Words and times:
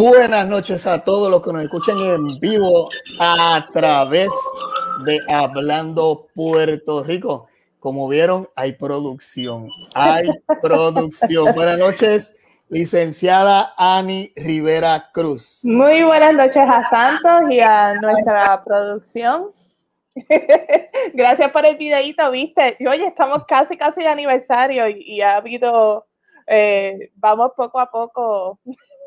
Buenas 0.00 0.48
noches 0.48 0.86
a 0.86 1.04
todos 1.04 1.30
los 1.30 1.42
que 1.42 1.52
nos 1.52 1.62
escuchan 1.62 1.98
en 1.98 2.40
vivo 2.40 2.88
a 3.20 3.66
través 3.70 4.30
de 5.04 5.20
Hablando 5.28 6.26
Puerto 6.34 7.04
Rico. 7.04 7.48
Como 7.78 8.08
vieron, 8.08 8.48
hay 8.56 8.72
producción, 8.72 9.68
hay 9.94 10.26
producción. 10.62 11.52
Buenas 11.54 11.78
noches, 11.78 12.38
licenciada 12.70 13.74
Ani 13.76 14.32
Rivera 14.36 15.10
Cruz. 15.12 15.60
Muy 15.64 16.02
buenas 16.02 16.32
noches 16.32 16.66
a 16.66 16.88
Santos 16.88 17.50
y 17.50 17.60
a 17.60 17.92
nuestra 17.96 18.64
producción. 18.64 19.50
Gracias 21.12 21.52
por 21.52 21.66
el 21.66 21.76
videito, 21.76 22.30
viste. 22.30 22.74
Y 22.78 22.86
oye, 22.86 23.06
estamos 23.06 23.44
casi, 23.44 23.76
casi 23.76 24.00
de 24.00 24.08
aniversario 24.08 24.88
y, 24.88 25.20
ha 25.20 25.36
habido, 25.36 26.06
eh, 26.46 27.10
vamos 27.16 27.52
poco 27.54 27.78
a 27.78 27.90
poco 27.90 28.58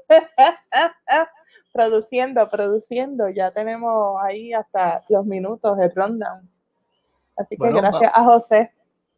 produciendo, 1.73 2.49
produciendo. 2.49 3.29
Ya 3.29 3.51
tenemos 3.51 4.17
ahí 4.23 4.53
hasta 4.53 5.03
los 5.09 5.25
minutos 5.25 5.77
de 5.77 5.89
rundown. 5.89 6.49
Así 7.35 7.57
que 7.57 7.71
gracias 7.71 8.11
a 8.13 8.23
José. 8.23 8.71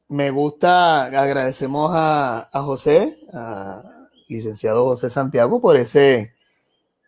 Me 0.07 0.29
gusta, 0.31 1.05
agradecemos 1.05 1.91
a, 1.93 2.49
José, 2.53 3.17
a 3.33 4.07
licenciado 4.27 4.85
José 4.85 5.09
Santiago, 5.09 5.59
por 5.59 5.75
ese 5.77 6.35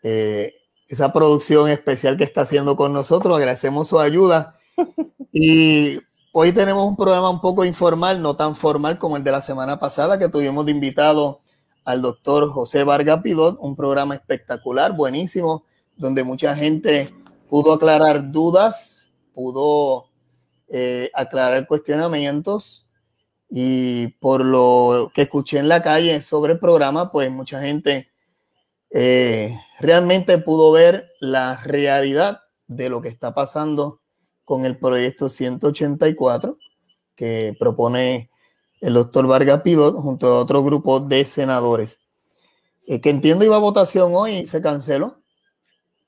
eh, 0.04 0.54
esa 0.88 1.12
producción 1.14 1.70
especial 1.70 2.18
que 2.18 2.24
está 2.24 2.42
haciendo 2.42 2.76
con 2.76 2.94
nosotros. 2.94 3.38
Agradecemos 3.38 3.88
su 3.88 4.00
ayuda. 4.00 4.56
Y 5.40 6.00
hoy 6.32 6.52
tenemos 6.52 6.88
un 6.88 6.96
programa 6.96 7.30
un 7.30 7.42
poco 7.42 7.64
informal, 7.64 8.22
no 8.24 8.36
tan 8.36 8.56
formal 8.56 8.98
como 8.98 9.18
el 9.18 9.24
de 9.24 9.32
la 9.32 9.42
semana 9.42 9.78
pasada, 9.78 10.18
que 10.18 10.30
tuvimos 10.30 10.66
de 10.66 10.72
invitado 10.72 11.42
al 11.88 12.02
doctor 12.02 12.50
José 12.50 12.84
Vargas 12.84 13.22
Pidot, 13.22 13.58
un 13.62 13.74
programa 13.74 14.14
espectacular, 14.14 14.92
buenísimo, 14.94 15.64
donde 15.96 16.26
mucha 16.26 16.54
gente 16.54 17.10
pudo 17.50 17.72
aclarar 17.72 18.30
dudas, 18.30 19.14
pudo 19.34 20.10
eh, 20.68 21.10
aclarar 21.14 21.66
cuestionamientos. 21.66 22.86
Y 23.50 24.08
por 24.20 24.44
lo 24.44 25.14
que 25.16 25.22
escuché 25.22 25.60
en 25.60 25.70
la 25.70 25.82
calle 25.82 26.20
sobre 26.20 26.54
el 26.54 26.60
programa, 26.60 27.10
pues 27.10 27.32
mucha 27.32 27.62
gente 27.62 28.10
eh, 28.90 29.58
realmente 29.80 30.40
pudo 30.40 30.74
ver 30.74 31.14
la 31.22 31.56
realidad 31.56 32.42
de 32.68 32.90
lo 32.90 33.02
que 33.02 33.08
está 33.08 33.34
pasando 33.34 34.02
con 34.44 34.66
el 34.66 34.78
proyecto 34.78 35.30
184 35.30 36.58
que 37.16 37.56
propone 37.58 38.30
el 38.88 38.94
doctor 38.94 39.28
Vargas 39.28 39.64
Pidot 39.64 39.98
junto 39.98 40.28
a 40.28 40.40
otro 40.40 40.64
grupo 40.64 41.02
de 41.02 41.26
senadores. 41.26 42.00
Eh, 42.88 43.02
que 43.02 43.10
entiendo 43.10 43.44
iba 43.44 43.58
a 43.58 43.60
votación 43.60 44.14
hoy 44.16 44.38
y 44.38 44.48
se 44.48 44.62
canceló. 44.62 45.20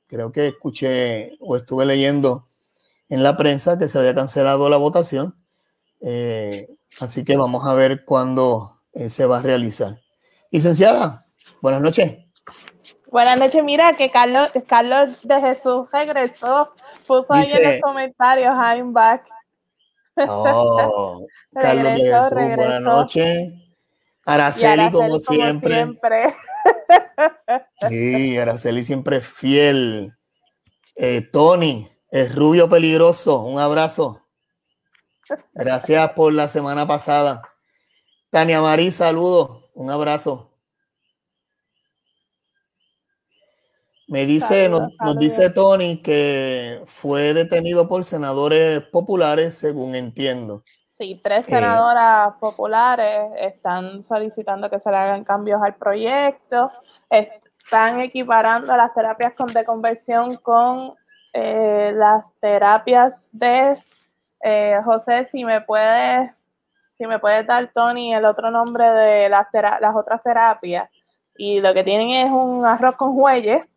Creo 0.07 0.31
que 0.31 0.47
escuché 0.47 1.33
o 1.41 1.57
estuve 1.57 1.85
leyendo 1.85 2.47
en 3.09 3.21
la 3.21 3.35
prensa 3.35 3.77
que 3.77 3.89
se 3.89 3.99
había 3.99 4.15
cancelado 4.15 4.69
la 4.69 4.77
votación. 4.77 5.35
Eh, 5.99 6.69
así 7.01 7.25
que 7.25 7.35
vamos 7.35 7.67
a 7.67 7.73
ver 7.73 8.05
cuándo 8.05 8.79
eh, 8.93 9.09
se 9.09 9.25
va 9.25 9.39
a 9.39 9.43
realizar. 9.43 9.97
Licenciada, 10.49 11.25
buenas 11.61 11.81
noches. 11.81 12.17
Buenas 13.11 13.37
noches, 13.37 13.61
mira 13.61 13.97
que 13.97 14.09
Carlos, 14.09 14.51
Carlos 14.67 15.17
de 15.23 15.41
Jesús 15.41 15.85
regresó, 15.91 16.73
puso 17.05 17.33
ahí 17.33 17.51
en 17.51 17.73
los 17.73 17.81
comentarios, 17.81 18.53
I'm 18.55 18.93
back. 18.93 19.25
Oh, 20.27 21.25
Carlos 21.53 21.93
de 21.95 22.01
Jesús, 22.01 22.55
buenas 22.55 22.81
noches. 22.81 23.53
Araceli, 24.25 24.91
como, 24.91 25.19
siempre. 25.19 25.87
Sí, 27.87 28.37
Araceli 28.37 28.83
siempre 28.83 29.21
fiel. 29.21 30.13
Eh, 30.95 31.21
Tony, 31.21 31.89
es 32.11 32.35
rubio 32.35 32.69
peligroso. 32.69 33.41
Un 33.41 33.59
abrazo. 33.59 34.25
Gracias 35.53 36.11
por 36.11 36.33
la 36.33 36.47
semana 36.47 36.85
pasada. 36.85 37.41
Tania 38.29 38.61
Marí, 38.61 38.91
saludos. 38.91 39.65
Un 39.73 39.89
abrazo. 39.89 40.48
Me 44.09 44.25
dice, 44.25 44.67
nos, 44.69 44.89
dice 45.19 45.51
Tony 45.51 46.01
que 46.01 46.81
fue 46.87 47.35
detenido 47.35 47.87
por 47.87 48.03
senadores 48.03 48.81
populares, 48.87 49.55
según 49.55 49.93
entiendo. 49.93 50.63
Sí, 50.93 51.21
tres 51.23 51.45
senadoras 51.45 52.33
populares 52.39 53.29
están 53.39 54.03
solicitando 54.03 54.67
que 54.67 54.79
se 54.79 54.89
le 54.89 54.97
hagan 54.97 55.23
cambios 55.23 55.61
al 55.61 55.75
proyecto. 55.75 56.71
Están 57.07 58.01
equiparando 58.01 58.75
las 58.75 58.95
terapias 58.95 59.33
con 59.35 59.53
de 59.53 59.63
conversión 59.63 60.37
con 60.37 60.95
eh, 61.31 61.91
las 61.93 62.33
terapias 62.39 63.29
de 63.31 63.77
eh, 64.41 64.79
José, 64.83 65.27
si 65.31 65.45
me 65.45 65.61
puedes, 65.61 66.31
si 66.97 67.05
me 67.05 67.19
puedes 67.19 67.45
dar 67.45 67.71
Tony 67.71 68.15
el 68.15 68.25
otro 68.25 68.49
nombre 68.49 68.89
de 68.89 69.29
las, 69.29 69.45
las 69.53 69.95
otras 69.95 70.23
terapias. 70.23 70.89
Y 71.37 71.61
lo 71.61 71.75
que 71.75 71.83
tienen 71.83 72.09
es 72.09 72.31
un 72.31 72.65
arroz 72.65 72.95
con 72.95 73.13
jueyes 73.13 73.67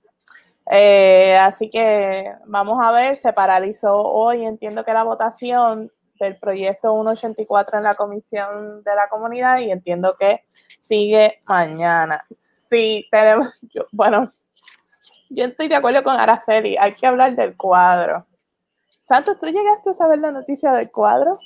eh, 0.71 1.37
así 1.39 1.69
que 1.71 2.33
vamos 2.47 2.79
a 2.83 2.93
ver, 2.93 3.17
se 3.17 3.33
paralizó 3.33 3.99
hoy, 3.99 4.45
entiendo 4.45 4.85
que 4.85 4.93
la 4.93 5.03
votación 5.03 5.91
del 6.21 6.39
proyecto 6.39 6.93
184 6.95 7.79
en 7.79 7.85
la 7.85 7.95
Comisión 7.97 8.83
de 8.85 8.95
la 8.95 9.09
Comunidad 9.09 9.59
y 9.59 9.71
entiendo 9.71 10.17
que 10.19 10.45
sigue 10.81 11.43
mañana. 11.47 12.25
Sí, 12.71 13.09
tenemos, 13.11 13.49
bueno, 13.91 14.33
yo 15.31 15.45
estoy 15.47 15.69
de 15.69 15.77
acuerdo 15.77 16.03
con 16.03 16.19
Araceli, 16.19 16.77
hay 16.79 16.95
que 16.95 17.07
hablar 17.07 17.35
del 17.35 17.57
cuadro. 17.57 18.27
Santos, 19.09 19.39
¿tú 19.39 19.47
llegaste 19.47 19.91
a 19.91 19.95
saber 19.95 20.21
la 20.21 20.31
noticia 20.31 20.73
del 20.73 20.91
cuadro? 20.91 21.39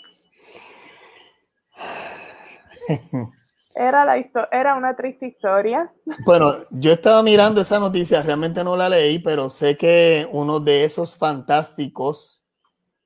Era, 3.79 4.07
la 4.07 4.17
era 4.53 4.75
una 4.75 4.97
triste 4.97 5.27
historia. 5.27 5.93
Bueno, 6.25 6.65
yo 6.71 6.93
estaba 6.93 7.23
mirando 7.23 7.61
esa 7.61 7.79
noticia, 7.79 8.23
realmente 8.23 8.65
no 8.65 8.75
la 8.75 8.89
leí, 8.89 9.19
pero 9.19 9.51
sé 9.51 9.77
que 9.77 10.27
uno 10.33 10.61
de 10.61 10.85
esos 10.85 11.15
fantásticos 11.15 12.49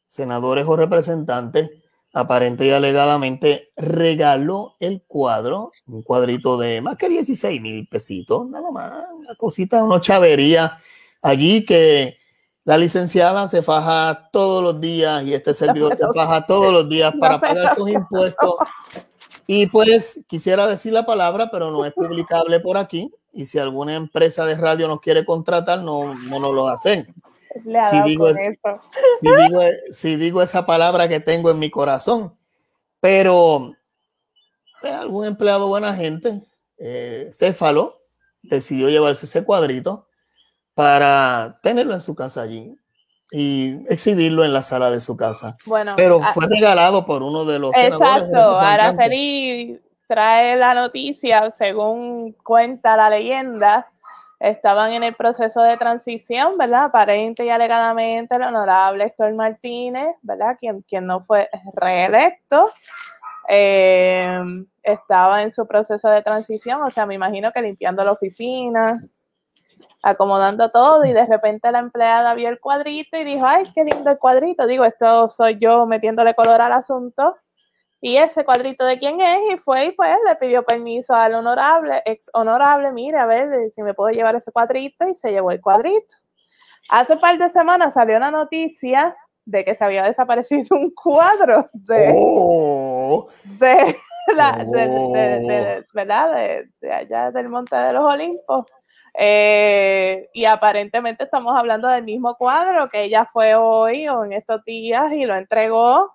senadores 0.07 0.67
o 0.69 0.77
representantes, 0.77 1.71
aparente 2.13 2.67
y 2.67 2.71
alegadamente, 2.71 3.73
regaló 3.77 4.77
el 4.79 5.03
cuadro, 5.07 5.73
un 5.87 6.03
cuadrito 6.03 6.57
de 6.57 6.81
más 6.81 6.97
que 6.97 7.09
16 7.09 7.61
mil 7.61 7.89
pesitos, 7.89 8.49
nada 8.49 8.71
más, 8.71 8.93
una 9.13 9.35
cosita, 9.35 9.83
una 9.83 10.01
chavería 10.01 10.79
allí 11.21 11.65
que 11.65 12.19
la 12.65 12.79
licenciada 12.79 13.49
se 13.49 13.63
faja 13.63 14.29
todos 14.33 14.63
los 14.63 14.81
días 14.81 15.25
y 15.25 15.35
este 15.35 15.53
servidor 15.53 15.97
se 15.97 16.07
faja 16.15 16.47
todos 16.47 16.73
los 16.73 16.89
días 16.89 17.13
para 17.21 17.41
pagar 17.41 17.75
sus 17.75 17.91
impuestos 17.91 18.55
y 19.53 19.67
pues 19.67 20.25
quisiera 20.29 20.69
decir 20.69 20.93
la 20.93 21.05
palabra, 21.05 21.51
pero 21.51 21.73
no 21.73 21.85
es 21.85 21.93
publicable 21.93 22.61
por 22.61 22.77
aquí. 22.77 23.13
Y 23.33 23.47
si 23.47 23.59
alguna 23.59 23.97
empresa 23.97 24.47
de 24.47 24.55
radio 24.55 24.87
nos 24.87 25.01
quiere 25.01 25.25
contratar, 25.25 25.81
no, 25.81 26.15
no 26.15 26.39
nos 26.39 26.55
lo 26.55 26.69
hacen. 26.69 27.13
Si 27.91 28.03
digo, 28.05 28.29
si, 29.91 30.15
digo, 30.15 30.41
esa 30.41 30.65
palabra 30.65 31.09
que 31.09 31.19
tengo 31.19 31.51
en 31.51 31.59
mi 31.59 31.69
corazón. 31.69 32.33
Pero 33.01 33.75
pues, 34.81 34.93
algún 34.93 35.27
empleado 35.27 35.67
buena 35.67 35.97
gente, 35.97 36.43
eh, 36.79 37.33
Céfalo, 37.35 38.03
decidió 38.45 38.89
llevarse 38.89 39.27
ese 39.27 39.43
cuadrito 39.43 40.07
para 40.75 41.59
tenerlo 41.61 41.95
en 41.95 42.01
su 42.01 42.15
casa 42.15 42.43
allí 42.43 42.80
y 43.33 43.79
exhibirlo 43.89 44.45
en 44.45 44.53
la 44.53 44.63
sala 44.63 44.91
de 44.91 45.01
su 45.01 45.17
casa. 45.17 45.57
Bueno, 45.67 45.95
pero 45.97 46.21
fue 46.35 46.47
regalado 46.47 47.07
por 47.07 47.23
uno 47.23 47.45
de 47.45 47.59
los 47.59 47.73
Exacto, 47.77 48.57
Araceli 48.57 49.81
trae 50.07 50.57
la 50.57 50.75
noticia, 50.75 51.51
según 51.53 52.33
cuenta 52.43 52.97
la 52.97 53.11
leyenda, 53.11 53.87
estaban 54.41 54.93
en 54.93 55.05
el 55.05 55.15
proceso 55.15 55.63
de 55.63 55.77
transición, 55.77 56.59
¿verdad? 56.59 56.87
Aparente 56.87 57.45
y 57.45 57.51
alegadamente 57.51 58.35
el 58.35 58.43
honorable 58.43 59.05
Héctor 59.05 59.35
Martínez, 59.35 60.17
¿verdad? 60.23 60.57
Quien, 60.59 60.83
quien 60.83 61.07
no 61.07 61.23
fue 61.23 61.49
reelecto, 61.75 62.73
eh, 63.49 64.41
estaba 64.83 65.43
en 65.43 65.53
su 65.53 65.65
proceso 65.67 66.09
de 66.09 66.23
transición, 66.23 66.83
o 66.83 66.91
sea, 66.91 67.07
me 67.07 67.15
imagino 67.15 67.53
que 67.53 67.63
limpiando 67.63 68.03
la 68.03 68.13
oficina, 68.13 69.01
acomodando 70.03 70.71
todo 70.71 71.05
y 71.05 71.13
de 71.13 71.27
repente 71.27 71.71
la 71.71 71.81
empleada 71.81 72.35
vio 72.35 72.49
el 72.49 72.61
cuadrito 72.61 73.17
y 73.17 73.25
dijo, 73.25 73.45
ay, 73.47 73.71
qué 73.75 73.85
lindo 73.85 74.11
el 74.11 74.19
cuadrito. 74.19 74.67
Digo, 74.67 74.85
esto 74.85 75.29
soy 75.29 75.59
yo 75.61 75.87
metiéndole 75.87 76.35
color 76.35 76.61
al 76.61 76.73
asunto. 76.73 77.37
Y 78.03 78.17
ese 78.17 78.47
cuadrito 78.47 78.87
de 78.87 78.99
quién 78.99 79.21
es, 79.21 79.53
y 79.53 79.59
fue 79.59 79.87
y 79.87 79.93
pues 79.93 80.17
le 80.27 80.35
pidió 80.37 80.63
permiso 80.65 81.15
al 81.15 81.35
honorable, 81.35 82.03
ex 82.07 82.31
honorable, 82.33 82.93
mire, 82.93 83.19
a 83.19 83.27
ver 83.27 83.71
si 83.75 83.83
me 83.83 83.93
puedo 83.93 84.09
llevar 84.11 84.35
ese 84.37 84.51
cuadrito, 84.51 85.07
y 85.07 85.15
se 85.17 85.31
llevó 85.31 85.51
el 85.51 85.61
cuadrito. 85.61 86.17
Hace 86.89 87.13
un 87.13 87.21
par 87.21 87.37
de 87.37 87.51
semanas 87.51 87.93
salió 87.93 88.17
una 88.17 88.31
noticia 88.31 89.15
de 89.45 89.67
que 89.67 89.75
se 89.75 89.85
había 89.85 90.03
desaparecido 90.05 90.79
un 90.79 90.91
cuadro 90.95 91.69
de, 91.75 92.11
oh. 92.17 93.29
la, 94.35 94.65
de, 94.65 95.85
¿verdad? 95.93 96.65
de 96.81 96.93
allá 96.93 97.31
del 97.33 97.51
Monte 97.51 97.77
de 97.77 97.93
los 97.93 98.05
Olimpos 98.15 98.65
Eh, 99.15 100.29
y 100.33 100.45
aparentemente 100.45 101.25
estamos 101.25 101.57
hablando 101.57 101.89
del 101.89 102.05
mismo 102.05 102.37
cuadro 102.37 102.89
que 102.89 103.03
ella 103.05 103.29
fue 103.33 103.55
hoy 103.55 104.09
o 104.09 104.25
en 104.25 104.33
estos 104.33 104.65
días 104.65 105.13
y 105.13 105.25
lo 105.25 105.35
entregó. 105.35 106.15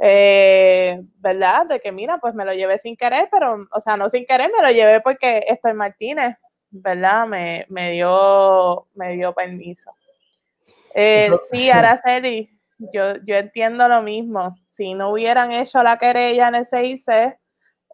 Eh, 0.00 1.00
¿Verdad? 1.16 1.66
De 1.66 1.80
que 1.80 1.90
mira, 1.90 2.18
pues 2.18 2.34
me 2.34 2.44
lo 2.44 2.52
llevé 2.52 2.78
sin 2.78 2.96
querer, 2.96 3.28
pero, 3.32 3.66
o 3.72 3.80
sea, 3.80 3.96
no 3.96 4.08
sin 4.08 4.26
querer, 4.26 4.50
me 4.56 4.62
lo 4.62 4.70
llevé 4.70 5.00
porque 5.00 5.44
Esther 5.48 5.74
Martínez, 5.74 6.36
¿verdad? 6.70 7.26
Me, 7.26 7.66
me 7.68 7.90
dio, 7.90 8.86
me 8.94 9.14
dio 9.16 9.32
permiso. 9.32 9.92
Eh, 10.94 11.30
sí, 11.50 11.70
Araceli, 11.70 12.48
yo, 12.78 13.16
yo 13.24 13.36
entiendo 13.36 13.88
lo 13.88 14.02
mismo. 14.02 14.56
Si 14.70 14.94
no 14.94 15.10
hubieran 15.10 15.52
hecho 15.52 15.82
la 15.82 15.98
querella 15.98 16.48
en 16.48 16.54
el 16.54 16.66
CIC, 16.66 17.38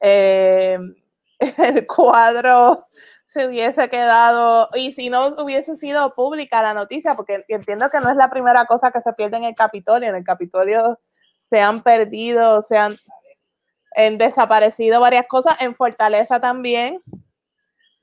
eh, 0.00 0.79
el 1.39 1.87
cuadro 1.87 2.87
se 3.35 3.49
hubiese 3.49 3.89
quedado, 3.89 4.69
y 4.75 4.93
si 4.93 5.11
no 5.11 5.27
hubiese 5.27 5.77
sido 5.77 6.15
pública 6.15 6.63
la 6.63 6.73
noticia, 6.73 7.17
porque 7.17 7.45
entiendo 7.49 7.91
que 7.91 7.99
no 7.99 8.09
es 8.09 8.17
la 8.17 8.31
primera 8.31 8.65
cosa 8.67 8.93
que 8.93 9.01
se 9.01 9.13
pierde 9.13 9.39
en 9.39 9.43
el 9.43 9.57
Capitolio, 9.57 10.09
en 10.09 10.15
el 10.15 10.23
Capitolio 10.23 11.01
se 11.51 11.61
han 11.61 11.83
perdido, 11.83 12.63
se 12.63 12.79
han 12.79 12.97
desaparecido 14.19 15.01
varias 15.01 15.27
cosas, 15.27 15.61
en 15.61 15.75
Fortaleza 15.75 16.39
también, 16.39 17.03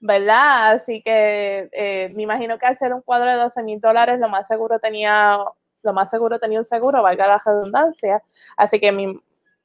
¿verdad? 0.02 0.74
Así 0.74 1.02
que 1.02 1.70
eh, 1.72 2.12
me 2.14 2.24
imagino 2.24 2.60
que 2.60 2.66
al 2.66 2.78
ser 2.78 2.94
un 2.94 3.02
cuadro 3.02 3.32
de 3.32 3.38
12 3.38 3.64
mil 3.64 3.80
dólares, 3.80 4.20
lo 4.20 4.28
más 4.28 4.48
seguro 4.48 4.80
tenía, 4.80 5.38
lo 5.84 5.94
más 5.94 6.10
seguro 6.10 6.40
tenía 6.40 6.60
un 6.60 6.66
seguro, 6.66 7.04
valga 7.04 7.28
la 7.28 7.42
redundancia. 7.46 8.22
Así 8.58 8.82
que 8.82 8.92
mi, 8.92 9.18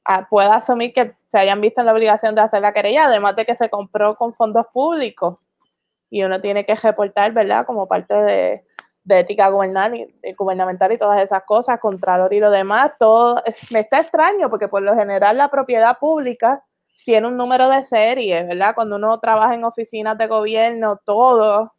ah, 0.05 0.27
puedo 0.29 0.49
asumir 0.49 0.93
que 0.93 1.13
se 1.29 1.37
hayan 1.37 1.59
visto 1.59 1.81
en 1.81 1.87
la 1.87 1.93
obligación 1.93 2.35
de 2.35 2.41
hacer 2.41 2.61
la 2.61 2.73
querella, 2.73 3.07
además 3.07 3.35
de 3.35 3.45
que 3.45 3.57
se 3.57 3.69
compró 3.69 4.15
con 4.15 4.33
fondos 4.33 4.65
públicos 4.71 5.39
y 6.09 6.23
uno 6.23 6.41
tiene 6.41 6.65
que 6.65 6.75
reportar, 6.75 7.31
¿verdad? 7.33 7.65
Como 7.65 7.87
parte 7.87 8.15
de, 8.15 8.65
de 9.07 9.19
ética 9.19 9.49
gubernamental 9.49 10.91
y 10.91 10.97
todas 10.97 11.21
esas 11.21 11.43
cosas, 11.43 11.79
Contralor 11.79 12.33
y 12.33 12.41
lo 12.41 12.51
demás, 12.51 12.91
todo, 12.99 13.41
me 13.71 13.79
está 13.79 14.01
extraño 14.01 14.49
porque 14.49 14.67
por 14.67 14.81
lo 14.81 14.95
general 14.95 15.37
la 15.37 15.49
propiedad 15.49 15.97
pública 15.97 16.61
tiene 17.05 17.27
un 17.27 17.37
número 17.37 17.69
de 17.69 17.85
serie, 17.85 18.43
¿verdad? 18.43 18.75
Cuando 18.75 18.97
uno 18.97 19.17
trabaja 19.19 19.55
en 19.55 19.63
oficinas 19.63 20.17
de 20.17 20.27
gobierno, 20.27 20.99
todo, 21.05 21.73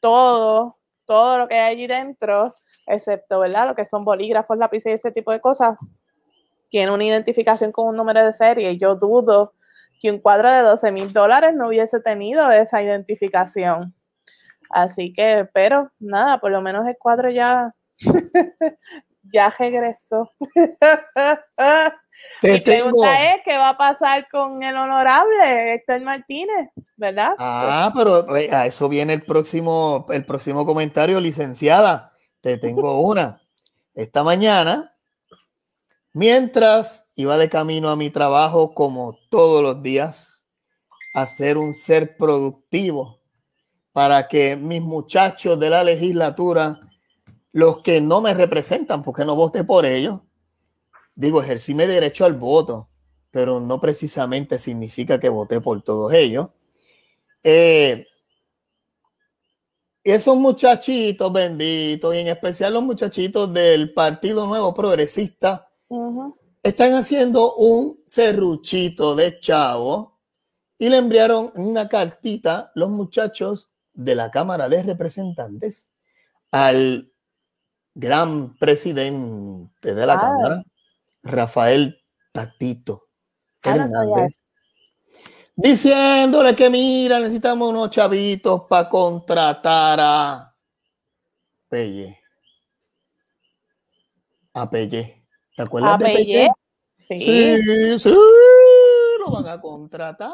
todo, 0.00 0.78
todo 1.04 1.38
lo 1.38 1.46
que 1.46 1.60
hay 1.60 1.74
allí 1.74 1.86
dentro, 1.86 2.56
excepto, 2.88 3.38
¿verdad? 3.38 3.68
Lo 3.68 3.76
que 3.76 3.86
son 3.86 4.04
bolígrafos, 4.04 4.58
lápices 4.58 4.90
y 4.90 4.94
ese 4.94 5.12
tipo 5.12 5.30
de 5.30 5.40
cosas, 5.40 5.78
tiene 6.70 6.90
una 6.90 7.04
identificación 7.04 7.70
con 7.70 7.86
un 7.86 7.96
número 7.96 8.26
de 8.26 8.32
serie. 8.32 8.76
Yo 8.78 8.96
dudo 8.96 9.52
que 10.04 10.10
un 10.10 10.18
cuadro 10.18 10.52
de 10.52 10.60
12 10.60 10.92
mil 10.92 11.14
dólares 11.14 11.56
no 11.56 11.68
hubiese 11.68 11.98
tenido 11.98 12.50
esa 12.50 12.82
identificación. 12.82 13.94
Así 14.68 15.14
que, 15.14 15.48
pero 15.54 15.90
nada, 15.98 16.40
por 16.40 16.50
lo 16.50 16.60
menos 16.60 16.86
el 16.86 16.98
cuadro 16.98 17.30
ya, 17.30 17.74
ya 19.32 19.48
regresó. 19.58 20.30
Mi 22.42 22.60
pregunta 22.60 23.32
es, 23.32 23.36
¿qué 23.46 23.56
va 23.56 23.70
a 23.70 23.78
pasar 23.78 24.28
con 24.30 24.62
el 24.62 24.76
honorable 24.76 25.72
Héctor 25.72 26.02
Martínez? 26.02 26.68
¿Verdad? 26.98 27.34
Ah, 27.38 27.90
pero 27.96 28.36
eh, 28.36 28.50
a 28.52 28.66
eso 28.66 28.90
viene 28.90 29.14
el 29.14 29.22
próximo, 29.22 30.04
el 30.10 30.26
próximo 30.26 30.66
comentario, 30.66 31.18
licenciada. 31.18 32.12
Te 32.42 32.58
tengo 32.58 33.00
una. 33.00 33.40
Esta 33.94 34.22
mañana, 34.22 34.93
mientras 36.14 37.12
iba 37.16 37.36
de 37.36 37.50
camino 37.50 37.90
a 37.90 37.96
mi 37.96 38.08
trabajo, 38.08 38.72
como 38.72 39.18
todos 39.28 39.62
los 39.62 39.82
días, 39.82 40.46
a 41.12 41.26
ser 41.26 41.58
un 41.58 41.74
ser 41.74 42.16
productivo 42.16 43.20
para 43.92 44.26
que 44.26 44.56
mis 44.56 44.80
muchachos 44.80 45.60
de 45.60 45.70
la 45.70 45.84
legislatura, 45.84 46.80
los 47.52 47.82
que 47.82 48.00
no 48.00 48.20
me 48.20 48.32
representan, 48.32 49.02
porque 49.02 49.24
no 49.24 49.36
voté 49.36 49.62
por 49.62 49.84
ellos, 49.86 50.20
digo, 51.14 51.42
ejercí 51.42 51.74
mi 51.74 51.86
derecho 51.86 52.24
al 52.24 52.32
voto, 52.32 52.88
pero 53.30 53.60
no 53.60 53.80
precisamente 53.80 54.58
significa 54.58 55.20
que 55.20 55.28
voté 55.28 55.60
por 55.60 55.82
todos 55.82 56.12
ellos. 56.12 56.48
Eh, 57.42 58.06
esos 60.02 60.36
muchachitos 60.36 61.32
benditos, 61.32 62.14
y 62.14 62.18
en 62.18 62.28
especial 62.28 62.74
los 62.74 62.82
muchachitos 62.82 63.52
del 63.52 63.92
Partido 63.92 64.46
Nuevo 64.46 64.74
Progresista, 64.74 65.70
están 66.62 66.94
haciendo 66.94 67.54
un 67.56 68.00
serruchito 68.06 69.14
de 69.14 69.38
chavo 69.38 70.18
y 70.78 70.88
le 70.88 70.96
enviaron 70.96 71.52
una 71.54 71.88
cartita 71.88 72.72
los 72.74 72.90
muchachos 72.90 73.70
de 73.92 74.14
la 74.14 74.30
Cámara 74.30 74.68
de 74.68 74.82
Representantes 74.82 75.90
al 76.50 77.12
gran 77.94 78.56
presidente 78.56 79.94
de 79.94 80.06
la 80.06 80.14
ah. 80.14 80.20
Cámara, 80.20 80.64
Rafael 81.22 82.02
Tatito 82.32 83.08
Hernández, 83.62 84.42
diciéndole 85.54 86.56
que 86.56 86.70
mira, 86.70 87.20
necesitamos 87.20 87.70
unos 87.70 87.90
chavitos 87.90 88.62
para 88.68 88.88
contratar 88.88 89.98
a 90.00 90.54
Pelle. 91.68 92.20
A 94.54 94.68
Pelle. 94.68 95.23
¿Te 95.56 95.62
acuerdas 95.62 95.98
de 95.98 96.04
Pelle? 96.04 96.50
Sí. 97.08 97.20
sí, 97.20 97.98
sí, 97.98 98.12
lo 99.18 99.30
van 99.30 99.46
a 99.46 99.60
contratar. 99.60 100.32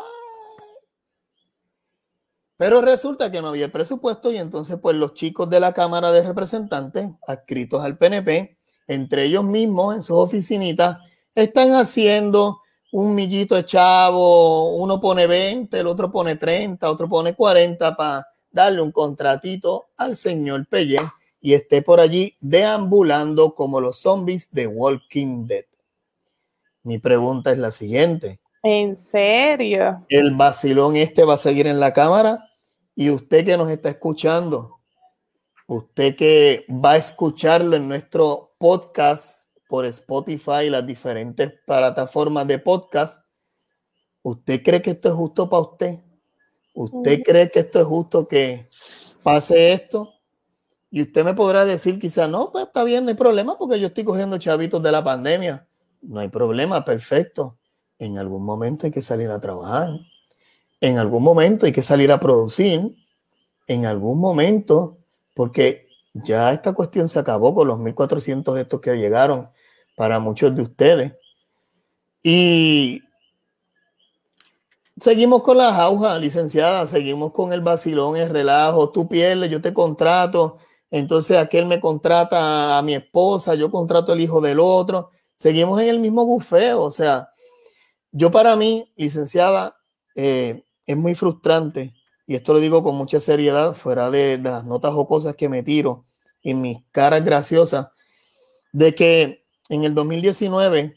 Pero 2.57 2.81
resulta 2.81 3.31
que 3.31 3.41
no 3.41 3.49
había 3.49 3.65
el 3.65 3.73
presupuesto 3.73 4.31
y 4.31 4.37
entonces 4.37 4.79
pues 4.81 4.95
los 4.95 5.15
chicos 5.15 5.49
de 5.49 5.61
la 5.61 5.73
Cámara 5.73 6.13
de 6.13 6.23
Representantes, 6.23 7.09
adscritos 7.27 7.83
al 7.83 7.97
PNP, 7.97 8.59
entre 8.87 9.25
ellos 9.25 9.45
mismos 9.45 9.95
en 9.95 10.03
sus 10.03 10.17
oficinitas, 10.19 10.99
están 11.35 11.73
haciendo 11.73 12.61
un 12.93 13.15
millito 13.15 13.55
de 13.55 13.65
chavo, 13.65 14.77
uno 14.77 15.01
pone 15.01 15.27
20, 15.27 15.79
el 15.81 15.87
otro 15.87 16.11
pone 16.11 16.37
30, 16.37 16.91
otro 16.91 17.09
pone 17.09 17.35
40 17.35 17.97
para 17.97 18.27
darle 18.51 18.83
un 18.83 18.93
contratito 18.93 19.91
al 19.97 20.17
señor 20.17 20.67
Pelle 20.67 20.99
y 21.41 21.55
esté 21.55 21.83
por 21.83 22.01
allí 22.01 22.37
deambulando 22.41 23.55
como 23.55 23.81
los 23.81 23.99
zombies 23.99 24.53
de 24.53 24.67
Walking 24.67 25.47
Dead. 25.47 25.65
Mi 26.83 26.99
pregunta 26.99 27.53
es 27.53 27.59
la 27.59 27.71
siguiente. 27.71 28.41
¿En 28.63 28.97
serio? 28.97 30.05
¿El 30.09 30.35
vacilón 30.35 30.97
este 30.97 31.25
va 31.25 31.35
a 31.35 31.39
seguir 31.39 31.67
en 31.67 31.81
la 31.81 31.93
cámara? 31.93 32.47
Y 32.95 33.11
usted 33.11 33.45
que 33.45 33.57
nos 33.57 33.71
está 33.71 33.89
escuchando, 33.89 34.81
usted 35.67 36.15
que 36.17 36.67
va 36.69 36.93
a 36.93 36.97
escucharlo 36.99 37.77
en 37.77 37.89
nuestro 37.89 38.55
podcast 38.59 39.49
por 39.67 39.87
Spotify 39.87 40.65
y 40.67 40.71
las 40.71 40.87
diferentes 40.87 41.53
plataformas 41.65 42.47
de 42.47 42.59
podcast, 42.59 43.25
¿usted 44.23 44.63
cree 44.63 44.83
que 44.83 44.91
esto 44.91 45.09
es 45.09 45.15
justo 45.15 45.49
para 45.49 45.63
usted? 45.63 46.01
¿Usted 46.75 47.23
cree 47.23 47.51
que 47.51 47.61
esto 47.61 47.81
es 47.81 47.87
justo 47.87 48.29
que 48.29 48.69
pase 49.23 49.73
esto? 49.73 50.20
Y 50.91 51.03
usted 51.03 51.25
me 51.25 51.35
podrá 51.35 51.65
decir 51.65 51.99
quizá, 52.01 52.27
no, 52.27 52.51
pues 52.51 52.67
está 52.67 52.83
bien, 52.85 53.05
no 53.05 53.11
hay 53.11 53.17
problema 53.17 53.57
porque 53.57 53.79
yo 53.79 53.89
estoy 53.89 54.05
cogiendo 54.05 54.39
chavitos 54.39 54.83
de 54.83 54.93
la 54.93 55.05
pandemia. 55.05 55.67
No 56.03 56.21
hay 56.21 56.29
problema, 56.29 56.85
perfecto. 56.85 57.59
En 57.99 58.19
algún 58.19 58.45
momento 58.45 58.87
hay 58.87 58.93
que 58.93 59.03
salir 59.03 59.31
a 59.31 59.41
trabajar 59.41 59.91
en 60.81 60.99
algún 60.99 61.23
momento 61.23 61.67
hay 61.67 61.73
que 61.73 61.83
salir 61.83 62.11
a 62.11 62.21
producir, 62.21 62.95
en 63.67 63.87
algún 63.87 64.19
momento, 64.19 64.99
porque 65.35 65.89
ya 66.13 66.53
esta 66.53 66.73
cuestión 66.73 67.09
se 67.09 67.19
acabó 67.19 67.55
con 67.55 67.69
los 67.69 67.79
1.400 67.79 68.59
estos 68.59 68.81
que 68.81 68.97
llegaron 68.97 69.51
para 69.95 70.19
muchos 70.19 70.55
de 70.57 70.63
ustedes. 70.63 71.15
Y 72.23 73.03
seguimos 74.99 75.43
con 75.43 75.59
las 75.59 75.79
aujas, 75.79 76.21
licenciada, 76.21 76.87
seguimos 76.87 77.33
con 77.33 77.53
el 77.53 77.61
vacilón, 77.61 78.17
el 78.17 78.31
relajo, 78.31 78.91
tú 78.91 79.09
pierdes, 79.09 79.51
yo 79.51 79.61
te 79.61 79.73
contrato, 79.75 80.59
entonces 80.91 81.39
aquel 81.39 81.67
me 81.67 81.81
contrata 81.81 82.79
a 82.79 82.83
mi 82.83 82.95
esposa, 82.95 83.55
yo 83.55 83.71
contrato 83.71 84.13
al 84.13 84.21
hijo 84.21 84.41
del 84.41 84.59
otro, 84.61 85.11
seguimos 85.37 85.81
en 85.81 85.89
el 85.89 86.01
mismo 86.01 86.27
bufeo, 86.27 86.83
o 86.83 86.91
sea, 86.91 87.31
yo 88.13 88.31
para 88.31 88.57
mí, 88.57 88.93
licenciada, 88.97 89.77
eh, 90.17 90.65
es 90.87 90.97
muy 90.97 91.15
frustrante, 91.15 91.95
y 92.27 92.35
esto 92.35 92.53
lo 92.53 92.61
digo 92.61 92.83
con 92.83 92.97
mucha 92.97 93.21
seriedad, 93.21 93.75
fuera 93.75 94.11
de, 94.11 94.39
las 94.39 94.65
notas 94.65 94.93
o 94.95 95.07
cosas 95.07 95.37
que 95.37 95.49
me 95.49 95.63
tiro 95.63 96.07
en 96.43 96.61
mis 96.61 96.79
caras 96.91 97.25
graciosas, 97.25 97.89
de 98.73 98.95
que 98.95 99.45
en 99.69 99.85
el 99.85 99.95
2019 99.95 100.95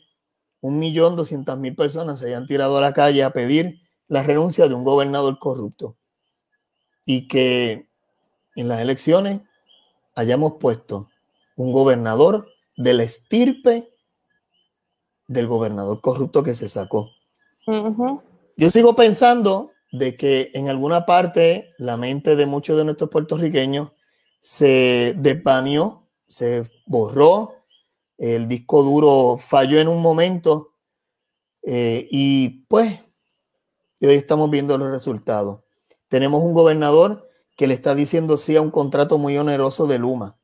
un 0.61 0.79
millón 0.79 1.15
doscientas 1.15 1.57
mil 1.57 1.75
personas 1.75 2.19
se 2.19 2.27
hayan 2.27 2.47
tirado 2.47 2.77
a 2.77 2.81
la 2.81 2.93
calle 2.93 3.23
a 3.23 3.31
pedir 3.31 3.81
la 4.07 4.23
renuncia 4.23 4.67
de 4.67 4.73
un 4.73 4.83
gobernador 4.83 5.37
corrupto. 5.37 5.97
Y 7.03 7.27
que 7.27 7.89
en 8.55 8.67
las 8.69 8.79
elecciones 8.79 9.41
hayamos 10.15 10.53
puesto 10.59 11.09
un 11.55 11.71
gobernador 11.71 12.47
del 12.75 13.01
estirpe 13.01 13.89
del 15.27 15.47
gobernador 15.47 16.01
corrupto 16.01 16.43
que 16.43 16.55
se 16.55 16.67
sacó. 16.67 17.09
Yo 18.55 18.69
sigo 18.69 18.95
pensando 18.95 19.71
de 19.91 20.17
que 20.17 20.51
en 20.53 20.69
alguna 20.69 21.05
parte 21.05 21.73
la 21.77 21.97
mente 21.97 22.35
de 22.35 22.45
muchos 22.45 22.77
de 22.77 22.85
nuestros 22.85 23.09
puertorriqueños 23.09 23.91
se 24.41 25.15
desvaneó, 25.17 26.07
se 26.27 26.69
borró, 26.85 27.53
el 28.17 28.47
disco 28.47 28.83
duro 28.83 29.37
falló 29.37 29.79
en 29.79 29.87
un 29.87 30.01
momento 30.01 30.73
eh, 31.61 32.07
y 32.11 32.65
pues 32.67 32.99
hoy 34.01 34.15
estamos 34.15 34.49
viendo 34.49 34.77
los 34.77 34.91
resultados. 34.91 35.61
Tenemos 36.09 36.43
un 36.43 36.53
gobernador 36.53 37.29
que 37.55 37.67
le 37.67 37.73
está 37.73 37.95
diciendo 37.95 38.37
sí 38.37 38.55
a 38.55 38.61
un 38.61 38.71
contrato 38.71 39.17
muy 39.17 39.37
oneroso 39.37 39.87
de 39.87 39.99
Luma. 39.99 40.35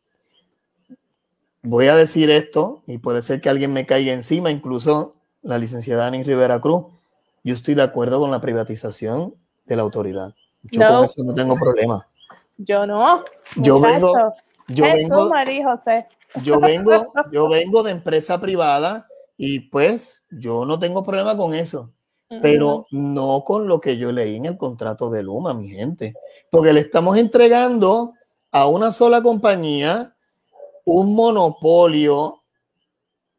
Voy 1.62 1.88
a 1.88 1.96
decir 1.96 2.30
esto 2.30 2.84
y 2.88 3.00
puede 3.00 3.22
ser 3.22 3.42
que 3.42 3.50
alguien 3.50 3.74
me 3.74 3.86
caiga 3.86 4.14
encima, 4.14 4.52
incluso 4.52 5.16
la 5.42 5.58
licenciada 5.58 6.08
Ani 6.08 6.24
Rivera 6.24 6.62
Cruz. 6.62 6.86
Yo 7.44 7.54
estoy 7.54 7.74
de 7.74 7.82
acuerdo 7.82 8.20
con 8.20 8.32
la 8.32 8.42
privatización 8.42 9.36
de 9.66 9.76
la 9.76 9.82
autoridad. 9.82 10.34
Yo 10.64 10.88
con 10.88 11.06
eso 11.06 11.24
no 11.24 11.34
tengo 11.34 11.56
problema. 11.56 12.08
Yo 12.58 12.86
no. 12.86 13.24
Yo 13.56 13.80
vengo, 13.80 14.34
yo 14.68 14.84
vengo, 14.84 15.32
yo 16.44 16.60
vengo, 16.60 17.14
yo 17.32 17.50
vengo 17.50 17.84
de 17.84 17.92
empresa 17.92 18.40
privada 18.40 19.08
y 19.38 19.62
pues 19.62 20.26
yo 20.30 20.66
no 20.66 20.78
tengo 20.80 21.04
problema 21.04 21.36
con 21.38 21.54
eso, 21.54 21.92
pero 22.42 22.86
no 22.92 23.44
con 23.44 23.68
lo 23.68 23.82
que 23.82 23.98
yo 23.98 24.12
leí 24.12 24.36
en 24.36 24.46
el 24.46 24.58
contrato 24.58 25.10
de 25.10 25.24
Luma, 25.24 25.54
mi 25.54 25.70
gente, 25.70 26.14
porque 26.52 26.74
le 26.74 26.82
estamos 26.82 27.18
entregando 27.18 28.14
a 28.52 28.68
una 28.68 28.92
sola 28.92 29.22
compañía 29.22 30.16
un 30.86 31.16
monopolio 31.16 32.42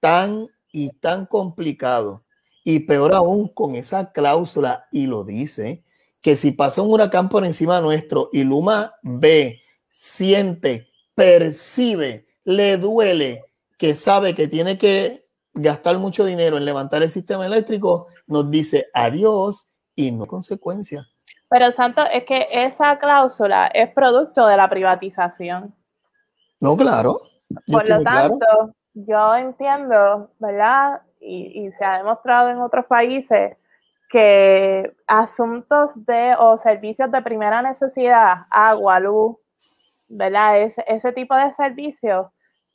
tan 0.01 0.49
y 0.73 0.91
tan 0.91 1.27
complicado. 1.27 2.25
Y 2.65 2.81
peor 2.81 3.15
aún 3.15 3.49
con 3.49 3.75
esa 3.75 4.13
cláusula 4.13 4.87
y 4.93 5.07
lo 5.07 5.25
dice 5.25 5.83
que 6.21 6.37
si 6.37 6.53
pasa 6.53 6.83
un 6.83 6.91
huracán 6.91 7.29
por 7.29 7.45
encima 7.45 7.81
nuestro 7.81 8.29
y 8.33 8.45
Luma 8.45 8.95
ve, 9.03 9.63
siente, 9.89 10.89
percibe, 11.15 12.27
le 12.45 12.77
duele, 12.77 13.45
que 13.79 13.95
sabe 13.95 14.35
que 14.35 14.47
tiene 14.47 14.77
que 14.77 15.27
gastar 15.55 15.99
mucho 15.99 16.25
dinero 16.25 16.59
en 16.59 16.65
levantar 16.65 17.03
el 17.03 17.11
sistema 17.11 17.47
eléctrico, 17.47 18.09
nos 18.31 18.51
dice 18.51 18.87
adiós 18.95 19.69
y 19.95 20.11
no 20.11 20.27
consecuencia. 20.27 21.07
Pero 21.49 21.73
Santo, 21.73 22.03
es 22.13 22.25
que 22.25 22.47
esa 22.51 22.99
cláusula 22.99 23.67
es 23.67 23.91
producto 23.91 24.47
de 24.47 24.57
la 24.57 24.71
privatización. 24.71 25.75
No, 26.61 26.77
claro. 26.77 27.23
Por 27.67 27.89
lo 27.89 28.03
tanto, 28.03 28.47
yo 28.95 29.35
entiendo, 29.35 30.31
¿verdad? 30.39 31.03
Y, 31.21 31.67
y 31.67 31.73
se 31.73 31.85
ha 31.85 31.99
demostrado 31.99 32.51
en 32.51 32.59
otros 32.59 32.87
países 32.87 33.57
que 34.11 34.95
asuntos 35.07 35.93
de 36.07 36.35
o 36.39 36.57
servicios 36.59 37.11
de 37.11 37.23
primera 37.23 37.63
necesidad, 37.63 38.47
agua, 38.51 39.01
luz, 39.01 39.37
¿verdad? 40.09 40.61
Ese, 40.61 40.85
ese 40.87 41.13
tipo 41.13 41.35
de 41.35 41.53
servicios 41.55 42.27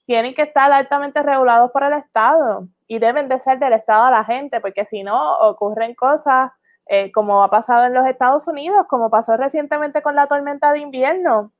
tienen 0.05 0.33
que 0.33 0.43
estar 0.43 0.71
altamente 0.71 1.21
regulados 1.23 1.71
por 1.71 1.83
el 1.83 1.93
Estado 1.93 2.67
y 2.87 2.99
deben 2.99 3.29
de 3.29 3.39
ser 3.39 3.59
del 3.59 3.73
Estado 3.73 4.05
a 4.05 4.11
la 4.11 4.23
gente, 4.23 4.61
porque 4.61 4.85
si 4.85 5.03
no 5.03 5.37
ocurren 5.39 5.95
cosas 5.95 6.51
eh, 6.87 7.11
como 7.11 7.43
ha 7.43 7.49
pasado 7.49 7.85
en 7.85 7.93
los 7.93 8.05
Estados 8.05 8.47
Unidos, 8.47 8.85
como 8.87 9.09
pasó 9.09 9.37
recientemente 9.37 10.01
con 10.01 10.15
la 10.15 10.27
tormenta 10.27 10.71
de 10.71 10.79
invierno. 10.79 11.51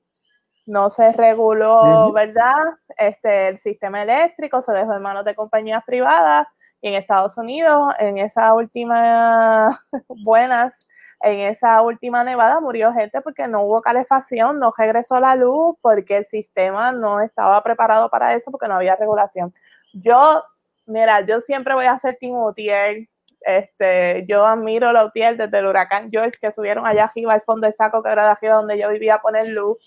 No 0.68 0.90
se 0.90 1.12
reguló, 1.14 2.12
¿verdad? 2.14 2.54
Este, 2.98 3.50
el 3.50 3.58
sistema 3.58 4.04
eléctrico 4.04 4.62
se 4.62 4.72
dejó 4.72 4.94
en 4.94 5.02
manos 5.02 5.26
de 5.26 5.36
compañías 5.36 5.84
privadas 5.86 6.48
en 6.82 6.94
Estados 6.94 7.38
Unidos, 7.38 7.94
en 8.00 8.18
esa 8.20 8.54
última 8.54 9.84
buenas, 10.24 10.74
en 11.22 11.40
esa 11.40 11.82
última 11.82 12.24
nevada 12.24 12.60
murió 12.60 12.94
gente 12.94 13.22
porque 13.22 13.48
no 13.48 13.64
hubo 13.64 13.82
calefacción, 13.82 14.60
no 14.60 14.74
regresó 14.78 15.20
la 15.20 15.36
luz, 15.36 15.76
porque 15.82 16.18
el 16.18 16.26
sistema 16.26 16.92
no 16.92 17.20
estaba 17.22 17.62
preparado 17.64 18.10
para 18.10 18.34
eso, 18.34 18.52
porque 18.52 18.68
no 18.68 18.76
había 18.76 18.96
regulación. 18.96 19.54
Yo, 19.94 20.44
mira, 20.86 21.22
yo 21.22 21.42
siempre 21.42 21.74
voy 21.74 21.86
a 21.86 22.00
ser 22.00 22.18
Team 22.20 22.36
Utier. 22.36 23.08
Este, 23.42 24.26
yo 24.28 24.46
admiro 24.46 24.92
la 24.92 25.06
Utier 25.06 25.38
desde 25.38 25.60
el 25.60 25.68
huracán 25.68 26.10
George 26.10 26.40
que 26.42 26.52
subieron 26.52 26.88
allá 26.88 27.06
arriba 27.06 27.34
al 27.34 27.42
fondo 27.42 27.68
de 27.68 27.74
saco 27.74 28.02
que 28.02 28.10
era 28.10 28.24
de 28.24 28.32
arriba 28.32 28.56
donde 28.56 28.80
yo 28.80 28.90
vivía 28.90 29.16
a 29.16 29.22
poner 29.22 29.50
luz. 29.50 29.78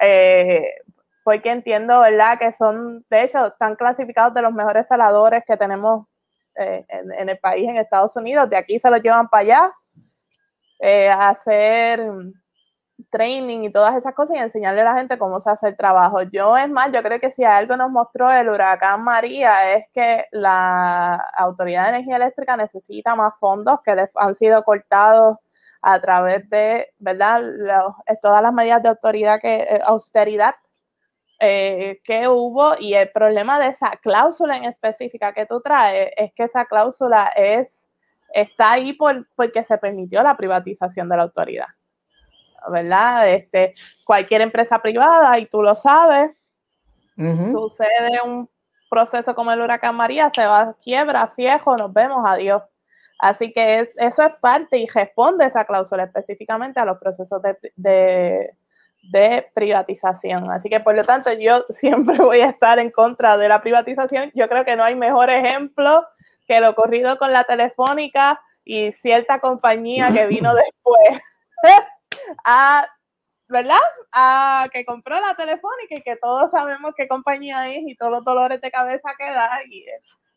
Eh, 0.00 0.74
porque 1.24 1.50
entiendo, 1.50 2.00
¿verdad? 2.00 2.38
Que 2.38 2.52
son, 2.52 3.04
de 3.10 3.24
hecho, 3.24 3.48
están 3.48 3.76
clasificados 3.76 4.32
de 4.34 4.42
los 4.42 4.52
mejores 4.52 4.86
saladores 4.86 5.44
que 5.46 5.56
tenemos 5.56 6.06
eh, 6.54 6.86
en, 6.88 7.28
el 7.28 7.38
país, 7.38 7.68
en 7.68 7.76
Estados 7.76 8.16
Unidos. 8.16 8.48
De 8.48 8.56
aquí 8.56 8.78
se 8.78 8.90
los 8.90 9.02
llevan 9.02 9.28
para 9.28 9.42
allá 9.42 9.72
eh, 10.80 11.08
a 11.08 11.28
hacer 11.28 12.00
training 13.10 13.64
y 13.64 13.72
todas 13.72 13.96
esas 13.96 14.14
cosas 14.14 14.36
y 14.36 14.40
enseñarle 14.40 14.80
a 14.82 14.84
la 14.84 14.94
gente 14.94 15.18
cómo 15.18 15.40
se 15.40 15.50
hace 15.50 15.68
el 15.68 15.76
trabajo. 15.76 16.22
Yo, 16.22 16.56
es 16.56 16.68
más, 16.68 16.92
yo 16.92 17.02
creo 17.02 17.20
que 17.20 17.32
si 17.32 17.44
algo 17.44 17.76
nos 17.76 17.90
mostró 17.90 18.30
el 18.30 18.48
huracán 18.48 19.02
María 19.02 19.74
es 19.74 19.86
que 19.94 20.26
la 20.32 21.14
Autoridad 21.36 21.84
de 21.84 21.88
Energía 21.90 22.16
Eléctrica 22.16 22.56
necesita 22.56 23.14
más 23.14 23.34
fondos 23.38 23.76
que 23.84 23.94
les 23.94 24.10
han 24.14 24.34
sido 24.34 24.62
cortados 24.64 25.38
a 25.82 26.00
través 26.00 26.48
de, 26.50 26.88
¿verdad? 26.98 27.42
todas 28.20 28.42
las 28.42 28.52
medidas 28.52 28.82
de 28.82 28.88
autoridad 28.88 29.40
que, 29.40 29.56
eh, 29.58 29.80
austeridad 29.84 30.54
eh, 31.40 32.00
que 32.04 32.26
hubo 32.26 32.74
y 32.80 32.94
el 32.94 33.10
problema 33.10 33.60
de 33.60 33.68
esa 33.68 33.92
cláusula 34.02 34.56
en 34.56 34.64
específica 34.64 35.32
que 35.32 35.46
tú 35.46 35.60
traes 35.60 36.10
es 36.16 36.32
que 36.34 36.44
esa 36.44 36.64
cláusula 36.64 37.28
es 37.36 37.68
está 38.34 38.72
ahí 38.72 38.92
por, 38.92 39.26
porque 39.34 39.64
se 39.64 39.78
permitió 39.78 40.22
la 40.22 40.36
privatización 40.36 41.08
de 41.08 41.16
la 41.16 41.22
autoridad. 41.24 41.68
¿Verdad? 42.70 43.28
Este, 43.28 43.74
cualquier 44.04 44.42
empresa 44.42 44.80
privada, 44.80 45.38
y 45.38 45.46
tú 45.46 45.62
lo 45.62 45.76
sabes, 45.76 46.32
sucede 47.16 48.20
un 48.24 48.48
proceso 48.88 49.34
como 49.34 49.50
el 49.52 49.60
huracán 49.60 49.96
María, 49.96 50.30
se 50.34 50.46
va 50.46 50.74
quiebra, 50.82 51.30
viejo, 51.36 51.76
nos 51.76 51.92
vemos, 51.92 52.24
adiós. 52.26 52.62
Así 53.18 53.52
que 53.52 53.88
eso 53.96 54.22
es 54.22 54.32
parte 54.40 54.78
y 54.78 54.86
responde 54.86 55.44
esa 55.44 55.64
cláusula 55.64 56.04
específicamente 56.04 56.78
a 56.78 56.84
los 56.84 56.98
procesos 56.98 57.42
de 57.42 58.54
de 59.02 59.46
privatización. 59.54 60.50
Así 60.50 60.68
que 60.68 60.80
por 60.80 60.94
lo 60.94 61.04
tanto 61.04 61.32
yo 61.32 61.64
siempre 61.70 62.18
voy 62.18 62.40
a 62.40 62.50
estar 62.50 62.78
en 62.78 62.90
contra 62.90 63.36
de 63.36 63.48
la 63.48 63.60
privatización. 63.60 64.30
Yo 64.34 64.48
creo 64.48 64.64
que 64.64 64.76
no 64.76 64.84
hay 64.84 64.94
mejor 64.94 65.30
ejemplo 65.30 66.06
que 66.46 66.60
lo 66.60 66.70
ocurrido 66.70 67.18
con 67.18 67.32
la 67.32 67.44
telefónica 67.44 68.40
y 68.64 68.92
cierta 68.92 69.40
compañía 69.40 70.08
que 70.12 70.26
vino 70.26 70.52
después 70.54 71.20
a, 72.44 72.86
¿verdad? 73.48 73.76
A 74.12 74.68
que 74.72 74.84
compró 74.84 75.20
la 75.20 75.34
telefónica 75.34 75.96
y 75.96 76.02
que 76.02 76.16
todos 76.16 76.50
sabemos 76.50 76.92
qué 76.96 77.08
compañía 77.08 77.68
es 77.68 77.82
y 77.86 77.96
todos 77.96 78.12
los 78.12 78.24
dolores 78.24 78.60
de 78.60 78.70
cabeza 78.70 79.10
que 79.18 79.30
da 79.30 79.60
y 79.68 79.86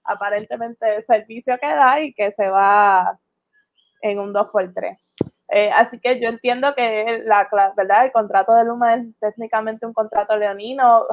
aparentemente 0.03 0.95
el 0.95 1.05
servicio 1.05 1.57
que 1.60 1.67
da 1.67 2.01
y 2.01 2.13
que 2.13 2.31
se 2.31 2.50
va 2.50 3.19
en 4.01 4.19
un 4.19 4.33
2x3. 4.33 4.98
Eh, 5.53 5.69
así 5.75 6.00
que 6.00 6.19
yo 6.19 6.29
entiendo 6.29 6.74
que 6.75 7.21
la, 7.25 7.50
verdad 7.75 8.05
el 8.05 8.12
contrato 8.13 8.55
de 8.55 8.63
Luma 8.63 8.95
es 8.95 9.05
técnicamente 9.19 9.86
un 9.86 9.93
contrato 9.93 10.38
leonino. 10.38 11.05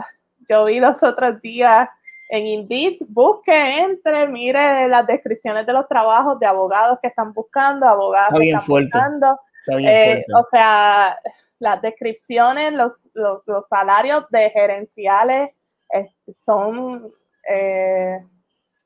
Yo 0.49 0.67
vi 0.67 0.79
los 0.79 1.03
otros 1.03 1.41
días 1.43 1.89
en 2.31 2.47
Indeed, 2.47 2.99
busque, 3.09 3.79
entre, 3.79 4.29
mire 4.29 4.87
las 4.89 5.07
descripciones 5.07 5.67
de 5.67 5.73
los 5.73 5.89
trabajos 5.89 6.39
de 6.39 6.47
abogados 6.47 6.99
que 7.01 7.09
están 7.09 7.33
buscando, 7.33 7.87
abogados 7.87 8.39
que 8.39 8.51
están 8.51 8.67
buscando. 8.67 9.41
Eh, 9.71 10.25
o 10.35 10.47
sea, 10.51 11.19
las 11.59 11.83
descripciones, 11.83 12.73
los, 12.73 12.93
los, 13.15 13.43
salarios 13.69 14.25
de 14.31 14.51
gerenciales 14.51 15.51
eh, 15.93 16.09
son 16.45 17.13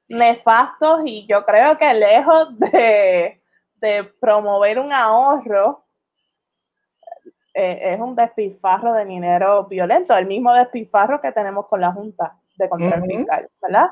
nefastos 0.09 1.01
y 1.05 1.27
yo 1.27 1.45
creo 1.45 1.77
que 1.79 1.95
lejos 1.95 2.59
de 2.59 3.43
de 3.83 4.05
promover 4.21 4.79
un 4.79 4.93
ahorro 4.93 5.85
eh, 7.53 7.93
es 7.93 8.01
un 8.01 8.15
despilfarro 8.15 8.95
de 8.95 9.05
dinero 9.05 9.65
violento, 9.65 10.17
el 10.17 10.27
mismo 10.27 10.55
despilfarro 10.55 11.21
que 11.21 11.33
tenemos 11.33 11.67
con 11.67 11.81
la 11.81 11.93
Junta 11.93 12.37
de 12.57 12.69
Control 12.69 13.03
Fiscal, 13.03 13.51
¿verdad? 13.61 13.89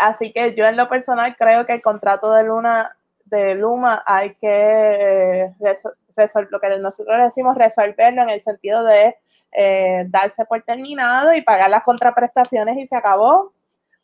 Así 0.00 0.32
que 0.32 0.54
yo 0.54 0.64
en 0.64 0.76
lo 0.76 0.88
personal 0.88 1.34
creo 1.36 1.66
que 1.66 1.72
el 1.72 1.82
contrato 1.82 2.30
de 2.32 2.44
Luna 2.44 2.96
de 3.32 3.54
Luma 3.54 4.02
hay 4.06 4.34
que 4.34 5.50
resolver 6.14 6.48
lo 6.52 6.60
que 6.60 6.78
nosotros 6.78 7.18
decimos 7.18 7.56
resolverlo 7.56 8.22
en 8.22 8.30
el 8.30 8.40
sentido 8.42 8.84
de 8.84 9.16
eh, 9.52 10.04
darse 10.08 10.44
por 10.44 10.62
terminado 10.62 11.32
y 11.34 11.40
pagar 11.42 11.70
las 11.70 11.82
contraprestaciones 11.82 12.76
y 12.76 12.86
se 12.86 12.94
acabó 12.94 13.52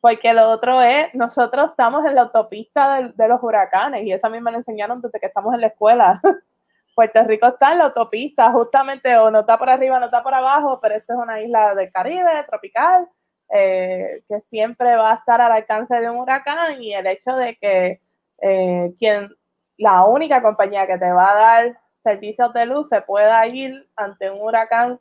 porque 0.00 0.32
lo 0.32 0.48
otro 0.48 0.80
es, 0.80 1.12
nosotros 1.14 1.72
estamos 1.72 2.06
en 2.06 2.14
la 2.14 2.22
autopista 2.22 3.02
de, 3.02 3.28
los 3.28 3.42
huracanes 3.42 4.04
y 4.04 4.12
eso 4.12 4.28
a 4.28 4.30
mí 4.30 4.40
me 4.40 4.52
lo 4.52 4.58
enseñaron 4.58 5.00
desde 5.00 5.18
que 5.18 5.26
estamos 5.26 5.54
en 5.54 5.60
la 5.60 5.66
escuela. 5.68 6.20
Puerto 6.94 7.22
Rico 7.24 7.46
está 7.48 7.72
en 7.72 7.78
la 7.78 7.84
autopista, 7.86 8.50
justamente, 8.52 9.16
o 9.18 9.30
no 9.30 9.40
está 9.40 9.58
por 9.58 9.68
arriba, 9.68 9.98
no 9.98 10.06
está 10.06 10.22
por 10.22 10.34
abajo, 10.34 10.80
pero 10.80 10.94
esta 10.94 11.14
es 11.14 11.18
una 11.18 11.40
isla 11.40 11.74
del 11.74 11.92
Caribe, 11.92 12.44
tropical, 12.48 13.08
eh, 13.52 14.22
que 14.28 14.40
siempre 14.50 14.96
va 14.96 15.12
a 15.12 15.14
estar 15.16 15.40
al 15.40 15.52
alcance 15.52 15.94
de 15.94 16.10
un 16.10 16.18
huracán 16.18 16.80
y 16.82 16.94
el 16.94 17.06
hecho 17.06 17.34
de 17.36 17.56
que 17.56 18.00
eh, 18.40 18.94
quien 18.98 19.30
la 19.76 20.04
única 20.04 20.42
compañía 20.42 20.86
que 20.86 20.98
te 20.98 21.10
va 21.12 21.30
a 21.30 21.34
dar 21.34 21.80
servicios 22.02 22.52
de 22.52 22.66
luz 22.66 22.88
se 22.88 23.00
pueda 23.02 23.46
ir 23.46 23.88
ante 23.96 24.30
un 24.30 24.40
huracán 24.40 24.98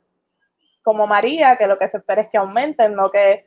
como 0.82 1.06
María, 1.06 1.56
que 1.56 1.66
lo 1.66 1.78
que 1.78 1.88
se 1.88 1.98
espera 1.98 2.22
es 2.22 2.30
que 2.30 2.38
aumenten, 2.38 2.94
no 2.94 3.10
que 3.10 3.44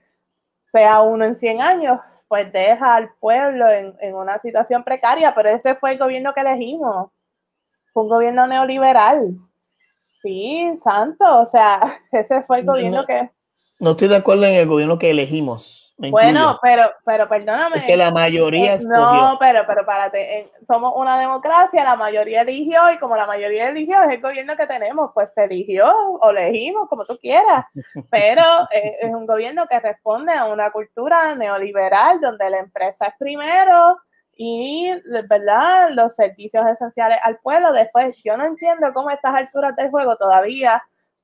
sea 0.68 1.02
uno 1.02 1.26
en 1.26 1.36
100 1.36 1.62
años, 1.62 2.00
pues 2.28 2.52
deja 2.52 2.96
al 2.96 3.14
pueblo 3.20 3.68
en, 3.68 3.96
en 4.00 4.16
una 4.16 4.40
situación 4.40 4.84
precaria, 4.84 5.34
pero 5.36 5.50
ese 5.50 5.76
fue 5.76 5.94
el 5.94 5.98
gobierno 5.98 6.34
que 6.34 6.42
elegimos, 6.42 7.12
fue 7.94 8.04
un 8.04 8.10
gobierno 8.10 8.48
neoliberal. 8.48 9.36
Sí, 10.22 10.78
santo, 10.84 11.42
o 11.42 11.48
sea, 11.48 12.00
ese 12.12 12.44
fue 12.44 12.60
el 12.60 12.66
gobierno 12.66 13.06
que 13.06 13.32
no 13.82 13.92
estoy 13.92 14.10
de 14.10 14.16
acuerdo 14.16 14.46
en 14.46 14.54
el 14.54 14.68
gobierno 14.68 15.00
que 15.00 15.10
elegimos. 15.10 15.96
Bueno, 15.98 16.60
pero, 16.62 16.92
pero 17.04 17.28
perdóname. 17.28 17.78
Es 17.78 17.84
que 17.84 17.98
la 17.98 18.12
mayoría 18.12 18.76
escogió. 18.76 19.00
No, 19.00 19.38
pero, 19.40 19.64
pero 19.68 19.86
párate. 19.86 20.52
Somos 20.68 20.94
una 20.96 21.20
democracia, 21.20 21.84
la 21.84 21.96
mayoría 21.96 22.42
eligió 22.42 22.92
y 22.92 23.00
como 23.00 23.16
la 23.16 23.26
mayoría 23.26 23.70
eligió 23.70 24.02
es 24.04 24.12
el 24.12 24.22
gobierno 24.22 24.56
que 24.56 24.68
tenemos, 24.68 25.10
pues 25.16 25.30
se 25.34 25.46
eligió 25.46 25.92
o 25.92 26.30
elegimos, 26.30 26.88
como 26.90 27.06
tú 27.06 27.18
quieras. 27.20 27.66
Pero 28.12 28.44
eh, 28.72 28.98
es 29.02 29.14
un 29.14 29.26
gobierno 29.26 29.66
que 29.68 29.80
responde 29.80 30.34
a 30.34 30.46
una 30.46 30.72
cultura 30.72 31.36
neoliberal 31.36 32.20
donde 32.20 32.50
la 32.50 32.60
empresa 32.60 33.08
es 33.08 33.14
primero 33.20 33.98
y, 34.36 34.92
¿verdad? 35.28 35.90
Los 35.92 36.16
servicios 36.16 36.66
esenciales 36.68 37.20
al 37.24 37.38
pueblo. 37.40 37.74
Después, 37.74 38.16
yo 38.24 38.38
no 38.38 38.46
entiendo 38.46 38.92
cómo 38.94 39.10
a 39.10 39.14
estas 39.14 39.36
alturas 39.36 39.76
del 39.76 39.90
juego 39.90 40.16
todavía 40.18 40.82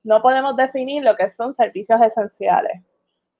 no 0.08 0.22
podemos 0.22 0.56
definir 0.56 1.04
lo 1.04 1.18
que 1.18 1.30
son 1.32 1.54
servicios 1.54 2.00
esenciales. 2.02 2.82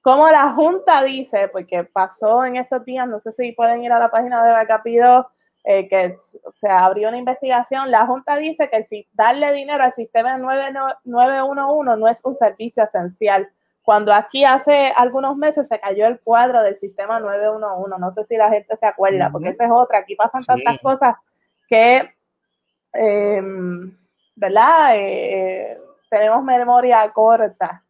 Como 0.02 0.30
la 0.30 0.52
Junta 0.52 1.02
dice, 1.04 1.48
porque 1.48 1.86
pasó 1.86 2.44
en 2.44 2.58
estos 2.58 2.84
días, 2.84 3.08
no 3.08 3.22
sé 3.22 3.32
si 3.32 3.54
pueden 3.54 3.84
ir 3.84 3.92
a 3.94 4.00
la 4.00 4.12
página 4.12 4.44
de 4.44 4.52
Bacapido, 4.52 5.32
eh, 5.64 5.88
que 5.88 6.18
se 6.56 6.70
abrió 6.70 7.08
una 7.08 7.18
investigación, 7.18 7.90
la 7.90 8.06
Junta 8.06 8.36
dice 8.36 8.70
que 8.70 8.84
si 8.84 9.08
darle 9.14 9.54
dinero 9.54 9.82
al 9.82 9.94
sistema 9.94 10.38
911 10.38 11.98
no 11.98 12.08
es 12.10 12.24
un 12.26 12.36
servicio 12.36 12.84
esencial. 12.84 13.50
Cuando 13.84 14.14
aquí 14.14 14.44
hace 14.44 14.92
algunos 14.96 15.38
meses 15.38 15.70
se 15.70 15.80
cayó 15.80 16.06
el 16.08 16.20
cuadro 16.20 16.64
del 16.64 16.78
sistema 16.80 17.22
911, 17.22 17.98
no 17.98 18.12
sé 18.12 18.26
si 18.26 18.36
la 18.36 18.50
gente 18.50 18.76
se 18.76 18.86
acuerda, 18.86 19.30
porque 19.32 19.50
esa 19.50 19.64
es 19.64 19.72
otra, 19.72 20.00
aquí 20.00 20.16
pasan 20.16 20.44
tantas 20.44 20.80
cosas 20.80 21.16
que, 21.70 22.14
em, 22.92 23.98
¿verdad? 24.36 24.96
Eh, 24.96 25.78
tenemos 26.10 26.44
memoria 26.44 27.10
corta. 27.12 27.84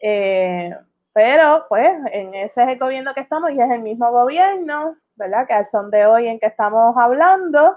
Eh, 0.00 0.74
pero 1.12 1.66
pues 1.68 1.90
en 2.12 2.34
ese 2.34 2.62
es 2.62 2.68
el 2.68 2.78
gobierno 2.78 3.12
que 3.12 3.20
estamos 3.20 3.50
y 3.50 3.60
es 3.60 3.70
el 3.70 3.80
mismo 3.80 4.10
gobierno, 4.12 4.96
¿verdad? 5.16 5.46
Que 5.48 5.54
al 5.54 5.66
son 5.68 5.90
de 5.90 6.06
hoy 6.06 6.28
en 6.28 6.38
que 6.38 6.46
estamos 6.46 6.96
hablando. 6.96 7.76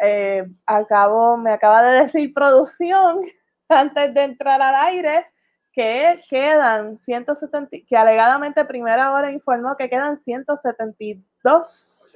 Eh, 0.00 0.46
acabo, 0.66 1.36
me 1.36 1.50
acaba 1.50 1.82
de 1.82 2.04
decir 2.04 2.32
producción 2.32 3.22
antes 3.68 4.14
de 4.14 4.22
entrar 4.22 4.62
al 4.62 4.74
aire 4.74 5.26
que 5.72 6.20
quedan 6.30 6.98
170, 7.00 7.78
que 7.86 7.96
alegadamente 7.96 8.64
primera 8.64 9.12
hora 9.12 9.32
informó 9.32 9.76
que 9.76 9.90
quedan 9.90 10.22
172, 10.22 12.12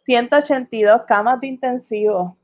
182 0.00 1.02
camas 1.04 1.40
de 1.40 1.46
intensivo 1.48 2.37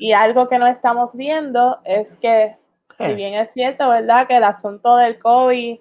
Y 0.00 0.12
algo 0.14 0.48
que 0.48 0.58
no 0.58 0.66
estamos 0.66 1.14
viendo 1.14 1.78
es 1.84 2.16
que, 2.16 2.56
si 2.96 3.04
eh. 3.04 3.14
bien 3.14 3.34
es 3.34 3.52
cierto, 3.52 3.90
¿verdad? 3.90 4.26
Que 4.26 4.38
el 4.38 4.44
asunto 4.44 4.96
del 4.96 5.18
COVID, 5.18 5.78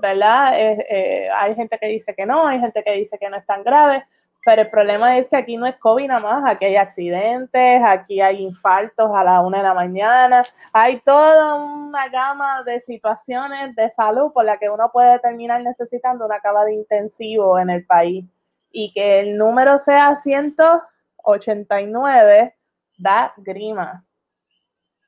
¿verdad? 0.00 0.52
Eh, 0.54 1.28
hay 1.36 1.56
gente 1.56 1.76
que 1.80 1.88
dice 1.88 2.14
que 2.14 2.26
no, 2.26 2.46
hay 2.46 2.60
gente 2.60 2.84
que 2.84 2.92
dice 2.92 3.18
que 3.18 3.28
no 3.28 3.36
es 3.36 3.44
tan 3.46 3.64
grave, 3.64 4.04
pero 4.44 4.62
el 4.62 4.70
problema 4.70 5.18
es 5.18 5.26
que 5.26 5.36
aquí 5.36 5.56
no 5.56 5.66
es 5.66 5.74
COVID 5.78 6.06
nada 6.06 6.20
más, 6.20 6.44
aquí 6.46 6.66
hay 6.66 6.76
accidentes, 6.76 7.82
aquí 7.84 8.20
hay 8.20 8.40
infartos 8.40 9.10
a 9.12 9.24
la 9.24 9.40
una 9.40 9.58
de 9.58 9.64
la 9.64 9.74
mañana, 9.74 10.44
hay 10.72 11.00
toda 11.00 11.56
una 11.56 12.06
gama 12.06 12.62
de 12.62 12.80
situaciones 12.82 13.74
de 13.74 13.90
salud 13.96 14.32
por 14.32 14.44
la 14.44 14.58
que 14.58 14.70
uno 14.70 14.92
puede 14.92 15.18
terminar 15.18 15.60
necesitando 15.60 16.24
una 16.24 16.38
cama 16.38 16.64
de 16.66 16.74
intensivo 16.74 17.58
en 17.58 17.70
el 17.70 17.84
país. 17.84 18.24
Y 18.70 18.92
que 18.92 19.18
el 19.18 19.36
número 19.36 19.76
sea 19.78 20.14
189 20.14 22.54
da 23.00 23.32
grima. 23.36 24.04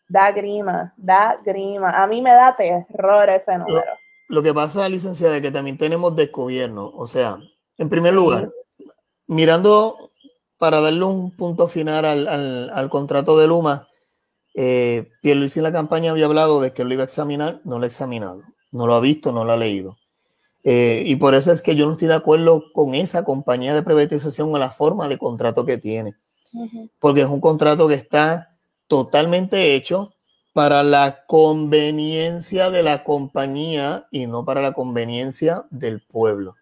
Da 0.09 0.31
grima, 0.31 0.92
da 0.96 1.38
grima. 1.44 1.90
A 1.90 2.07
mí 2.07 2.20
me 2.20 2.31
da 2.31 2.55
terror 2.57 3.28
ese 3.31 3.57
número. 3.57 3.92
Lo, 4.28 4.42
que 4.42 4.52
pasa, 4.52 4.88
licenciada, 4.88 5.37
es 5.37 5.42
que 5.42 5.50
también 5.50 5.78
tenemos 5.78 6.14
desgobierno. 6.16 6.90
O 6.94 7.07
sea, 7.07 7.38
en 7.78 7.88
primer 7.88 8.14
lugar, 8.14 8.50
mirando 9.26 10.11
para 10.59 10.81
darle 10.81 11.05
un 11.05 11.31
punto 11.31 11.68
final 11.68 12.05
al, 12.05 12.90
contrato 12.90 13.38
de 13.38 13.46
Luma, 13.46 13.88
eh, 14.55 15.11
Pierluisi 15.22 15.61
en 15.61 15.64
la 15.64 15.72
campaña 15.72 16.11
había 16.11 16.26
hablado 16.26 16.61
de 16.61 16.72
que 16.72 16.85
lo 16.85 16.92
iba 16.92 17.02
a 17.02 17.07
examinar, 17.07 17.61
no 17.64 17.78
lo 17.78 17.85
ha 17.85 17.88
examinado, 17.88 18.42
no 18.70 18.87
lo 18.87 18.94
ha 18.94 19.00
visto, 19.00 19.33
no 19.33 19.44
lo 19.44 19.52
ha 19.52 19.57
leído. 19.57 19.96
Eh, 20.62 21.02
y 21.07 21.16
por 21.16 21.35
eso 21.35 21.50
es 21.52 21.62
que 21.62 21.74
yo 21.74 21.87
no 21.87 21.92
estoy 21.92 22.09
de 22.09 22.14
acuerdo 22.14 22.64
con 22.72 22.94
esa 22.94 23.24
compañía 23.24 23.74
de 23.74 23.83
privatización 23.83 24.55
o 24.55 24.59
la 24.59 24.70
forma 24.70 25.09
de 25.09 25.18
contrato 25.18 25.64
que 25.64 25.78
tiene 25.78 26.14
porque 26.99 27.23
es 27.23 27.29
un 27.29 27.41
contrato 27.41 27.88
que 27.88 27.95
está 27.95 28.57
totalmente 28.87 29.75
hecho 29.75 30.12
para 30.53 30.83
la 30.83 31.25
conveniencia 31.27 32.71
de 32.71 32.83
la 32.83 33.05
compañía 33.05 34.07
y 34.11 34.27
no 34.27 34.45
para 34.45 34.61
la 34.61 34.73
conveniencia 34.73 35.65
del 35.71 36.03
pueblo. 36.03 36.57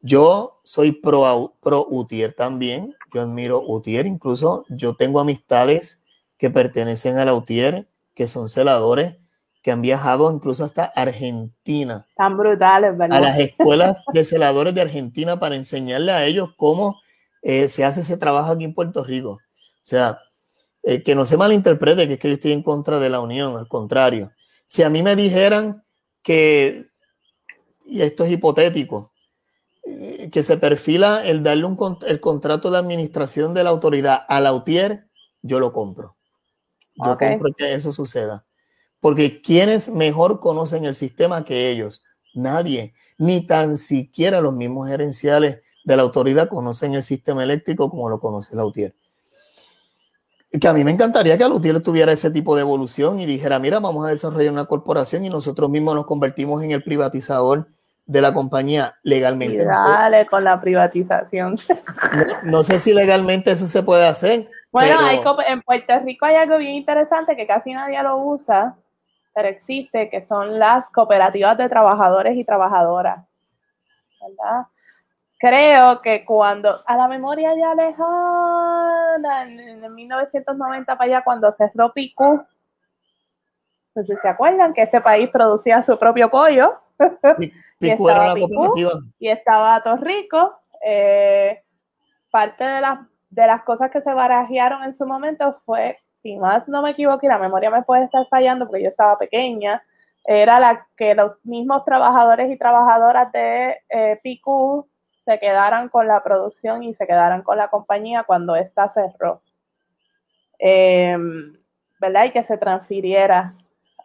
Yo 0.00 0.60
soy 0.64 0.92
pro, 0.92 1.54
pro 1.60 1.86
UTIER 1.90 2.34
también, 2.34 2.94
yo 3.12 3.20
admiro 3.20 3.62
UTIER, 3.66 4.06
incluso 4.06 4.64
yo 4.70 4.94
tengo 4.94 5.20
amistades 5.20 6.02
que 6.38 6.48
pertenecen 6.48 7.18
a 7.18 7.26
la 7.26 7.34
UTIER, 7.34 7.86
que 8.14 8.26
son 8.26 8.48
celadores, 8.48 9.18
que 9.62 9.70
han 9.70 9.82
viajado 9.82 10.32
incluso 10.32 10.64
hasta 10.64 10.84
Argentina. 10.84 12.06
Tan 12.16 12.38
brutales, 12.38 12.96
¿verdad? 12.96 13.18
A 13.18 13.20
las 13.20 13.38
escuelas 13.38 13.98
de 14.14 14.24
celadores 14.24 14.74
de 14.74 14.80
Argentina 14.80 15.38
para 15.38 15.56
enseñarle 15.56 16.12
a 16.12 16.24
ellos 16.24 16.50
cómo 16.56 16.98
eh, 17.42 17.68
se 17.68 17.84
hace 17.84 18.00
ese 18.02 18.16
trabajo 18.16 18.52
aquí 18.52 18.64
en 18.64 18.74
Puerto 18.74 19.04
Rico. 19.04 19.30
O 19.30 19.40
sea, 19.82 20.20
eh, 20.82 21.02
que 21.02 21.14
no 21.14 21.26
se 21.26 21.36
malinterprete 21.36 22.06
que 22.06 22.14
es 22.14 22.18
que 22.18 22.28
yo 22.28 22.34
estoy 22.34 22.52
en 22.52 22.62
contra 22.62 22.98
de 22.98 23.10
la 23.10 23.20
unión, 23.20 23.56
al 23.56 23.68
contrario. 23.68 24.32
Si 24.66 24.82
a 24.82 24.90
mí 24.90 25.02
me 25.02 25.16
dijeran 25.16 25.84
que, 26.22 26.86
y 27.84 28.02
esto 28.02 28.24
es 28.24 28.32
hipotético, 28.32 29.12
eh, 29.84 30.30
que 30.30 30.42
se 30.42 30.56
perfila 30.56 31.24
el 31.24 31.42
darle 31.42 31.64
un, 31.64 31.98
el 32.06 32.20
contrato 32.20 32.70
de 32.70 32.78
administración 32.78 33.54
de 33.54 33.64
la 33.64 33.70
autoridad 33.70 34.24
a 34.28 34.40
la 34.40 34.52
UTIER, 34.52 35.06
yo 35.42 35.60
lo 35.60 35.72
compro. 35.72 36.16
Yo 36.94 37.16
compro 37.16 37.52
que 37.56 37.72
eso 37.72 37.92
suceda. 37.92 38.44
Porque 39.00 39.40
quienes 39.40 39.88
mejor 39.88 40.40
conocen 40.40 40.84
el 40.84 40.94
sistema 40.94 41.44
que 41.44 41.70
ellos? 41.70 42.02
Nadie, 42.34 42.94
ni 43.16 43.46
tan 43.46 43.78
siquiera 43.78 44.42
los 44.42 44.52
mismos 44.52 44.88
gerenciales 44.88 45.60
de 45.84 45.96
la 45.96 46.02
autoridad 46.02 46.48
conocen 46.48 46.94
el 46.94 47.02
sistema 47.02 47.42
eléctrico 47.42 47.90
como 47.90 48.08
lo 48.08 48.20
conoce 48.20 48.56
la 48.56 48.64
UTIER. 48.64 48.94
Que 50.60 50.66
a 50.66 50.72
mí 50.72 50.82
me 50.82 50.90
encantaría 50.90 51.38
que 51.38 51.44
la 51.44 51.54
UTIER 51.54 51.82
tuviera 51.82 52.12
ese 52.12 52.30
tipo 52.30 52.56
de 52.56 52.62
evolución 52.62 53.20
y 53.20 53.26
dijera, 53.26 53.58
mira, 53.58 53.78
vamos 53.78 54.04
a 54.04 54.10
desarrollar 54.10 54.52
una 54.52 54.66
corporación 54.66 55.24
y 55.24 55.30
nosotros 55.30 55.70
mismos 55.70 55.94
nos 55.94 56.06
convertimos 56.06 56.62
en 56.62 56.72
el 56.72 56.82
privatizador 56.82 57.68
de 58.10 58.20
la 58.20 58.34
compañía 58.34 58.96
legalmente. 59.04 59.64
dale 59.64 60.26
con 60.26 60.42
la 60.42 60.60
privatización. 60.60 61.58
No, 62.44 62.64
sé 62.64 62.80
si 62.80 62.92
legalmente 62.92 63.52
eso 63.52 63.68
se 63.68 63.84
puede 63.84 64.06
hacer. 64.06 64.50
Bueno, 64.72 64.98
en 65.46 65.62
Puerto 65.62 65.98
Rico 66.00 66.26
hay 66.26 66.34
algo 66.34 66.58
bien 66.58 66.74
interesante 66.74 67.36
que 67.36 67.46
casi 67.46 67.72
nadie 67.72 68.02
lo 68.02 68.18
usa, 68.18 68.76
pero 69.32 69.48
existe, 69.48 70.10
que 70.10 70.26
son 70.26 70.58
las 70.58 70.90
cooperativas 70.90 71.56
de 71.56 71.68
trabajadores 71.68 72.36
y 72.36 72.44
trabajadoras. 72.44 73.24
¿Verdad? 74.20 74.66
Creo 75.40 76.02
que 76.02 76.24
cuando, 76.24 76.82
a 76.86 76.96
la 76.96 77.08
memoria 77.08 77.54
ya 77.56 77.74
lejana, 77.74 79.42
en, 79.42 79.94
1990 79.94 80.96
para 80.96 81.04
allá, 81.04 81.24
cuando 81.24 81.50
cerró 81.50 81.92
Picú, 81.92 82.44
no 83.94 84.04
sé 84.04 84.14
si 84.14 84.20
se 84.20 84.28
acuerdan 84.28 84.74
que 84.74 84.82
este 84.82 85.00
país 85.00 85.30
producía 85.30 85.82
su 85.82 85.98
propio 85.98 86.30
pollo. 86.30 86.78
y, 87.40 87.50
estaba 87.80 88.34
y 89.18 89.28
estaba 89.28 89.82
Torrico. 89.82 90.60
Eh, 90.84 91.62
parte 92.30 92.62
de 92.62 92.80
las, 92.82 93.00
de 93.30 93.46
las 93.46 93.62
cosas 93.62 93.90
que 93.90 94.02
se 94.02 94.12
barajearon 94.12 94.84
en 94.84 94.92
su 94.92 95.06
momento 95.06 95.58
fue, 95.64 95.98
si 96.22 96.36
más 96.36 96.68
no 96.68 96.82
me 96.82 96.90
equivoco, 96.90 97.24
y 97.24 97.28
la 97.28 97.38
memoria 97.38 97.70
me 97.70 97.82
puede 97.82 98.04
estar 98.04 98.26
fallando 98.28 98.66
porque 98.66 98.82
yo 98.82 98.88
estaba 98.90 99.18
pequeña, 99.18 99.82
era 100.22 100.60
la 100.60 100.86
que 100.96 101.14
los 101.14 101.34
mismos 101.44 101.82
trabajadores 101.86 102.50
y 102.50 102.58
trabajadoras 102.58 103.32
de 103.32 103.78
eh, 103.88 104.20
Picú 104.22 104.89
se 105.30 105.38
quedaran 105.38 105.88
con 105.88 106.08
la 106.08 106.24
producción 106.24 106.82
y 106.82 106.92
se 106.92 107.06
quedaran 107.06 107.42
con 107.42 107.56
la 107.56 107.68
compañía 107.68 108.24
cuando 108.24 108.56
ésta 108.56 108.88
cerró. 108.88 109.42
Em, 110.58 111.56
¿Verdad? 112.00 112.24
Y 112.24 112.30
que 112.30 112.42
se 112.42 112.58
transfiriera 112.58 113.54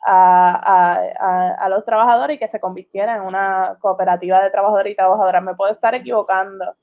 a, 0.05 1.67
los 1.67 1.83
trabajadores 1.83 2.35
y 2.35 2.39
que 2.39 2.47
se 2.47 2.59
convirtiera 2.59 3.15
en 3.15 3.23
una 3.23 3.75
cooperativa 3.79 4.43
de 4.43 4.51
trabajadores 4.51 4.93
y 4.93 4.95
trabajadoras. 4.95 5.41
Me 5.41 5.55
puedo 5.55 5.73
estar 5.73 5.95
equivocando, 5.95 6.75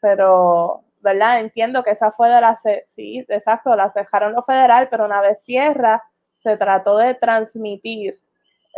pero, 0.00 0.82
¿verdad? 1.00 1.40
Entiendo 1.40 1.82
que 1.84 1.90
esa 1.90 2.10
fue 2.12 2.30
de 2.30 2.40
la, 2.40 2.58
sí, 2.94 3.26
exacto, 3.28 3.76
la 3.76 3.92
cejaron 3.92 4.32
lo 4.32 4.44
federal, 4.44 4.88
pero 4.90 5.04
una 5.04 5.20
vez 5.20 5.42
cierra, 5.44 6.02
se 6.38 6.56
trató 6.56 6.96
de 6.96 7.14
transmitir, 7.16 8.18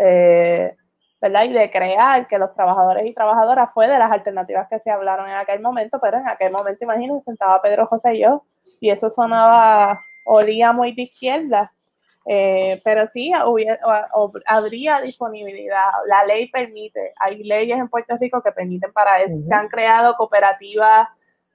eh, 0.00 0.76
¿verdad? 1.22 1.44
Y 1.44 1.52
de 1.52 1.70
crear 1.70 2.26
que 2.26 2.38
los 2.38 2.52
trabajadores 2.54 3.06
y 3.06 3.14
trabajadoras 3.14 3.70
fue 3.72 3.88
de 3.88 3.98
las 3.98 4.12
alternativas 4.12 4.68
que 4.68 4.80
se 4.80 4.90
hablaron 4.90 5.28
en 5.30 5.37
aquel 5.37 5.61
momento, 5.61 5.98
pero 6.02 6.18
en 6.18 6.28
aquel 6.28 6.52
momento, 6.52 6.85
imagínense, 6.85 7.24
sentaba 7.24 7.62
Pedro 7.62 7.87
José 7.87 8.14
y 8.16 8.20
yo, 8.20 8.44
y 8.80 8.90
eso 8.90 9.08
sonaba, 9.08 9.98
olía 10.26 10.72
muy 10.72 10.92
de 10.92 11.02
izquierda 11.02 11.72
eh, 12.26 12.80
pero 12.85 13.06
sí, 13.08 13.32
habría 14.46 15.00
disponibilidad. 15.00 15.87
La 16.06 16.24
ley 16.24 16.48
permite, 16.50 17.12
hay 17.18 17.42
leyes 17.42 17.78
en 17.78 17.88
Puerto 17.88 18.16
Rico 18.18 18.42
que 18.42 18.52
permiten 18.52 18.92
para 18.92 19.20
eso. 19.20 19.37
Se 19.38 19.54
han 19.54 19.68
creado 19.68 20.14
cooperativas 20.14 21.08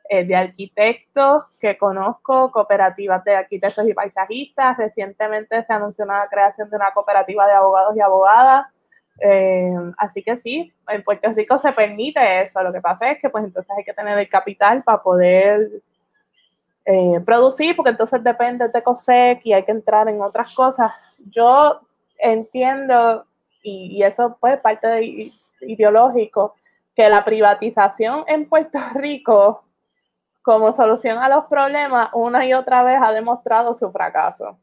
eh, 0.10 0.26
de 0.26 0.36
arquitectos 0.36 1.44
que 1.60 1.78
conozco, 1.78 2.52
cooperativas 2.52 3.24
de 3.24 3.36
arquitectos 3.36 3.88
y 3.88 3.94
paisajistas. 3.94 4.78
Recientemente 4.78 5.64
se 5.64 5.74
anunció 5.74 6.06
la 6.06 6.28
creación 6.30 6.70
de 6.70 6.76
una 6.76 6.92
cooperativa 6.94 7.48
de 7.48 7.54
abogados 7.54 7.96
y 7.96 8.02
abogadas. 8.02 8.68
Eh, 9.20 9.74
así 9.98 10.22
que 10.22 10.38
sí, 10.38 10.72
en 10.88 11.04
Puerto 11.04 11.32
Rico 11.34 11.58
se 11.60 11.72
permite 11.72 12.44
eso. 12.44 12.62
Lo 12.62 12.72
que 12.72 12.82
pasa 12.82 13.12
es 13.12 13.22
que 13.22 13.30
pues 13.30 13.44
entonces 13.44 13.72
hay 13.78 13.84
que 13.84 13.94
tener 13.94 14.18
el 14.18 14.30
capital 14.30 14.84
para 14.84 15.02
poder 15.02 15.70
eh, 16.86 17.20
producir, 17.26 17.76
porque 17.76 17.92
entonces 17.92 18.24
depende 18.24 18.70
de 18.70 18.84
COSEC 18.84 19.46
y 19.46 19.54
hay 19.54 19.64
que 19.64 19.72
entrar 19.72 20.08
en 20.08 20.22
otras 20.22 20.54
cosas. 20.54 20.92
Yo 21.32 21.82
entiendo, 22.18 23.26
y, 23.64 24.02
eso 24.04 24.38
pues 24.40 24.60
parte 24.60 24.88
de 24.88 25.32
ideológico, 25.62 26.56
que 26.96 27.10
la 27.10 27.26
privatización 27.26 28.24
en 28.28 28.48
Puerto 28.48 28.80
Rico 28.96 29.64
como 30.42 30.72
solución 30.72 31.18
a 31.18 31.28
los 31.28 31.46
problemas 31.46 32.10
una 32.14 32.46
y 32.46 32.54
otra 32.54 32.82
vez 32.84 33.00
ha 33.04 33.12
demostrado 33.12 33.76
su 33.76 33.92
fracaso 33.92 34.58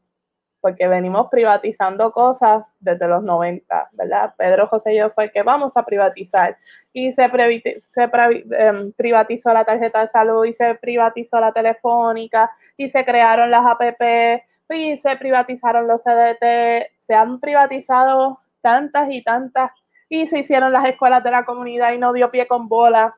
porque 0.65 0.87
venimos 0.87 1.27
privatizando 1.29 2.11
cosas 2.11 2.63
desde 2.79 3.07
los 3.07 3.21
90, 3.21 3.89
¿verdad? 3.91 4.33
Pedro 4.35 4.65
José 4.65 4.95
y 4.95 4.97
yo 4.97 5.11
fue 5.11 5.29
que 5.29 5.43
vamos 5.43 5.77
a 5.77 5.85
privatizar 5.85 6.57
y 6.91 7.13
se, 7.13 7.29
em, 7.29 8.91
privatizó 8.93 9.53
la 9.53 9.63
tarjeta 9.63 10.01
de 10.01 10.07
salud 10.07 10.43
y 10.43 10.53
se 10.53 10.73
privatizó 10.73 11.39
la 11.39 11.51
telefónica 11.51 12.49
y 12.77 12.89
se 12.89 13.05
crearon 13.05 13.51
las 13.51 13.63
APP 13.63 14.43
y 14.71 14.97
se 14.97 15.15
privatizaron 15.17 15.87
los 15.87 16.01
CDT, 16.01 16.89
se 16.97 17.13
han 17.13 17.39
privatizado 17.39 18.39
tantas 18.61 19.11
y 19.11 19.23
tantas 19.23 19.69
y 20.09 20.25
se 20.25 20.39
hicieron 20.39 20.73
las 20.73 20.85
escuelas 20.85 21.23
de 21.23 21.29
la 21.29 21.45
comunidad 21.45 21.93
y 21.93 21.99
no 21.99 22.11
dio 22.11 22.31
pie 22.31 22.47
con 22.47 22.67
bola. 22.67 23.15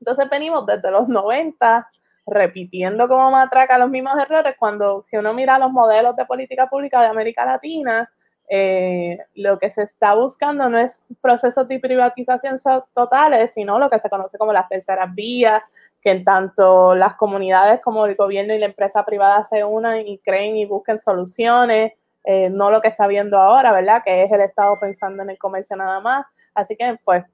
Entonces 0.00 0.28
venimos 0.28 0.66
desde 0.66 0.90
los 0.90 1.08
90 1.08 1.88
repitiendo 2.30 3.08
como 3.08 3.30
matraca 3.30 3.78
los 3.78 3.90
mismos 3.90 4.14
errores 4.18 4.54
cuando 4.58 5.02
si 5.02 5.16
uno 5.16 5.34
mira 5.34 5.58
los 5.58 5.70
modelos 5.70 6.16
de 6.16 6.26
política 6.26 6.68
pública 6.68 7.00
de 7.00 7.08
América 7.08 7.44
Latina, 7.44 8.10
eh, 8.50 9.18
lo 9.34 9.58
que 9.58 9.70
se 9.70 9.82
está 9.82 10.14
buscando 10.14 10.68
no 10.70 10.78
es 10.78 11.00
procesos 11.20 11.68
de 11.68 11.78
privatización 11.78 12.56
totales, 12.94 13.52
sino 13.54 13.78
lo 13.78 13.90
que 13.90 13.98
se 13.98 14.08
conoce 14.08 14.38
como 14.38 14.52
las 14.52 14.68
terceras 14.68 15.14
vías, 15.14 15.62
que 16.00 16.12
en 16.12 16.24
tanto 16.24 16.94
las 16.94 17.14
comunidades 17.16 17.80
como 17.82 18.06
el 18.06 18.14
gobierno 18.14 18.54
y 18.54 18.58
la 18.58 18.66
empresa 18.66 19.04
privada 19.04 19.46
se 19.50 19.64
unan 19.64 20.06
y 20.06 20.18
creen 20.18 20.56
y 20.56 20.64
busquen 20.64 20.98
soluciones, 20.98 21.92
eh, 22.24 22.48
no 22.50 22.70
lo 22.70 22.80
que 22.80 22.88
está 22.88 23.06
viendo 23.06 23.38
ahora, 23.38 23.72
¿verdad? 23.72 24.02
Que 24.04 24.22
es 24.22 24.32
el 24.32 24.40
Estado 24.40 24.78
pensando 24.80 25.22
en 25.22 25.30
el 25.30 25.38
comercio 25.38 25.76
nada 25.76 26.00
más. 26.00 26.26
Así 26.54 26.76
que, 26.76 26.98
pues, 27.04 27.24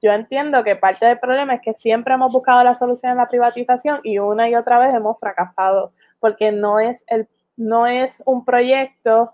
yo 0.00 0.12
entiendo 0.12 0.64
que 0.64 0.76
parte 0.76 1.06
del 1.06 1.18
problema 1.18 1.54
es 1.54 1.62
que 1.62 1.74
siempre 1.74 2.14
hemos 2.14 2.32
buscado 2.32 2.62
la 2.64 2.74
solución 2.74 3.12
en 3.12 3.18
la 3.18 3.28
privatización 3.28 4.00
y 4.04 4.18
una 4.18 4.48
y 4.48 4.54
otra 4.54 4.78
vez 4.78 4.94
hemos 4.94 5.18
fracasado, 5.18 5.92
porque 6.20 6.52
no 6.52 6.80
es, 6.80 7.02
el, 7.08 7.28
no 7.56 7.86
es 7.86 8.22
un 8.24 8.44
proyecto 8.44 9.32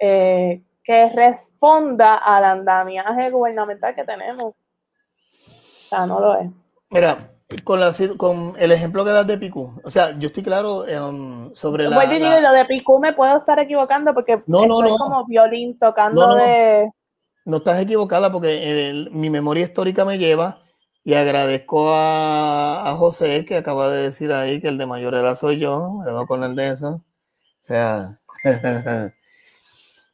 eh, 0.00 0.62
que 0.84 1.10
responda 1.10 2.14
al 2.16 2.44
andamiaje 2.44 3.30
gubernamental 3.30 3.94
que 3.94 4.04
tenemos. 4.04 4.54
O 4.54 5.88
sea, 5.88 6.06
no 6.06 6.20
lo 6.20 6.38
es. 6.38 6.50
Mira, 6.90 7.16
con, 7.64 7.80
con 8.16 8.54
el 8.58 8.72
ejemplo 8.72 9.04
que 9.04 9.10
das 9.10 9.26
de 9.26 9.38
Picú, 9.38 9.80
o 9.82 9.90
sea, 9.90 10.18
yo 10.18 10.28
estoy 10.28 10.42
claro 10.42 10.84
um, 10.84 11.54
sobre 11.54 11.88
la, 11.88 11.96
la... 12.04 12.40
Lo 12.40 12.52
de 12.52 12.64
Picú 12.66 12.98
me 12.98 13.12
puedo 13.12 13.36
estar 13.36 13.58
equivocando 13.58 14.14
porque 14.14 14.42
no, 14.46 14.66
no, 14.66 14.82
no. 14.82 14.96
como 14.96 15.26
violín 15.26 15.78
tocando 15.78 16.34
de 16.34 16.90
no 17.48 17.56
estás 17.56 17.80
equivocada 17.80 18.30
porque 18.30 19.08
mi 19.10 19.30
memoria 19.30 19.64
histórica 19.64 20.04
me 20.04 20.18
lleva 20.18 20.62
y 21.02 21.14
agradezco 21.14 21.86
a, 21.94 22.94
José 22.98 23.46
que 23.46 23.56
acaba 23.56 23.90
de 23.90 24.02
decir 24.02 24.30
ahí 24.32 24.60
que 24.60 24.68
el 24.68 24.76
de 24.76 24.84
mayor 24.84 25.14
edad 25.14 25.34
soy 25.34 25.58
yo, 25.58 26.02
me 26.04 26.26
con 26.26 26.44
el 26.44 26.54
de 26.54 26.68
eso. 26.68 26.88
O 26.88 27.64
sea, 27.64 28.20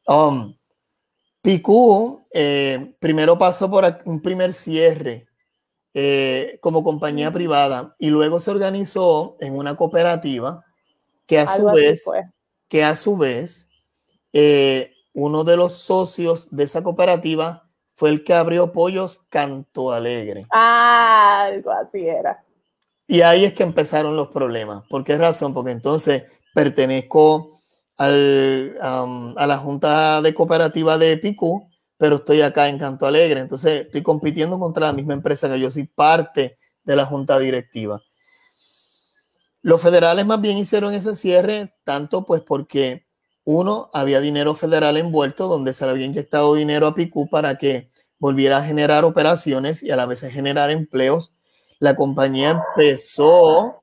um, 0.06 0.54
Picú 1.42 2.24
eh, 2.32 2.94
primero 3.00 3.36
pasó 3.36 3.68
por 3.68 3.84
un 4.04 4.22
primer 4.22 4.54
cierre 4.54 5.26
eh, 5.92 6.58
como 6.60 6.84
compañía 6.84 7.32
privada 7.32 7.96
y 7.98 8.10
luego 8.10 8.38
se 8.38 8.52
organizó 8.52 9.36
en 9.40 9.56
una 9.56 9.74
cooperativa 9.74 10.64
que 11.26 11.40
a 11.40 11.48
su 11.48 11.64
vez, 11.66 12.04
que 12.68 12.84
a 12.84 12.94
su 12.94 13.16
vez 13.16 13.66
eh, 14.32 14.93
uno 15.14 15.44
de 15.44 15.56
los 15.56 15.72
socios 15.72 16.48
de 16.50 16.64
esa 16.64 16.82
cooperativa 16.82 17.64
fue 17.94 18.10
el 18.10 18.24
que 18.24 18.34
abrió 18.34 18.72
Pollos 18.72 19.24
Canto 19.30 19.92
Alegre. 19.92 20.46
Ah, 20.52 21.44
algo 21.44 21.70
así 21.70 22.06
era. 22.06 22.44
Y 23.06 23.20
ahí 23.20 23.44
es 23.44 23.54
que 23.54 23.62
empezaron 23.62 24.16
los 24.16 24.28
problemas. 24.28 24.82
¿Por 24.88 25.04
qué 25.04 25.16
razón? 25.16 25.54
Porque 25.54 25.70
entonces 25.70 26.24
pertenezco 26.52 27.60
al, 27.96 28.76
a 28.80 29.46
la 29.46 29.58
Junta 29.58 30.20
de 30.20 30.34
Cooperativa 30.34 30.98
de 30.98 31.16
Picú, 31.16 31.68
pero 31.96 32.16
estoy 32.16 32.42
acá 32.42 32.68
en 32.68 32.78
Canto 32.78 33.06
Alegre. 33.06 33.40
Entonces 33.40 33.86
estoy 33.86 34.02
compitiendo 34.02 34.58
contra 34.58 34.86
la 34.86 34.92
misma 34.92 35.14
empresa 35.14 35.48
que 35.48 35.60
yo 35.60 35.70
soy 35.70 35.84
parte 35.84 36.58
de 36.82 36.96
la 36.96 37.06
Junta 37.06 37.38
Directiva. 37.38 38.02
Los 39.62 39.80
federales 39.80 40.26
más 40.26 40.40
bien 40.40 40.58
hicieron 40.58 40.92
ese 40.92 41.14
cierre, 41.14 41.72
tanto 41.84 42.24
pues 42.24 42.42
porque 42.42 43.06
uno, 43.44 43.90
había 43.92 44.20
dinero 44.20 44.54
federal 44.54 44.96
envuelto 44.96 45.48
donde 45.48 45.72
se 45.72 45.84
le 45.84 45.90
había 45.92 46.06
inyectado 46.06 46.54
dinero 46.54 46.86
a 46.86 46.94
Picú 46.94 47.28
para 47.28 47.58
que 47.58 47.90
volviera 48.18 48.58
a 48.58 48.62
generar 48.64 49.04
operaciones 49.04 49.82
y 49.82 49.90
a 49.90 49.96
la 49.96 50.06
vez 50.06 50.24
a 50.24 50.30
generar 50.30 50.70
empleos. 50.70 51.34
La 51.78 51.94
compañía 51.94 52.62
empezó, 52.76 53.82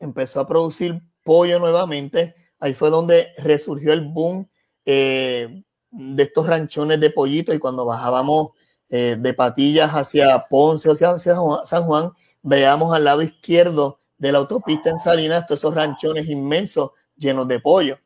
empezó 0.00 0.40
a 0.40 0.48
producir 0.48 1.00
pollo 1.22 1.60
nuevamente. 1.60 2.34
Ahí 2.58 2.74
fue 2.74 2.90
donde 2.90 3.28
resurgió 3.38 3.92
el 3.92 4.00
boom 4.00 4.48
eh, 4.84 5.62
de 5.90 6.22
estos 6.22 6.46
ranchones 6.46 6.98
de 6.98 7.10
pollito 7.10 7.54
y 7.54 7.60
cuando 7.60 7.84
bajábamos 7.84 8.50
eh, 8.88 9.16
de 9.18 9.34
patillas 9.34 9.92
hacia 9.92 10.46
Ponce, 10.48 10.90
hacia, 10.90 11.10
hacia 11.10 11.36
San 11.64 11.84
Juan, 11.84 12.10
veíamos 12.42 12.92
al 12.92 13.04
lado 13.04 13.22
izquierdo 13.22 14.00
de 14.18 14.32
la 14.32 14.38
autopista 14.38 14.90
en 14.90 14.98
Salinas 14.98 15.46
todos 15.46 15.60
esos 15.60 15.74
ranchones 15.74 16.28
inmensos 16.28 16.90
llenos 17.16 17.46
de 17.46 17.60
pollo. 17.60 17.98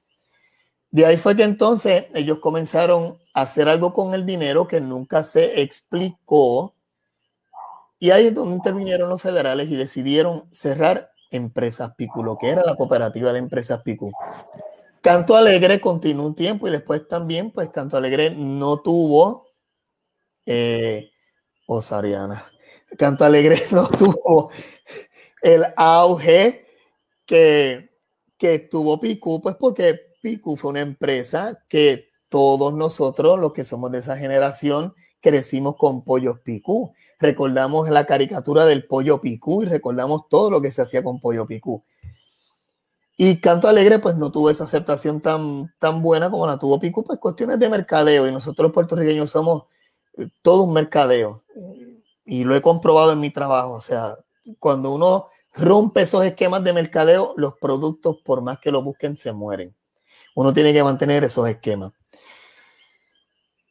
De 0.94 1.04
ahí 1.04 1.16
fue 1.16 1.34
que 1.34 1.42
entonces 1.42 2.04
ellos 2.14 2.38
comenzaron 2.38 3.18
a 3.32 3.40
hacer 3.40 3.68
algo 3.68 3.92
con 3.92 4.14
el 4.14 4.24
dinero 4.24 4.68
que 4.68 4.80
nunca 4.80 5.24
se 5.24 5.60
explicó. 5.60 6.72
Y 7.98 8.12
ahí 8.12 8.28
es 8.28 8.34
donde 8.36 8.54
intervinieron 8.54 9.08
los 9.08 9.20
federales 9.20 9.68
y 9.72 9.74
decidieron 9.74 10.44
cerrar 10.52 11.10
Empresas 11.32 11.96
Picu, 11.96 12.22
lo 12.22 12.38
que 12.38 12.48
era 12.48 12.62
la 12.62 12.76
cooperativa 12.76 13.32
de 13.32 13.40
Empresas 13.40 13.82
Picu. 13.82 14.12
Canto 15.00 15.34
Alegre 15.34 15.80
continuó 15.80 16.26
un 16.26 16.36
tiempo 16.36 16.68
y 16.68 16.70
después 16.70 17.08
también, 17.08 17.50
pues 17.50 17.70
Canto 17.70 17.96
Alegre 17.96 18.30
no 18.30 18.80
tuvo, 18.80 19.48
eh, 20.46 21.10
Osariana, 21.66 22.44
Canto 22.96 23.24
Alegre 23.24 23.60
no 23.72 23.88
tuvo 23.88 24.52
el 25.42 25.66
auge 25.76 26.68
que, 27.26 27.90
que 28.38 28.60
tuvo 28.60 29.00
Picu, 29.00 29.42
pues 29.42 29.56
porque 29.56 30.13
Picu 30.24 30.56
fue 30.56 30.70
una 30.70 30.80
empresa 30.80 31.62
que 31.68 32.08
todos 32.30 32.72
nosotros, 32.72 33.38
los 33.38 33.52
que 33.52 33.62
somos 33.62 33.92
de 33.92 33.98
esa 33.98 34.16
generación, 34.16 34.94
crecimos 35.20 35.76
con 35.76 36.02
pollos 36.02 36.40
Picú. 36.40 36.94
Recordamos 37.20 37.90
la 37.90 38.06
caricatura 38.06 38.64
del 38.64 38.86
pollo 38.86 39.20
Picú 39.20 39.62
y 39.62 39.66
recordamos 39.66 40.22
todo 40.30 40.50
lo 40.50 40.62
que 40.62 40.70
se 40.70 40.80
hacía 40.80 41.04
con 41.04 41.20
pollo 41.20 41.46
Picú. 41.46 41.84
Y 43.18 43.36
Canto 43.42 43.68
Alegre 43.68 43.98
pues 43.98 44.16
no 44.16 44.32
tuvo 44.32 44.48
esa 44.48 44.64
aceptación 44.64 45.20
tan, 45.20 45.74
tan 45.78 46.00
buena 46.00 46.30
como 46.30 46.46
la 46.46 46.58
tuvo 46.58 46.80
Picú, 46.80 47.04
pues 47.04 47.18
cuestiones 47.18 47.58
de 47.58 47.68
mercadeo 47.68 48.26
y 48.26 48.32
nosotros 48.32 48.68
los 48.68 48.72
puertorriqueños 48.72 49.30
somos 49.30 49.64
eh, 50.16 50.28
todo 50.40 50.62
un 50.62 50.72
mercadeo 50.72 51.44
y 52.24 52.44
lo 52.44 52.56
he 52.56 52.62
comprobado 52.62 53.12
en 53.12 53.20
mi 53.20 53.28
trabajo, 53.28 53.72
o 53.72 53.82
sea, 53.82 54.16
cuando 54.58 54.90
uno 54.90 55.28
rompe 55.52 56.00
esos 56.00 56.24
esquemas 56.24 56.64
de 56.64 56.72
mercadeo, 56.72 57.34
los 57.36 57.58
productos 57.58 58.16
por 58.24 58.40
más 58.40 58.58
que 58.58 58.70
lo 58.70 58.82
busquen 58.82 59.16
se 59.16 59.30
mueren. 59.30 59.74
Uno 60.34 60.52
tiene 60.52 60.72
que 60.72 60.82
mantener 60.82 61.24
esos 61.24 61.48
esquemas. 61.48 61.92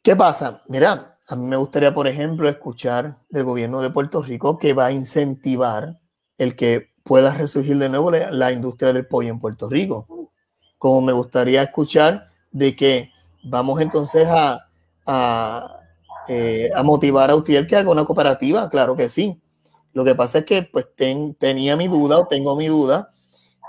¿Qué 0.02 0.16
pasa? 0.16 0.62
Mira, 0.68 1.18
a 1.26 1.36
mí 1.36 1.46
me 1.46 1.56
gustaría, 1.56 1.94
por 1.94 2.06
ejemplo, 2.06 2.48
escuchar 2.48 3.16
del 3.30 3.44
gobierno 3.44 3.80
de 3.80 3.90
Puerto 3.90 4.22
Rico 4.22 4.58
que 4.58 4.72
va 4.72 4.86
a 4.86 4.92
incentivar 4.92 5.98
el 6.36 6.56
que 6.56 6.90
pueda 7.02 7.32
resurgir 7.34 7.78
de 7.78 7.88
nuevo 7.88 8.10
la, 8.10 8.52
industria 8.52 8.92
del 8.92 9.06
pollo 9.06 9.30
en 9.30 9.40
Puerto 9.40 9.68
Rico. 9.68 10.30
Como 10.78 11.00
me 11.00 11.12
gustaría 11.12 11.62
escuchar 11.62 12.28
de 12.50 12.74
que 12.74 13.10
vamos 13.42 13.80
entonces 13.80 14.28
a, 14.28 14.68
a, 15.06 15.80
eh, 16.28 16.70
motivar 16.82 17.30
a 17.30 17.36
Utiel 17.36 17.66
que 17.66 17.76
haga 17.76 17.90
una 17.90 18.04
cooperativa, 18.04 18.68
claro 18.68 18.96
que 18.96 19.08
sí. 19.08 19.40
Lo 19.92 20.04
que 20.04 20.14
pasa 20.14 20.38
es 20.40 20.44
que 20.44 20.62
pues 20.62 20.86
tenía 21.38 21.76
mi 21.76 21.88
duda 21.88 22.18
o 22.18 22.26
tengo 22.26 22.56
mi 22.56 22.66
duda 22.66 23.10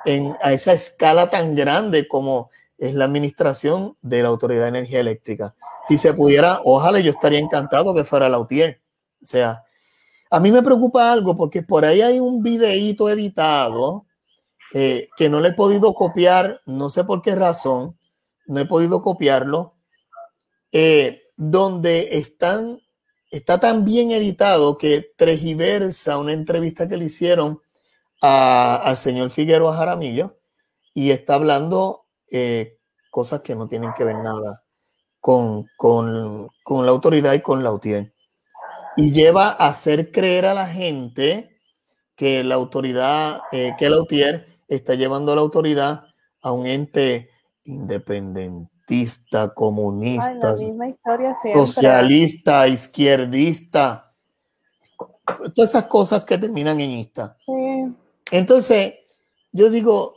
en, 0.06 0.36
a 0.42 0.54
esa 0.54 0.74
escala 0.74 1.30
tan 1.30 1.56
grande 1.56 2.08
como 2.08 2.50
es 2.78 2.94
la 2.94 3.06
administración 3.06 3.98
de 4.02 4.24
la 4.24 4.30
Autoridad 4.30 4.64
de 4.64 4.70
Energía 4.70 5.00
Eléctrica. 5.00 5.56
Si 5.88 5.98
se 5.98 6.14
pudiera, 6.14 6.62
ojalá 6.64 7.00
yo 7.00 7.12
estaría 7.12 7.40
encantado 7.40 7.94
que 7.94 8.04
fuera 8.04 8.30
la 8.30 8.40
UTIER. 8.40 8.82
O 9.22 9.26
sea, 9.26 9.64
a 10.30 10.40
mí 10.40 10.52
me 10.52 10.64
preocupa 10.64 11.12
algo 11.12 11.36
porque 11.36 11.64
por 11.64 11.86
ahí 11.86 12.02
hay 12.02 12.20
un 12.20 12.42
videíto 12.42 13.10
editado 13.10 14.06
eh, 14.74 15.10
que 15.16 15.30
no 15.30 15.40
le 15.40 15.50
he 15.50 15.54
podido 15.54 15.94
copiar, 15.94 16.62
no 16.66 16.90
sé 16.90 17.04
por 17.04 17.22
qué 17.22 17.36
razón, 17.36 17.98
no 18.48 18.60
he 18.60 18.66
podido 18.66 19.02
copiarlo, 19.02 19.76
eh, 20.72 21.22
donde 21.38 22.10
está 22.12 23.60
tan 23.60 23.86
bien 23.86 24.12
editado 24.12 24.78
que 24.78 25.14
tergiversa 25.16 26.18
una 26.18 26.34
entrevista 26.34 26.90
que 26.90 26.98
le 26.98 27.06
hicieron 27.06 27.62
al 28.22 28.98
señor 28.98 29.30
Figueroa 29.30 29.76
Jaramillo 29.76 30.38
y 30.94 31.12
está 31.12 31.36
hablando 31.36 32.05
eh, 32.32 32.78
cosas 33.10 33.42
que 33.42 33.56
no 33.56 33.68
tienen 33.68 33.94
que 33.98 34.04
ver 34.04 34.18
nada 34.18 34.64
con, 35.20 35.68
la 36.70 36.92
autoridad 36.92 37.34
y 37.34 37.42
con 37.42 37.64
la 37.64 37.72
UTIER. 37.72 38.14
Y 38.98 39.12
lleva 39.12 39.50
a 39.50 39.68
hacer 39.68 40.12
creer 40.12 40.46
a 40.46 40.54
la 40.54 40.68
gente 40.68 41.60
que 42.16 42.44
la 42.44 42.56
autoridad, 42.56 43.42
eh, 43.52 43.74
que 43.78 43.90
la 43.90 44.02
UTIER 44.02 44.48
está 44.68 44.96
llevando 44.96 45.32
a 45.32 45.36
la 45.36 45.42
autoridad 45.42 46.06
a 46.42 46.52
un 46.52 46.68
ente 46.68 47.30
independentista, 47.64 49.54
comunista, 49.54 50.56
socialista, 51.56 52.68
izquierdista, 52.68 54.14
todas 55.54 55.72
esas 55.72 55.86
cosas 55.86 56.24
que 56.24 56.38
terminan 56.38 56.80
en 56.80 56.92
ista. 56.92 57.38
Entonces, 58.32 58.94
yo 59.52 59.70
digo, 59.70 60.14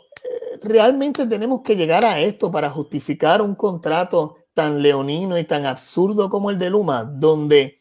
realmente 0.62 1.27
tenemos 1.27 1.62
que 1.62 1.77
llegar 1.77 2.05
a 2.05 2.21
esto 2.21 2.51
para 2.51 2.71
justificar 2.71 3.42
un 3.42 3.55
contrato 3.55 4.37
tan 4.55 4.83
leonino 4.83 5.38
y 5.38 5.44
tan 5.44 5.66
absurdo 5.66 6.29
como 6.29 6.51
el 6.51 6.59
de 6.59 6.71
Luma, 6.71 7.05
donde 7.05 7.79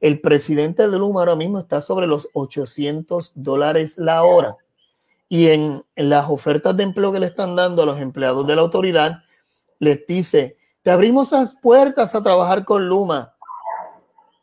el 0.00 0.20
presidente 0.20 0.88
de 0.88 0.98
Luma 0.98 1.20
ahora 1.20 1.36
mismo 1.36 1.58
está 1.58 1.80
sobre 1.80 2.06
los 2.06 2.28
800 2.32 3.32
dólares 3.34 3.98
la 3.98 4.24
hora. 4.24 4.56
Y 5.28 5.48
en, 5.48 5.84
las 5.96 6.28
ofertas 6.28 6.76
de 6.76 6.82
empleo 6.82 7.12
que 7.12 7.20
le 7.20 7.26
están 7.26 7.56
dando 7.56 7.82
a 7.82 7.86
los 7.86 8.00
empleados 8.00 8.46
de 8.46 8.56
la 8.56 8.62
autoridad, 8.62 9.22
les 9.78 10.06
dice, 10.06 10.58
te 10.82 10.90
abrimos 10.90 11.32
las 11.32 11.54
puertas 11.54 12.14
a 12.14 12.22
trabajar 12.22 12.64
con 12.64 12.88
Luma 12.88 13.34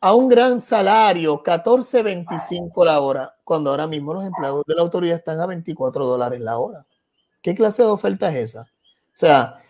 a 0.00 0.14
un 0.14 0.28
gran 0.28 0.60
salario, 0.60 1.42
14.25 1.42 2.84
la 2.84 3.00
hora, 3.00 3.36
cuando 3.44 3.70
ahora 3.70 3.86
mismo 3.86 4.14
los 4.14 4.24
empleados 4.24 4.64
de 4.66 4.74
la 4.74 4.82
autoridad 4.82 5.18
están 5.18 5.40
a 5.40 5.46
24 5.46 6.06
dólares 6.06 6.40
la 6.40 6.58
hora. 6.58 6.86
¿Qué 7.42 7.54
clase 7.54 7.82
de 7.82 7.88
oferta 7.88 8.28
es 8.30 8.50
esa? 8.50 8.62
O 8.62 9.14
sea, 9.20 9.62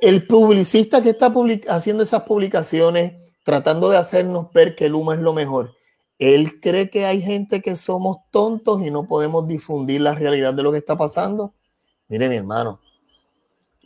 el 0.00 0.26
publicista 0.26 1.02
que 1.02 1.10
está 1.10 1.32
haciendo 1.68 2.02
esas 2.02 2.22
publicaciones, 2.22 3.14
tratando 3.42 3.90
de 3.90 3.96
hacernos 3.96 4.52
ver 4.52 4.74
que 4.74 4.88
Luma 4.88 5.14
es 5.14 5.20
lo 5.20 5.32
mejor, 5.32 5.74
él 6.18 6.60
cree 6.60 6.90
que 6.90 7.06
hay 7.06 7.20
gente 7.20 7.60
que 7.60 7.76
somos 7.76 8.18
tontos 8.30 8.80
y 8.82 8.90
no 8.90 9.06
podemos 9.06 9.46
difundir 9.46 10.00
la 10.00 10.14
realidad 10.14 10.54
de 10.54 10.62
lo 10.62 10.72
que 10.72 10.78
está 10.78 10.96
pasando. 10.96 11.54
Mire, 12.08 12.28
mi 12.28 12.36
hermano, 12.36 12.80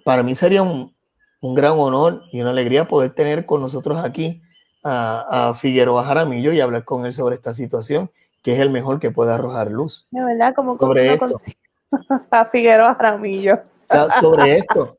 para 0.05 0.23
mí 0.23 0.35
sería 0.35 0.63
un, 0.63 0.95
gran 1.41 1.73
honor 1.73 2.23
y 2.33 2.41
una 2.41 2.51
alegría 2.51 2.89
poder 2.89 3.15
tener 3.15 3.47
con 3.47 3.61
nosotros 3.61 3.99
aquí 3.99 4.43
a, 4.83 5.51
a 5.51 5.55
Figueroa 5.55 6.03
Jaramillo 6.03 6.53
y 6.53 6.61
hablar 6.61 6.85
con 6.85 7.07
él 7.07 7.13
sobre 7.13 7.37
esta 7.37 7.55
situación, 7.55 8.11
que 8.43 8.53
es 8.53 8.61
el 8.61 8.71
mejor 8.71 9.01
que 9.01 9.11
puede 9.11 9.33
arrojar 9.33 9.73
luz. 9.73 10.07
De 10.11 10.23
verdad, 10.23 10.55
como 10.55 10.77
sobre 10.79 11.15
esto. 11.15 11.41
a 12.31 12.45
Figueroa 12.47 12.95
Jaramillo. 12.95 13.61
sobre 14.21 14.59
esto. 14.59 14.99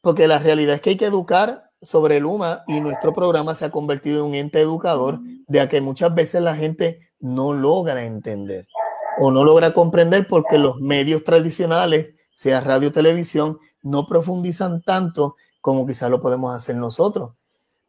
Porque 0.00 0.26
la 0.26 0.38
realidad 0.38 0.76
es 0.76 0.80
que 0.80 0.90
hay 0.90 0.96
que 0.96 1.06
educar 1.06 1.70
sobre 1.80 2.16
el 2.16 2.26
UMA 2.26 2.64
y 2.66 2.80
nuestro 2.80 3.12
programa 3.12 3.54
se 3.54 3.64
ha 3.64 3.70
convertido 3.70 4.20
en 4.20 4.30
un 4.30 4.34
ente 4.34 4.60
educador 4.60 5.18
de 5.46 5.60
a 5.60 5.68
que 5.68 5.80
muchas 5.80 6.14
veces 6.14 6.42
la 6.42 6.54
gente 6.54 7.00
no 7.20 7.52
logra 7.52 8.04
entender 8.04 8.66
o 9.18 9.30
no 9.30 9.44
logra 9.44 9.72
comprender 9.72 10.26
porque 10.26 10.58
los 10.58 10.80
medios 10.80 11.24
tradicionales, 11.24 12.14
sea 12.32 12.60
radio 12.60 12.88
o 12.88 12.92
televisión, 12.92 13.58
no 13.82 14.06
profundizan 14.06 14.82
tanto 14.82 15.36
como 15.60 15.86
quizás 15.86 16.10
lo 16.10 16.20
podemos 16.20 16.54
hacer 16.54 16.76
nosotros. 16.76 17.32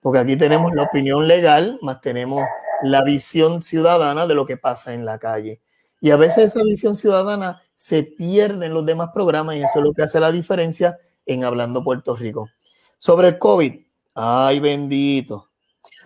Porque 0.02 0.20
aquí 0.20 0.36
tenemos 0.36 0.74
la 0.74 0.84
opinión 0.84 1.28
legal, 1.28 1.80
más 1.82 2.02
tenemos 2.02 2.44
la 2.84 3.04
visión 3.04 3.62
ciudadana 3.62 4.28
de 4.28 4.36
lo 4.36 4.46
que 4.46 4.58
pasa 4.58 4.94
en 4.94 5.06
la 5.06 5.18
calle. 5.18 5.62
Y 6.02 6.12
a 6.12 6.18
veces 6.18 6.54
esa 6.54 6.64
visión 6.64 6.96
ciudadana 6.96 7.63
se 7.84 8.04
pierde 8.04 8.68
en 8.68 8.74
los 8.74 8.86
demás 8.86 9.10
programas 9.14 9.58
y 9.58 9.62
eso 9.62 9.80
es 9.80 9.84
lo 9.84 9.92
que 9.92 10.04
hace 10.04 10.18
la 10.18 10.32
diferencia 10.32 10.98
en 11.26 11.44
Hablando 11.44 11.84
Puerto 11.84 12.16
Rico. 12.16 12.48
Sobre 12.98 13.28
el 13.28 13.38
COVID, 13.38 13.74
ay 14.16 14.62
bendito. 14.62 15.50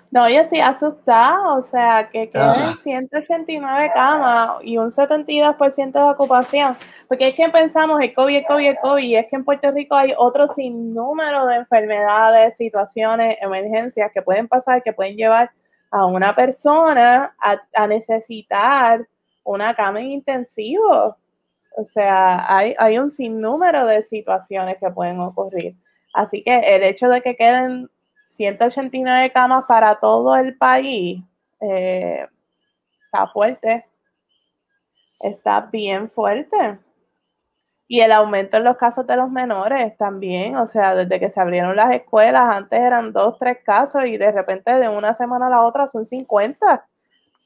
No, 0.10 0.28
yo 0.28 0.40
estoy 0.40 0.62
asustada, 0.62 1.54
o 1.54 1.62
sea, 1.62 2.10
que 2.12 2.32
queden 2.32 2.78
189 2.82 3.90
ah. 3.90 3.94
camas 3.94 4.50
y 4.64 4.80
un 4.80 4.90
72% 4.90 5.92
de 5.92 6.02
ocupación, 6.02 6.76
porque 7.08 7.28
es 7.28 7.36
que 7.36 7.48
pensamos 7.50 8.02
el 8.02 8.12
COVID, 8.12 8.38
el 8.38 8.46
COVID, 8.48 8.70
el 8.70 8.78
COVID, 8.82 9.04
y 9.04 9.16
es 9.16 9.28
que 9.30 9.36
en 9.36 9.46
Puerto 9.46 9.70
Rico 9.70 9.94
hay 9.94 10.16
otro 10.18 10.48
sinnúmero 10.48 11.46
de 11.46 11.58
enfermedades, 11.58 12.58
situaciones, 12.58 13.38
emergencias 13.40 14.10
que 14.12 14.24
pueden 14.24 14.48
pasar, 14.48 14.82
que 14.82 14.94
pueden 14.94 15.16
llevar 15.16 15.52
a 15.92 16.08
una 16.08 16.34
persona 16.34 17.36
a, 17.40 17.62
a 17.76 17.86
necesitar 17.86 19.08
una 19.44 19.76
cama 19.76 20.00
en 20.00 20.08
intensivo. 20.08 21.16
O 21.80 21.86
sea, 21.86 22.44
hay, 22.52 22.74
hay 22.80 22.98
un 22.98 23.12
sinnúmero 23.12 23.86
de 23.86 24.02
situaciones 24.02 24.78
que 24.80 24.90
pueden 24.90 25.20
ocurrir. 25.20 25.76
Así 26.12 26.44
que 26.44 26.58
el 26.58 26.82
hecho 26.82 27.08
de 27.08 27.22
que 27.22 27.36
queden 27.36 27.88
189 28.36 29.32
camas 29.32 29.66
para 29.68 30.00
todo 30.00 30.36
el 30.36 30.58
país 30.58 31.22
eh, 31.62 32.28
está 33.06 33.28
fuerte. 33.28 33.86
Está 35.20 35.62
bien 35.62 36.10
fuerte. 36.10 36.80
Y 37.88 38.02
el 38.02 38.12
aumento 38.12 38.58
en 38.58 38.64
los 38.64 38.78
casos 38.78 39.06
de 39.06 39.16
los 39.16 39.30
menores 39.30 39.96
también, 39.98 40.56
o 40.58 40.66
sea, 40.66 40.96
desde 40.96 41.20
que 41.20 41.30
se 41.30 41.40
abrieron 41.40 41.76
las 41.76 41.92
escuelas, 41.94 42.56
antes 42.56 42.80
eran 42.80 43.14
dos, 43.14 43.38
tres 43.38 43.60
casos 43.64 44.04
y 44.06 44.18
de 44.18 44.32
repente 44.32 44.74
de 44.74 44.90
una 44.90 45.14
semana 45.14 45.46
a 45.46 45.52
la 45.52 45.62
otra 45.62 45.88
son 45.88 46.08
50. 46.08 46.88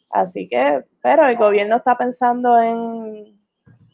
Así 0.10 0.48
que, 0.48 0.86
pero 1.04 1.28
el 1.28 1.36
gobierno 1.36 1.76
está 1.76 1.98
pensando 1.98 2.58
en 2.62 3.41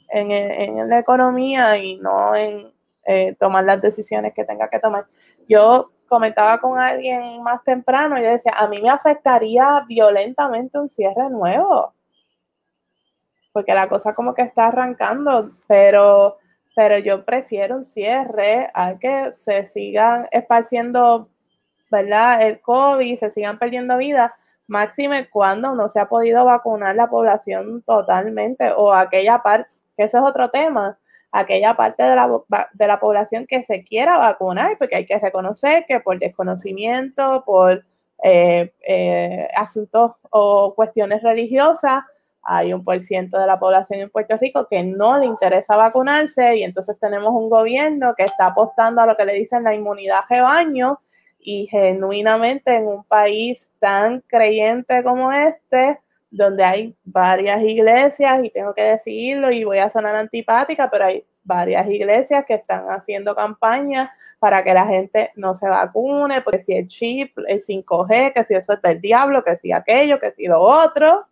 en, 0.09 0.89
la 0.89 0.99
economía 0.99 1.77
y 1.77 1.97
no 1.97 2.35
en 2.35 2.71
eh, 3.05 3.35
tomar 3.39 3.63
las 3.63 3.81
decisiones 3.81 4.33
que 4.33 4.45
tenga 4.45 4.69
que 4.69 4.79
tomar. 4.79 5.05
Yo 5.47 5.91
comentaba 6.07 6.59
con 6.59 6.79
alguien 6.79 7.41
más 7.43 7.63
temprano 7.63 8.17
y 8.17 8.23
yo 8.23 8.29
decía, 8.29 8.53
a 8.55 8.67
mí 8.67 8.81
me 8.81 8.89
afectaría 8.89 9.83
violentamente 9.87 10.79
un 10.79 10.89
cierre 10.89 11.29
nuevo, 11.29 11.93
porque 13.51 13.73
la 13.73 13.89
cosa 13.89 14.15
como 14.15 14.33
que 14.33 14.43
está 14.43 14.67
arrancando, 14.67 15.51
pero, 15.67 16.37
pero 16.75 16.97
yo 16.97 17.25
prefiero 17.25 17.75
un 17.77 17.85
cierre 17.85 18.69
a 18.73 18.97
que 18.97 19.33
se 19.33 19.67
sigan 19.67 20.27
esparciendo, 20.31 21.29
¿verdad? 21.91 22.41
El 22.41 22.61
COVID, 22.61 23.17
se 23.17 23.31
sigan 23.31 23.59
perdiendo 23.59 23.97
vidas, 23.97 24.31
máxime 24.67 25.29
cuando 25.29 25.75
no 25.75 25.89
se 25.89 25.99
ha 25.99 26.09
podido 26.09 26.45
vacunar 26.45 26.95
la 26.95 27.09
población 27.09 27.81
totalmente 27.83 28.71
o 28.71 28.93
aquella 28.93 29.41
parte 29.41 29.76
que 29.97 30.03
eso 30.03 30.19
es 30.19 30.23
otro 30.23 30.49
tema, 30.49 30.97
aquella 31.31 31.75
parte 31.75 32.03
de 32.03 32.15
la, 32.15 32.29
de 32.73 32.87
la 32.87 32.99
población 32.99 33.47
que 33.47 33.63
se 33.63 33.83
quiera 33.83 34.17
vacunar, 34.17 34.77
porque 34.77 34.95
hay 34.95 35.05
que 35.05 35.19
reconocer 35.19 35.85
que 35.87 35.99
por 35.99 36.19
desconocimiento, 36.19 37.43
por 37.45 37.83
eh, 38.23 38.71
eh, 38.87 39.47
asuntos 39.55 40.13
o 40.29 40.73
cuestiones 40.75 41.21
religiosas, 41.23 42.03
hay 42.49 42.71
un 42.73 42.83
por 42.83 42.99
ciento 43.01 43.37
de 43.37 43.45
la 43.45 43.59
población 43.59 43.99
en 43.99 44.09
Puerto 44.09 44.37
Rico 44.37 44.67
que 44.69 44.81
no 44.83 45.19
le 45.19 45.25
interesa 45.25 45.75
vacunarse 45.75 46.55
y 46.55 46.63
entonces 46.63 46.97
tenemos 46.97 47.31
un 47.33 47.49
gobierno 47.49 48.15
que 48.15 48.23
está 48.23 48.47
apostando 48.47 49.01
a 49.01 49.05
lo 49.05 49.17
que 49.17 49.25
le 49.25 49.33
dicen 49.33 49.63
la 49.63 49.75
inmunidad 49.75 50.21
rebaño 50.29 50.99
y 51.39 51.67
genuinamente 51.67 52.73
en 52.73 52.87
un 52.87 53.03
país 53.03 53.69
tan 53.79 54.21
creyente 54.21 55.03
como 55.03 55.31
este, 55.31 55.99
donde 56.29 56.63
hay 56.63 56.95
varias 57.03 57.61
iglesias, 57.61 58.43
y 58.43 58.49
tengo 58.49 58.73
que 58.73 58.83
decirlo, 58.83 59.51
y 59.51 59.63
voy 59.63 59.79
a 59.79 59.89
sonar 59.89 60.15
antipática, 60.15 60.89
pero 60.89 61.05
hay 61.05 61.25
varias 61.43 61.87
iglesias 61.89 62.45
que 62.45 62.55
están 62.55 62.87
haciendo 62.89 63.35
campaña 63.35 64.11
para 64.39 64.63
que 64.63 64.73
la 64.73 64.85
gente 64.85 65.31
no 65.35 65.55
se 65.55 65.67
vacune, 65.67 66.41
porque 66.41 66.59
si 66.59 66.73
el 66.73 66.87
chip 66.87 67.37
es 67.47 67.67
5G, 67.67 68.33
que 68.33 68.43
si 68.43 68.53
eso 68.53 68.73
es 68.73 68.81
del 68.81 69.01
diablo, 69.01 69.43
que 69.43 69.57
si 69.57 69.71
aquello, 69.71 70.19
que 70.19 70.31
si 70.33 70.45
lo 70.45 70.61
otro. 70.61 71.25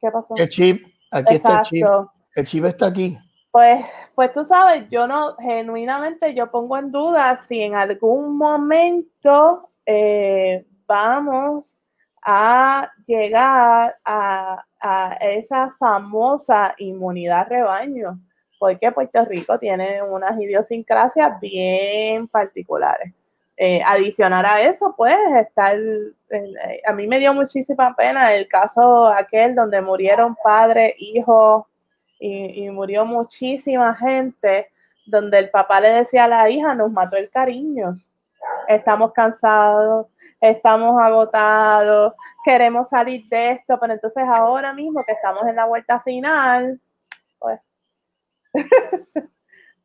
¿Qué 0.00 0.10
pasó? 0.10 0.34
El 0.36 0.48
chip, 0.48 0.84
aquí 1.10 1.36
está 1.36 1.58
el 1.58 1.62
chip. 1.62 1.86
El 2.34 2.44
chip 2.46 2.64
está 2.64 2.86
aquí. 2.86 3.16
Pues, 3.52 3.84
pues 4.14 4.32
tú 4.32 4.44
sabes, 4.44 4.88
yo 4.88 5.06
no, 5.06 5.36
genuinamente 5.36 6.34
yo 6.34 6.50
pongo 6.50 6.78
en 6.78 6.90
duda 6.90 7.44
si 7.48 7.60
en 7.60 7.74
algún 7.74 8.36
momento 8.38 9.68
eh, 9.84 10.64
vamos 10.86 11.76
a 12.22 12.90
llegar 13.06 13.96
a, 14.04 14.64
a, 14.80 15.14
esa 15.20 15.74
famosa 15.78 16.74
inmunidad 16.78 17.48
rebaño, 17.48 18.18
porque 18.58 18.92
Puerto 18.92 19.24
Rico 19.24 19.58
tiene 19.58 20.02
unas 20.02 20.40
idiosincrasias 20.40 21.40
bien 21.40 22.28
particulares. 22.28 23.12
Eh, 23.56 23.82
adicionar 23.84 24.46
a 24.46 24.62
eso, 24.62 24.94
pues, 24.96 25.16
estar, 25.40 25.76
eh, 25.76 26.82
a 26.86 26.92
mí 26.92 27.06
me 27.06 27.18
dio 27.18 27.34
muchísima 27.34 27.94
pena 27.94 28.34
el 28.34 28.48
caso 28.48 29.08
aquel 29.08 29.54
donde 29.54 29.80
murieron 29.80 30.36
padres, 30.42 30.94
hijos, 30.98 31.66
y, 32.18 32.70
murió 32.70 33.04
muchísima 33.04 33.94
gente 33.96 34.68
donde 35.06 35.38
el 35.38 35.50
papá 35.50 35.80
le 35.80 35.88
decía 35.88 36.24
a 36.24 36.28
la 36.28 36.48
hija, 36.48 36.74
nos 36.74 36.92
mató 36.92 37.16
el 37.16 37.28
cariño, 37.30 38.00
estamos 38.68 39.12
cansados, 39.12 40.06
estamos 40.42 41.00
agotados, 41.00 42.14
queremos 42.44 42.88
salir 42.88 43.26
de 43.28 43.52
esto, 43.52 43.78
pero 43.80 43.92
entonces 43.92 44.24
ahora 44.26 44.74
mismo 44.74 45.02
que 45.06 45.12
estamos 45.12 45.46
en 45.46 45.54
la 45.56 45.66
vuelta 45.66 46.00
final, 46.00 46.80
pues 47.38 47.60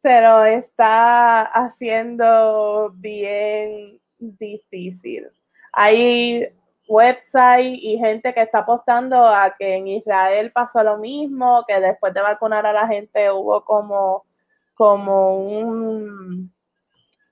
se 0.02 0.22
lo 0.22 0.44
está 0.46 1.44
haciendo 1.44 2.92
bien 2.96 4.00
difícil. 4.18 5.28
Hay 5.74 6.50
website 6.88 7.78
y 7.80 8.00
gente 8.00 8.34
que 8.34 8.42
está 8.42 8.60
apostando 8.60 9.28
a 9.28 9.56
que 9.56 9.76
en 9.76 9.88
Israel 9.88 10.52
pasó 10.52 10.82
lo 10.82 10.98
mismo, 10.98 11.66
que 11.68 11.80
después 11.80 12.16
de 12.16 12.22
vacunar 12.22 12.66
a 12.66 12.74
la 12.74 12.88
gente 12.88 13.30
hubo 13.30 13.64
como, 13.64 14.26
como 14.74 15.38
un 15.38 16.52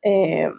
eh, 0.04 0.52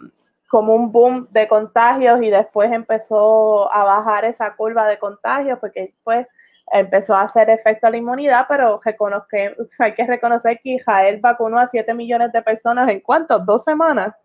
como 0.47 0.73
un 0.75 0.91
boom 0.91 1.27
de 1.31 1.47
contagios 1.47 2.21
y 2.21 2.29
después 2.29 2.71
empezó 2.71 3.71
a 3.73 3.83
bajar 3.83 4.25
esa 4.25 4.55
curva 4.55 4.87
de 4.87 4.97
contagios 4.97 5.59
porque 5.59 5.81
después 5.81 6.27
empezó 6.71 7.15
a 7.15 7.23
hacer 7.23 7.49
efecto 7.49 7.87
a 7.87 7.89
la 7.89 7.97
inmunidad, 7.97 8.45
pero 8.47 8.79
hay 9.79 9.93
que 9.93 10.05
reconocer 10.05 10.59
que 10.63 10.71
Israel 10.71 11.19
vacunó 11.21 11.57
a 11.59 11.69
7 11.69 11.93
millones 11.93 12.31
de 12.31 12.41
personas 12.41 12.89
en 12.89 12.99
cuánto, 13.01 13.39
dos 13.39 13.63
semanas. 13.63 14.15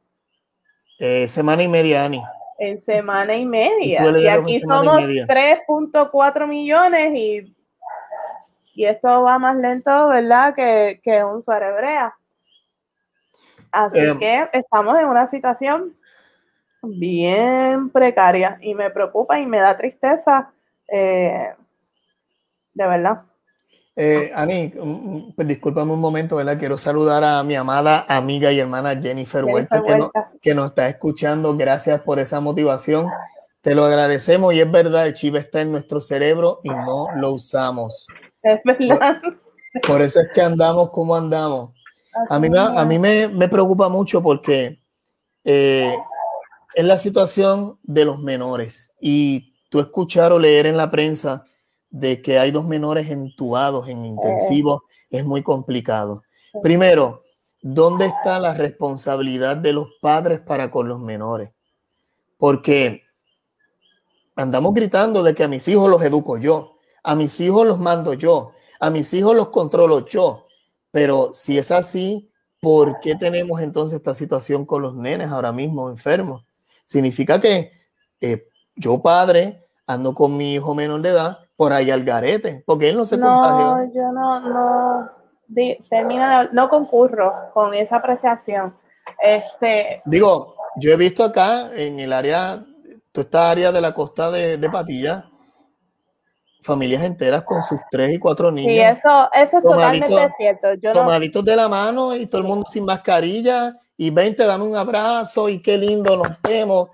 Eh, 0.99 1.27
semana 1.27 1.63
y 1.63 1.69
media, 1.69 2.05
Ani 2.05 2.23
en 2.63 2.81
semana 2.81 3.35
y 3.35 3.45
media. 3.45 4.05
Y, 4.17 4.27
aquí 4.29 4.61
somos 4.61 4.99
3.4 4.99 6.47
millones 6.47 7.13
y, 7.13 7.57
y 8.75 8.85
esto 8.85 9.23
va 9.23 9.39
más 9.39 9.57
lento, 9.57 10.09
¿verdad? 10.09 10.55
Que, 10.55 11.01
que 11.03 11.25
un 11.25 11.43
hebrea. 11.49 12.15
Así 13.73 13.99
eh, 13.99 14.17
que 14.19 14.49
estamos 14.53 14.97
en 14.97 15.07
una 15.07 15.29
situación 15.29 15.97
bien 16.83 17.91
precaria 17.91 18.59
y 18.61 18.75
me 18.75 18.91
preocupa 18.91 19.39
y 19.39 19.47
me 19.47 19.59
da 19.59 19.77
tristeza, 19.77 20.53
eh, 20.89 21.55
de 22.75 22.87
verdad. 22.87 23.23
Eh, 23.95 24.33
Ani, 24.35 24.73
pues 25.37 25.47
discúlpame 25.47 25.93
un 25.93 26.01
momento, 26.01 26.37
¿verdad? 26.37 26.59
Quiero 26.59 26.79
saludar 26.79 27.23
a 27.25 27.43
mi 27.43 27.55
amada 27.55 28.07
amiga 28.09 28.51
y 28.51 28.59
hermana 28.59 28.99
Jennifer, 29.01 29.45
Huerta, 29.45 29.83
Que, 30.41 30.55
nos 30.55 30.71
está 30.71 30.89
escuchando. 30.89 31.55
Gracias 31.57 32.01
por 32.01 32.19
esa 32.19 32.41
motivación. 32.41 33.07
Te 33.61 33.75
lo 33.75 33.85
agradecemos 33.85 34.55
y 34.55 34.61
es 34.61 34.71
verdad, 34.71 35.07
el 35.07 35.15
chip 35.15 35.37
está 35.37 35.61
en 35.61 35.73
nuestro 35.73 36.01
cerebro 36.01 36.61
y 36.65 36.71
no 36.71 37.09
lo 37.17 37.33
usamos. 37.33 38.07
Es 38.43 38.61
verdad. 38.65 39.21
Por, 39.87 40.03
eso 40.03 40.21
es 40.21 40.31
que 40.35 40.41
andamos 40.41 40.91
como 40.91 41.15
andamos. 41.15 41.71
A 42.29 42.39
mí, 42.39 42.49
a 42.57 42.85
mí 42.85 42.99
me, 42.99 43.29
me 43.29 43.49
preocupa 43.49 43.89
mucho 43.89 44.23
porque 44.23 44.81
eh, 45.45 45.95
es 46.75 46.85
la 46.85 46.99
situación 46.99 47.79
de 47.83 48.05
los 48.05 48.19
menores 48.19 48.93
y 49.01 49.55
tú 49.69 49.81
escuchar 49.81 50.33
o 50.33 50.39
leer 50.39 50.67
en 50.67 50.77
la 50.77 50.91
prensa 50.91 51.45
de 51.91 52.23
que 52.23 52.39
hay 52.39 52.51
dos 52.51 52.67
menores 52.67 53.11
entubados 53.11 53.89
en 53.89 54.05
intensivo 54.05 54.85
es 55.11 55.25
muy 55.25 55.43
complicado. 55.43 56.23
Primero, 56.63 57.23
¿dónde 57.61 58.07
está 58.07 58.41
la 58.41 58.55
responsabilidad 58.55 59.57
de 59.57 59.75
los 59.75 59.89
padres 60.01 60.41
para 60.41 60.71
con 60.71 60.89
los 60.89 61.01
menores? 61.01 61.51
Porque 62.39 63.03
andamos 64.35 64.75
gritando 64.75 65.23
de 65.23 65.35
que 65.35 65.45
a 65.45 65.49
mis 65.49 65.69
hijos 65.69 65.89
los 65.91 66.03
educo 66.03 66.39
yo, 66.39 66.79
a 67.03 67.15
mis 67.15 67.39
hijos 67.41 67.67
los 67.67 67.79
mando 67.79 68.15
yo, 68.15 68.53
a 68.81 68.91
mis 68.91 69.13
hijos 69.15 69.37
los 69.37 69.49
controlo 69.49 70.07
yo. 70.07 70.47
Pero 70.91 71.33
si 71.35 71.59
es 71.59 71.71
así, 71.71 72.31
¿por 72.61 73.01
qué 73.01 73.15
tenemos 73.17 73.61
entonces 73.61 73.97
esta 73.97 74.15
situación 74.15 74.65
con 74.65 74.83
los 74.83 74.97
nenes 74.97 75.31
ahora 75.31 75.53
mismo 75.53 75.91
enfermos? 75.91 76.45
Significa 76.85 77.41
que 77.41 77.73
eh, 78.21 78.49
yo 78.77 79.01
padre 79.01 79.67
ando 79.87 80.15
con 80.15 80.37
mi 80.37 80.55
hijo 80.55 80.75
menor 80.75 81.01
de 81.03 81.11
edad 81.11 81.39
por 81.57 81.73
ahí 81.73 81.91
al 81.91 82.05
garete, 82.05 82.63
porque 82.67 82.89
él 82.89 82.97
no 82.97 83.05
se 83.05 83.19
no, 83.19 83.93
Yo 83.93 84.13
no, 84.13 84.41
no, 84.41 85.11
termina, 85.89 86.45
no 86.53 86.69
concurro 86.69 87.51
con 87.53 87.75
esa 87.75 87.97
apreciación. 87.97 88.75
Este, 89.23 90.03
Digo, 90.05 90.57
yo 90.77 90.93
he 90.93 90.97
visto 90.97 91.25
acá 91.25 91.71
en 91.75 92.01
el 92.01 92.13
área, 92.13 92.65
toda 93.13 93.25
esta 93.25 93.51
área 93.51 93.73
de 93.73 93.81
la 93.81 93.95
costa 93.95 94.31
de, 94.31 94.57
de 94.57 94.71
Patilla, 94.71 95.29
familias 96.63 97.03
enteras 97.03 97.43
con 97.43 97.63
sus 97.63 97.79
tres 97.91 98.15
y 98.15 98.19
cuatro 98.19 98.51
niños. 98.51 98.73
Sí, 98.73 98.81
eso, 98.81 99.29
eso 99.33 99.59
es 99.59 99.65
totalmente 99.65 100.33
cierto. 100.37 100.75
Yo 100.75 100.93
tomaditos 100.93 101.45
de 101.45 101.57
la 101.57 101.69
mano 101.69 102.15
y 102.15 102.27
todo 102.27 102.41
el 102.41 102.47
mundo 102.47 102.65
sin 102.69 102.85
mascarilla 102.85 103.77
y 103.97 104.11
ven, 104.11 104.35
te 104.35 104.47
dan 104.47 104.63
un 104.63 104.77
abrazo 104.77 105.49
y 105.49 105.61
qué 105.61 105.77
lindo 105.77 106.17
nos 106.17 106.41
vemos. 106.43 106.91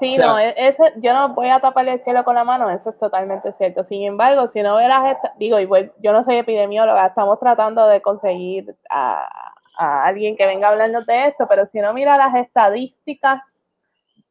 Sí, 0.00 0.16
no, 0.16 0.38
e-, 0.38 0.54
eso, 0.56 0.84
yo 0.96 1.12
no 1.12 1.34
voy 1.34 1.48
a 1.48 1.60
taparle 1.60 1.92
el 1.94 2.04
cielo 2.04 2.24
con 2.24 2.34
la 2.34 2.44
mano, 2.44 2.70
eso 2.70 2.90
es 2.90 2.98
totalmente 2.98 3.52
cierto. 3.52 3.84
Sin 3.84 4.02
embargo, 4.02 4.48
si 4.48 4.62
no 4.62 4.76
verás, 4.76 5.18
digo, 5.38 5.58
igual, 5.58 5.92
yo 5.98 6.12
no 6.12 6.24
soy 6.24 6.36
epidemióloga, 6.36 7.06
estamos 7.06 7.38
tratando 7.38 7.86
de 7.86 8.00
conseguir 8.00 8.74
a, 8.90 9.28
alguien 9.76 10.36
que 10.36 10.46
venga 10.46 10.68
hablando 10.68 11.02
de 11.02 11.28
esto, 11.28 11.46
pero 11.48 11.66
si 11.66 11.78
no 11.80 11.92
mira 11.92 12.16
las 12.16 12.34
estadísticas 12.34 13.40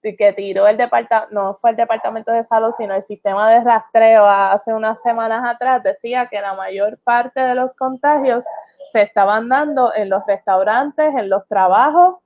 que 0.02 0.34
tiró 0.34 0.68
el 0.68 0.78
departamento, 0.78 1.34
no 1.34 1.58
fue 1.60 1.72
el 1.72 1.76
departamento 1.76 2.32
de 2.32 2.44
salud, 2.46 2.74
sino 2.78 2.96
el 2.96 3.04
sistema 3.04 3.50
de 3.52 3.62
rastreo 3.62 4.26
hace 4.26 4.74
unas 4.74 5.02
semanas 5.02 5.44
atrás, 5.46 5.84
decía 5.84 6.28
que 6.28 6.40
la 6.40 6.54
mayor 6.54 6.98
parte 7.04 7.42
de 7.42 7.56
los 7.56 7.74
contagios 7.76 8.46
se 8.92 9.02
estaban 9.02 9.50
dando 9.50 9.94
en 9.96 10.10
los 10.10 10.26
restaurantes, 10.26 11.14
en 11.16 11.30
los 11.30 11.48
trabajos 11.48 12.18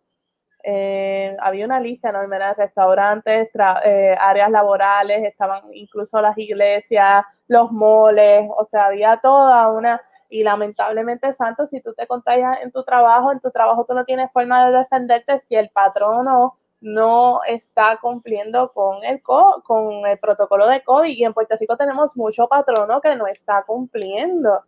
eh, 0.63 1.35
había 1.39 1.65
una 1.65 1.79
lista 1.79 2.09
enorme 2.09 2.37
de 2.37 2.53
restaurantes, 2.53 3.49
eh, 3.83 4.15
áreas 4.19 4.51
laborales, 4.51 5.23
estaban 5.23 5.63
incluso 5.73 6.21
las 6.21 6.37
iglesias, 6.37 7.23
los 7.47 7.71
moles, 7.71 8.47
o 8.55 8.65
sea, 8.65 8.85
había 8.85 9.17
toda 9.17 9.71
una, 9.71 10.01
y 10.29 10.43
lamentablemente, 10.43 11.33
Santo, 11.33 11.67
si 11.67 11.81
tú 11.81 11.93
te 11.93 12.07
contagias 12.07 12.59
en 12.61 12.71
tu 12.71 12.83
trabajo, 12.83 13.31
en 13.31 13.39
tu 13.39 13.51
trabajo 13.51 13.85
tú 13.85 13.93
no 13.93 14.05
tienes 14.05 14.31
forma 14.31 14.65
de 14.69 14.77
defenderte 14.77 15.39
si 15.39 15.55
el 15.55 15.69
patrono 15.69 16.57
no 16.79 17.41
está 17.47 17.97
cumpliendo 18.01 18.71
con 18.73 19.03
el, 19.03 19.21
con 19.21 20.05
el 20.07 20.17
protocolo 20.19 20.67
de 20.67 20.83
COVID. 20.83 21.09
Y 21.09 21.23
en 21.25 21.33
Puerto 21.33 21.55
Rico 21.59 21.77
tenemos 21.77 22.15
mucho 22.17 22.47
patrono 22.47 23.01
que 23.01 23.15
no 23.15 23.27
está 23.27 23.63
cumpliendo. 23.63 24.63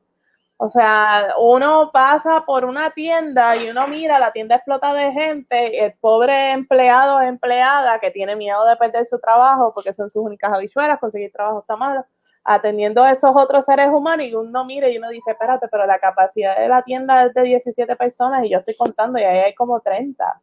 O 0.66 0.70
sea, 0.70 1.34
uno 1.40 1.92
pasa 1.92 2.46
por 2.46 2.64
una 2.64 2.90
tienda 2.92 3.58
y 3.58 3.70
uno 3.70 3.86
mira, 3.86 4.18
la 4.18 4.32
tienda 4.32 4.56
explota 4.56 4.94
de 4.94 5.12
gente, 5.12 5.84
el 5.84 5.92
pobre 5.96 6.52
empleado 6.52 7.18
o 7.18 7.22
empleada 7.22 8.00
que 8.00 8.12
tiene 8.12 8.38
miedo 8.38 8.66
de 8.66 8.78
perder 8.78 9.06
su 9.06 9.20
trabajo 9.20 9.74
porque 9.74 9.94
son 9.94 10.10
sus 10.10 10.24
únicas 10.24 10.54
habichuelas, 10.54 11.02
conseguir 11.02 11.34
trabajo 11.34 11.60
está 11.60 11.76
malo, 11.76 12.06
atendiendo 12.46 13.04
a 13.04 13.12
esos 13.12 13.32
otros 13.36 13.66
seres 13.66 13.90
humanos 13.90 14.26
y 14.26 14.34
uno 14.34 14.64
mira 14.64 14.88
y 14.88 14.98
uno 14.98 15.10
dice, 15.10 15.32
espérate, 15.32 15.68
pero 15.68 15.86
la 15.86 16.00
capacidad 16.00 16.58
de 16.58 16.70
la 16.70 16.82
tienda 16.82 17.26
es 17.26 17.34
de 17.34 17.42
17 17.42 17.98
personas 17.98 18.46
y 18.46 18.52
yo 18.52 18.60
estoy 18.60 18.78
contando 18.78 19.20
y 19.20 19.24
ahí 19.24 19.40
hay 19.40 19.56
como 19.56 19.82
30. 19.82 20.42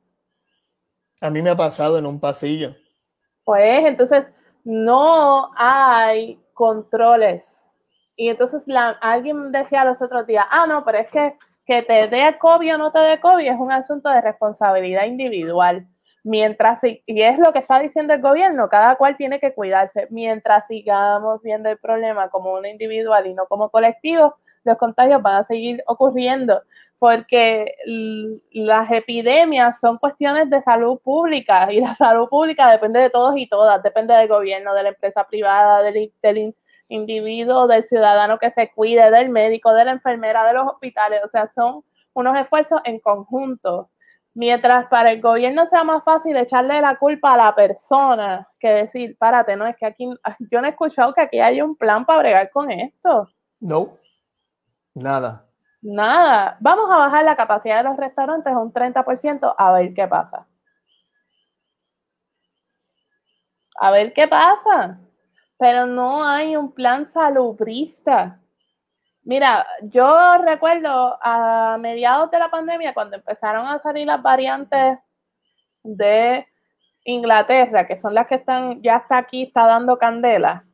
A 1.23 1.31
mí 1.31 1.41
me 1.41 1.49
ha 1.49 1.57
pasado 1.57 1.97
en 1.97 2.05
un 2.05 2.21
pasillo. 2.21 2.77
Pues 3.43 3.87
entonces 3.87 4.27
no 4.65 5.51
hay 5.57 6.39
controles 6.53 7.60
y 8.21 8.29
entonces 8.29 8.63
la, 8.67 8.91
alguien 9.01 9.53
decía 9.53 9.85
los 9.85 10.03
otros 10.03 10.27
días, 10.27 10.45
ah, 10.51 10.67
no, 10.67 10.85
pero 10.85 10.99
es 10.99 11.11
que 11.11 11.35
que 11.71 11.83
te 11.83 12.09
dé 12.09 12.37
COVID 12.37 12.75
o 12.75 12.79
no 12.79 12.91
te 12.91 12.99
dé 12.99 13.21
COVID 13.21 13.47
es 13.47 13.57
un 13.57 13.71
asunto 13.71 14.09
de 14.09 14.21
responsabilidad 14.21 15.05
individual. 15.05 15.87
Mientras, 16.25 16.81
y 16.83 17.23
es 17.23 17.39
lo 17.39 17.53
que 17.53 17.61
está 17.61 17.79
diciendo 17.79 18.13
el 18.13 18.21
gobierno, 18.21 18.69
cada 18.69 18.97
cual 18.97 19.17
tiene 19.17 19.39
que 19.39 19.55
cuidarse. 19.55 20.09
Mientras 20.11 20.67
sigamos 20.67 21.41
viendo 21.43 21.71
el 21.71 21.79
problema 21.79 22.29
como 22.29 22.55
uno 22.55 22.67
individual 22.67 23.25
y 23.29 23.35
no 23.35 23.47
como 23.47 23.71
colectivo, 23.71 24.35
los 24.65 24.77
contagios 24.79 25.23
van 25.23 25.37
a 25.37 25.47
seguir 25.47 25.81
ocurriendo 25.87 26.61
porque 26.99 27.77
las 28.51 28.91
epidemias 28.91 29.79
son 29.79 29.97
cuestiones 29.97 30.51
de 30.51 30.63
salud 30.63 30.99
pública 30.99 31.73
y 31.73 31.81
la 31.81 31.95
salud 31.95 32.29
pública 32.29 32.69
depende 32.69 32.99
de 32.99 33.11
todos 33.11 33.37
y 33.37 33.49
todas, 33.49 33.81
depende 33.85 34.13
del 34.15 34.27
gobierno, 34.27 34.75
de 34.75 34.83
la 34.83 34.89
empresa 34.89 35.25
privada, 35.25 35.83
del, 35.83 36.13
del 36.21 36.55
individuo, 36.91 37.67
del 37.67 37.85
ciudadano 37.85 38.39
que 38.39 38.51
se 38.51 38.71
cuide, 38.71 39.11
del 39.11 39.31
médico, 39.31 39.73
de 39.73 39.87
la 39.87 39.93
enfermera, 39.93 40.45
de 40.45 40.55
los 40.55 40.67
hospitales, 40.67 41.23
o 41.25 41.29
sea, 41.29 41.49
son 41.49 41.83
unos 42.13 42.39
esfuerzos 42.39 42.81
en 42.85 43.01
conjunto. 43.01 43.91
Mientras 44.35 44.87
para 44.89 45.11
el 45.11 45.21
gobierno 45.21 45.69
sea 45.71 45.83
más 45.83 46.05
fácil 46.05 46.37
echarle 46.37 46.81
la 46.81 46.97
culpa 46.99 47.35
a 47.35 47.37
la 47.37 47.55
persona 47.55 48.49
que 48.59 48.69
decir, 48.69 49.17
párate, 49.19 49.57
no, 49.57 49.67
es 49.67 49.77
que 49.77 49.87
aquí, 49.87 50.09
yo 50.51 50.61
no 50.61 50.67
he 50.67 50.71
escuchado 50.71 51.15
que 51.15 51.23
aquí 51.23 51.41
hay 51.41 51.63
un 51.63 51.77
plan 51.77 52.05
para 52.05 52.21
bregar 52.21 52.51
con 52.51 52.71
esto. 52.71 53.29
No, 53.61 53.97
nada. 54.95 55.47
Nada. 55.83 56.57
Vamos 56.61 56.91
a 56.91 56.99
bajar 56.99 57.25
la 57.25 57.37
capacidad 57.37 57.83
de 57.83 57.89
los 57.89 57.97
restaurantes 57.97 58.53
a 58.53 58.59
un 58.59 58.73
30% 58.73 59.55
a 59.57 59.73
ver 59.73 59.95
qué 59.95 60.07
pasa. 60.07 60.47
A 63.81 63.91
ver 63.91 64.13
qué 64.13 64.29
pasa. 64.29 65.01
Pero 65.61 65.87
no 65.87 66.25
hay 66.27 66.57
un 66.57 66.73
plan 66.73 67.07
salubrista. 67.13 68.41
Mira, 69.25 69.67
yo 69.83 70.39
recuerdo 70.39 71.19
a 71.21 71.77
mediados 71.79 72.31
de 72.31 72.39
la 72.39 72.51
pandemia, 72.51 72.95
cuando 72.95 73.17
empezaron 73.17 73.67
a 73.67 73.79
salir 73.79 74.07
las 74.07 74.23
variantes 74.23 74.99
de 75.83 76.47
Inglaterra, 77.05 77.87
que 77.87 77.99
son 77.99 78.15
las 78.15 78.27
que 78.27 78.37
están, 78.37 78.81
ya 78.81 78.97
está 78.97 79.19
aquí, 79.19 79.43
está 79.43 79.67
dando 79.67 79.99
candela. 79.99 80.65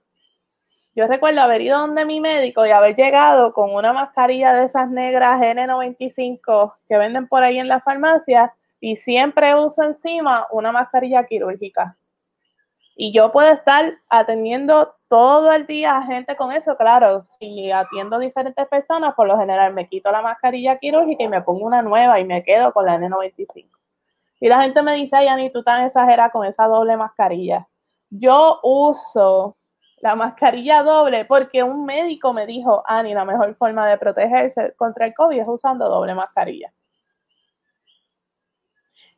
Yo 0.94 1.08
recuerdo 1.08 1.40
haber 1.40 1.62
ido 1.62 1.80
donde 1.80 2.04
mi 2.04 2.20
médico 2.20 2.64
y 2.64 2.70
haber 2.70 2.94
llegado 2.94 3.52
con 3.52 3.74
una 3.74 3.92
mascarilla 3.92 4.52
de 4.52 4.66
esas 4.66 4.88
negras 4.88 5.40
N95 5.40 6.74
que 6.88 6.96
venden 6.96 7.26
por 7.26 7.42
ahí 7.42 7.58
en 7.58 7.66
la 7.66 7.80
farmacia 7.80 8.54
y 8.78 8.94
siempre 8.94 9.56
uso 9.56 9.82
encima 9.82 10.46
una 10.52 10.70
mascarilla 10.70 11.26
quirúrgica. 11.26 11.96
Y 12.98 13.12
yo 13.12 13.30
puedo 13.30 13.52
estar 13.52 13.98
atendiendo 14.08 14.96
todo 15.08 15.52
el 15.52 15.66
día 15.66 15.98
a 15.98 16.02
gente 16.02 16.34
con 16.34 16.50
eso, 16.50 16.76
claro, 16.78 17.26
si 17.38 17.70
atiendo 17.70 18.18
diferentes 18.18 18.66
personas, 18.68 19.14
por 19.14 19.28
lo 19.28 19.38
general 19.38 19.74
me 19.74 19.86
quito 19.86 20.10
la 20.10 20.22
mascarilla 20.22 20.78
quirúrgica 20.78 21.22
y 21.22 21.28
me 21.28 21.42
pongo 21.42 21.66
una 21.66 21.82
nueva 21.82 22.18
y 22.18 22.24
me 22.24 22.42
quedo 22.42 22.72
con 22.72 22.86
la 22.86 22.98
N95. 22.98 23.68
Y 24.40 24.48
la 24.48 24.62
gente 24.62 24.82
me 24.82 24.94
dice, 24.94 25.14
ay, 25.14 25.28
Ani, 25.28 25.50
tú 25.50 25.62
tan 25.62 25.84
exagerada 25.84 26.30
con 26.30 26.46
esa 26.46 26.66
doble 26.66 26.96
mascarilla. 26.96 27.68
Yo 28.08 28.60
uso 28.62 29.58
la 29.98 30.14
mascarilla 30.16 30.82
doble, 30.82 31.26
porque 31.26 31.62
un 31.62 31.84
médico 31.84 32.32
me 32.32 32.46
dijo, 32.46 32.82
Ani, 32.86 33.12
la 33.12 33.26
mejor 33.26 33.54
forma 33.56 33.86
de 33.86 33.98
protegerse 33.98 34.74
contra 34.76 35.06
el 35.06 35.14
COVID 35.14 35.38
es 35.38 35.48
usando 35.48 35.86
doble 35.88 36.14
mascarilla. 36.14 36.72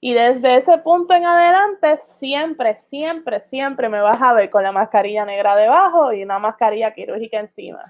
Y 0.01 0.14
desde 0.14 0.59
ese 0.59 0.78
punto 0.78 1.12
en 1.14 1.26
adelante, 1.26 1.99
siempre, 2.18 2.82
siempre, 2.88 3.40
siempre 3.40 3.88
me 3.88 4.01
vas 4.01 4.22
a 4.22 4.32
ver 4.32 4.49
con 4.49 4.62
la 4.62 4.70
mascarilla 4.70 5.24
negra 5.24 5.57
debajo 5.57 6.12
y 6.12 6.22
una 6.22 6.38
mascarilla 6.38 6.94
quirúrgica 6.94 7.40
encima. 7.40 7.82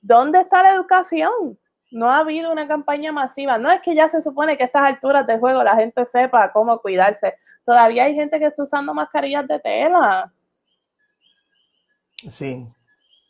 ¿Dónde 0.00 0.40
está 0.40 0.62
la 0.62 0.74
educación? 0.74 1.58
No 1.90 2.08
ha 2.08 2.18
habido 2.18 2.52
una 2.52 2.68
campaña 2.68 3.10
masiva. 3.10 3.58
No 3.58 3.70
es 3.72 3.80
que 3.80 3.94
ya 3.96 4.08
se 4.08 4.22
supone 4.22 4.56
que 4.56 4.62
a 4.62 4.66
estas 4.66 4.84
alturas 4.84 5.26
del 5.26 5.40
juego 5.40 5.64
la 5.64 5.74
gente 5.74 6.06
sepa 6.06 6.52
cómo 6.52 6.78
cuidarse. 6.78 7.34
Todavía 7.66 8.04
hay 8.04 8.14
gente 8.14 8.38
que 8.38 8.46
está 8.46 8.62
usando 8.62 8.94
mascarillas 8.94 9.48
de 9.48 9.58
tela. 9.58 10.32
Sí. 12.28 12.66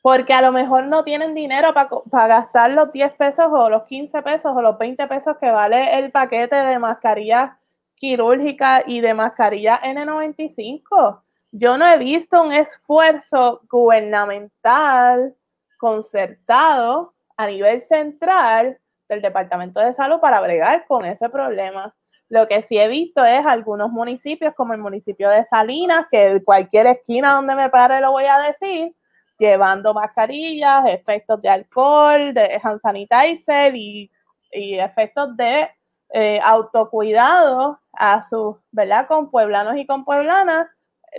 Porque 0.03 0.35
a 0.35 0.43
lo 0.43 0.53
mejor 0.53 0.85
no 0.85 1.03
tienen 1.03 1.35
dinero 1.35 1.73
para 1.75 2.27
gastar 2.27 2.71
los 2.73 2.93
10 2.93 3.13
pesos 3.15 3.47
o 3.51 3.71
los 3.71 3.85
15 3.85 4.21
pesos 4.23 4.53
o 4.55 4.61
los 4.61 4.79
20 4.79 5.07
pesos 5.07 5.37
que 5.39 5.51
vale 5.51 5.99
el 5.99 6.11
paquete 6.11 6.57
de 6.57 6.79
mascarillas 6.79 7.53
quirúrgicas 8.01 8.83
y 8.87 9.01
de 9.01 9.15
mascarilla 9.15 9.81
N95. 9.83 11.23
Yo 11.53 11.77
no 11.77 11.87
he 11.87 11.99
visto 11.99 12.43
un 12.43 12.53
esfuerzo 12.53 13.61
gubernamental 13.71 15.35
concertado 15.79 17.15
a 17.37 17.47
nivel 17.47 17.83
central 17.83 18.79
del 19.09 19.23
Departamento 19.23 19.81
de 19.81 19.93
Salud 19.95 20.19
para 20.21 20.41
bregar 20.41 20.87
con 20.87 21.05
ese 21.05 21.29
problema. 21.29 21.95
Lo 22.29 22.49
que 22.49 22.63
sí 22.63 22.79
he 22.79 22.89
visto 22.89 23.25
es 23.25 23.45
algunos 23.45 23.91
municipios, 23.91 24.55
como 24.55 24.73
el 24.73 24.81
municipio 24.81 25.29
de 25.29 25.45
Salinas, 25.45 26.07
que 26.11 26.43
cualquier 26.45 26.87
esquina 26.87 27.35
donde 27.35 27.55
me 27.55 27.69
pare 27.69 28.01
lo 28.01 28.13
voy 28.13 28.25
a 28.25 28.39
decir, 28.39 28.95
llevando 29.39 29.93
mascarillas, 29.93 30.85
efectos 30.87 31.43
de 31.43 31.49
alcohol, 31.49 32.33
de 32.33 32.61
hand 32.63 32.81
sanitizer 32.81 33.75
y, 33.75 34.11
efectos 34.53 35.37
de 35.37 35.69
eh, 36.13 36.41
autocuidado 36.43 37.81
a 37.93 38.23
sus, 38.23 38.57
¿verdad? 38.73 39.07
Con 39.07 39.31
pueblanos 39.31 39.77
y 39.77 39.87
con 39.87 40.05
pueblanas 40.05 40.67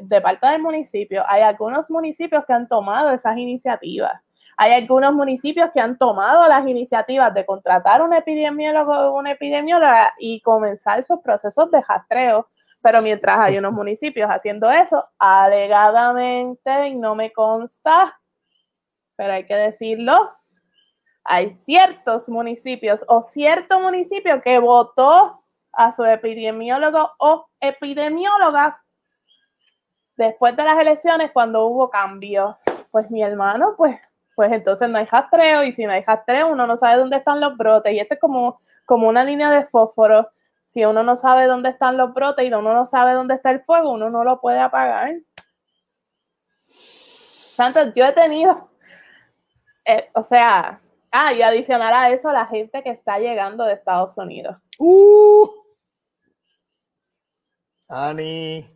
de 0.01 0.21
parte 0.21 0.47
del 0.47 0.61
municipio. 0.61 1.23
Hay 1.27 1.41
algunos 1.41 1.89
municipios 1.89 2.45
que 2.45 2.53
han 2.53 2.67
tomado 2.67 3.11
esas 3.11 3.37
iniciativas. 3.37 4.21
Hay 4.57 4.73
algunos 4.73 5.13
municipios 5.13 5.71
que 5.73 5.79
han 5.79 5.97
tomado 5.97 6.47
las 6.47 6.67
iniciativas 6.67 7.33
de 7.33 7.45
contratar 7.45 8.01
un 8.01 8.13
epidemiólogo 8.13 8.93
o 8.93 9.17
una 9.17 9.31
epidemióloga 9.31 10.13
y 10.19 10.41
comenzar 10.41 11.03
sus 11.03 11.19
procesos 11.21 11.71
de 11.71 11.81
rastreo. 11.81 12.47
Pero 12.81 13.01
mientras 13.01 13.39
hay 13.39 13.57
unos 13.57 13.73
municipios 13.73 14.29
haciendo 14.29 14.69
eso, 14.69 15.07
alegadamente, 15.19 16.87
y 16.87 16.95
no 16.95 17.15
me 17.15 17.31
consta, 17.31 18.19
pero 19.15 19.33
hay 19.33 19.45
que 19.45 19.55
decirlo, 19.55 20.31
hay 21.23 21.51
ciertos 21.51 22.29
municipios 22.29 23.03
o 23.07 23.23
cierto 23.23 23.79
municipio 23.79 24.41
que 24.41 24.59
votó 24.59 25.43
a 25.73 25.93
su 25.93 26.03
epidemiólogo 26.03 27.11
o 27.19 27.47
epidemióloga 27.59 28.83
después 30.17 30.55
de 30.55 30.63
las 30.63 30.79
elecciones 30.79 31.31
cuando 31.31 31.65
hubo 31.65 31.89
cambio. 31.89 32.57
Pues 32.91 33.09
mi 33.09 33.23
hermano, 33.23 33.75
pues 33.77 33.99
pues 34.35 34.51
entonces 34.51 34.89
no 34.89 34.97
hay 34.97 35.05
rastreo 35.05 35.63
y 35.63 35.73
si 35.73 35.85
no 35.85 35.91
hay 35.91 36.03
rastreo 36.03 36.51
uno 36.51 36.65
no 36.65 36.77
sabe 36.77 36.99
dónde 36.99 37.17
están 37.17 37.39
los 37.39 37.55
brotes 37.57 37.93
y 37.93 37.99
esto 37.99 38.15
es 38.15 38.19
como, 38.19 38.59
como 38.85 39.07
una 39.07 39.23
línea 39.23 39.49
de 39.49 39.65
fósforo. 39.67 40.31
Si 40.65 40.85
uno 40.85 41.03
no 41.03 41.17
sabe 41.17 41.47
dónde 41.47 41.69
están 41.69 41.97
los 41.97 42.13
brotes 42.13 42.45
y 42.45 42.47
uno 42.47 42.73
no 42.73 42.87
sabe 42.87 43.13
dónde 43.13 43.35
está 43.35 43.51
el 43.51 43.61
fuego, 43.61 43.91
uno 43.91 44.09
no 44.09 44.23
lo 44.23 44.39
puede 44.39 44.59
apagar. 44.59 45.11
Santos, 47.55 47.93
yo 47.93 48.05
he 48.05 48.13
tenido, 48.13 48.69
eh, 49.85 50.09
o 50.13 50.23
sea, 50.23 50.79
ah, 51.11 51.33
y 51.33 51.41
adicional 51.41 51.93
a 51.93 52.09
eso, 52.11 52.31
la 52.31 52.45
gente 52.45 52.83
que 52.83 52.91
está 52.91 53.19
llegando 53.19 53.65
de 53.65 53.73
Estados 53.73 54.17
Unidos. 54.17 54.57
Uh. 54.79 55.47
Ani. 57.87 58.69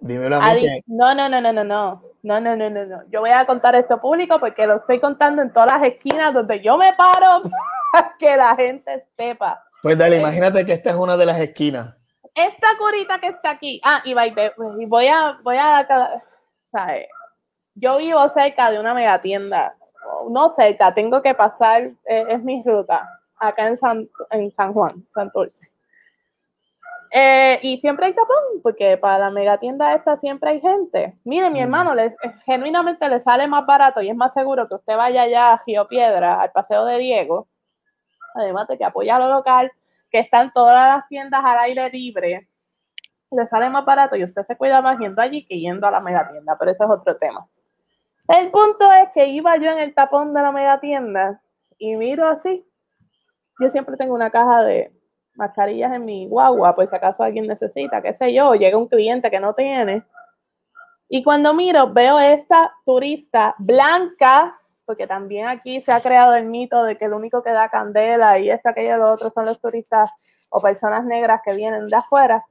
Dímelo 0.00 0.36
a 0.36 0.54
mí. 0.54 0.82
No, 0.86 1.14
no, 1.14 1.28
no, 1.28 1.40
no, 1.40 1.52
no, 1.52 1.64
no. 1.64 2.02
No, 2.22 2.40
no, 2.40 2.56
no, 2.56 2.70
no, 2.70 2.86
no. 2.86 3.02
Yo 3.10 3.20
voy 3.20 3.30
a 3.30 3.46
contar 3.46 3.74
esto 3.74 4.00
público 4.00 4.38
porque 4.38 4.66
lo 4.66 4.76
estoy 4.76 5.00
contando 5.00 5.42
en 5.42 5.52
todas 5.52 5.80
las 5.80 5.82
esquinas 5.82 6.32
donde 6.32 6.62
yo 6.62 6.78
me 6.78 6.92
paro 6.94 7.42
para 7.92 8.16
que 8.18 8.36
la 8.36 8.54
gente 8.54 9.06
sepa. 9.16 9.64
Pues 9.82 9.98
dale, 9.98 10.16
eh, 10.16 10.20
imagínate 10.20 10.64
que 10.64 10.72
esta 10.72 10.90
es 10.90 10.96
una 10.96 11.16
de 11.16 11.26
las 11.26 11.40
esquinas. 11.40 11.96
Esta 12.34 12.68
curita 12.78 13.20
que 13.20 13.26
está 13.28 13.50
aquí. 13.50 13.80
Ah, 13.84 14.02
y 14.04 14.14
voy 14.14 15.06
a, 15.08 15.38
voy 15.42 15.56
a, 15.58 16.22
¿sabes? 16.70 17.08
Yo 17.74 17.98
vivo 17.98 18.28
cerca 18.30 18.70
de 18.70 18.78
una 18.78 18.94
megatienda. 18.94 19.76
No 20.28 20.48
cerca, 20.48 20.94
tengo 20.94 21.22
que 21.22 21.34
pasar, 21.34 21.82
eh, 22.04 22.24
es 22.28 22.42
mi 22.42 22.62
ruta, 22.62 23.08
acá 23.38 23.68
en 23.68 23.76
San, 23.76 24.08
en 24.30 24.52
San 24.52 24.72
Juan, 24.72 25.06
Santurce. 25.14 25.72
Eh, 27.14 27.58
y 27.62 27.78
siempre 27.78 28.06
hay 28.06 28.14
tapón, 28.14 28.62
porque 28.62 28.96
para 28.96 29.18
la 29.18 29.30
megatienda 29.30 29.94
esta 29.94 30.16
siempre 30.16 30.50
hay 30.50 30.60
gente. 30.60 31.18
Mire, 31.24 31.50
mi 31.50 31.60
mm. 31.60 31.62
hermano, 31.62 31.94
le, 31.94 32.16
genuinamente 32.46 33.06
le 33.08 33.20
sale 33.20 33.46
más 33.46 33.66
barato 33.66 34.00
y 34.00 34.08
es 34.08 34.16
más 34.16 34.32
seguro 34.32 34.66
que 34.66 34.76
usted 34.76 34.96
vaya 34.96 35.22
allá 35.22 35.52
a 35.52 35.62
Río 35.66 35.86
Piedra, 35.88 36.40
al 36.40 36.52
Paseo 36.52 36.86
de 36.86 36.98
Diego, 36.98 37.48
además 38.34 38.66
de 38.68 38.78
que 38.78 38.84
apoya 38.84 39.18
lo 39.18 39.28
local, 39.28 39.70
que 40.10 40.20
están 40.20 40.52
todas 40.54 40.96
las 40.96 41.08
tiendas 41.08 41.42
al 41.44 41.58
aire 41.58 41.90
libre, 41.90 42.48
le 43.30 43.46
sale 43.46 43.68
más 43.68 43.84
barato 43.84 44.16
y 44.16 44.24
usted 44.24 44.46
se 44.46 44.56
cuida 44.56 44.80
más 44.80 44.98
yendo 44.98 45.20
allí 45.20 45.46
que 45.46 45.58
yendo 45.58 45.86
a 45.86 45.90
la 45.90 46.00
megatienda, 46.00 46.56
pero 46.58 46.70
eso 46.70 46.84
es 46.84 46.90
otro 46.90 47.16
tema. 47.16 47.46
El 48.28 48.50
punto 48.50 48.90
es 48.92 49.10
que 49.14 49.26
iba 49.26 49.56
yo 49.56 49.70
en 49.70 49.78
el 49.78 49.94
tapón 49.94 50.32
de 50.32 50.42
la 50.42 50.52
megatienda 50.52 51.42
y 51.78 51.96
miro 51.96 52.26
así. 52.26 52.64
Yo 53.58 53.68
siempre 53.68 53.96
tengo 53.96 54.14
una 54.14 54.30
caja 54.30 54.64
de 54.64 54.92
mascarillas 55.34 55.92
en 55.92 56.04
mi 56.04 56.28
guagua, 56.28 56.74
pues 56.74 56.90
si 56.90 56.96
acaso 56.96 57.22
alguien 57.22 57.46
necesita, 57.46 58.02
qué 58.02 58.14
sé 58.14 58.32
yo, 58.32 58.54
llega 58.54 58.78
un 58.78 58.88
cliente 58.88 59.30
que 59.30 59.40
no 59.40 59.54
tiene. 59.54 60.04
Y 61.08 61.22
cuando 61.22 61.52
miro, 61.52 61.92
veo 61.92 62.18
esta 62.18 62.74
turista 62.84 63.54
blanca, 63.58 64.58
porque 64.84 65.06
también 65.06 65.46
aquí 65.46 65.82
se 65.82 65.92
ha 65.92 66.00
creado 66.00 66.34
el 66.34 66.46
mito 66.46 66.84
de 66.84 66.96
que 66.96 67.06
el 67.06 67.12
único 67.12 67.42
que 67.42 67.50
da 67.50 67.68
candela 67.68 68.38
y 68.38 68.50
esta, 68.50 68.70
aquello, 68.70 68.96
los 68.96 69.14
otros 69.14 69.32
son 69.34 69.46
los 69.46 69.60
turistas 69.60 70.10
o 70.48 70.60
personas 70.60 71.04
negras 71.04 71.40
que 71.44 71.54
vienen 71.54 71.88
de 71.88 71.96
afuera. 71.96 72.44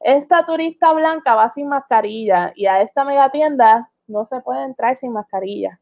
Esta 0.00 0.44
turista 0.44 0.92
blanca 0.92 1.34
va 1.34 1.50
sin 1.50 1.68
mascarilla 1.68 2.52
y 2.56 2.66
a 2.66 2.82
esta 2.82 3.04
mega 3.04 3.30
tienda 3.30 3.91
no 4.06 4.24
se 4.26 4.40
puede 4.40 4.64
entrar 4.64 4.96
sin 4.96 5.12
mascarilla. 5.12 5.80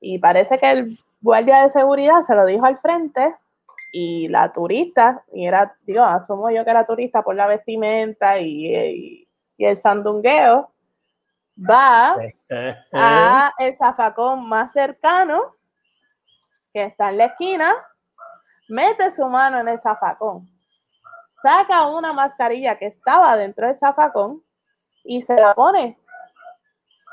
Y 0.00 0.18
parece 0.18 0.58
que 0.58 0.70
el 0.70 0.98
guardia 1.20 1.62
de 1.62 1.70
seguridad 1.70 2.22
se 2.26 2.34
lo 2.34 2.44
dijo 2.44 2.66
al 2.66 2.78
frente 2.78 3.34
y 3.92 4.28
la 4.28 4.52
turista, 4.52 5.24
y 5.32 5.46
era, 5.46 5.76
digo, 5.82 6.02
asumo 6.02 6.50
yo 6.50 6.64
que 6.64 6.70
era 6.70 6.84
turista 6.84 7.22
por 7.22 7.36
la 7.36 7.46
vestimenta 7.46 8.38
y, 8.40 9.26
y, 9.56 9.64
el 9.64 9.80
sandungueo, 9.80 10.72
va 11.58 12.16
a 12.92 13.52
el 13.58 13.76
zafacón 13.76 14.48
más 14.48 14.72
cercano, 14.72 15.54
que 16.72 16.84
está 16.84 17.10
en 17.10 17.18
la 17.18 17.26
esquina, 17.26 17.72
mete 18.68 19.12
su 19.12 19.24
mano 19.26 19.60
en 19.60 19.68
el 19.68 19.80
zafacón, 19.80 20.50
saca 21.40 21.86
una 21.86 22.12
mascarilla 22.12 22.76
que 22.76 22.86
estaba 22.86 23.36
dentro 23.36 23.68
del 23.68 23.78
zafacón 23.78 24.42
y 25.04 25.22
se 25.22 25.36
la 25.36 25.54
pone 25.54 25.98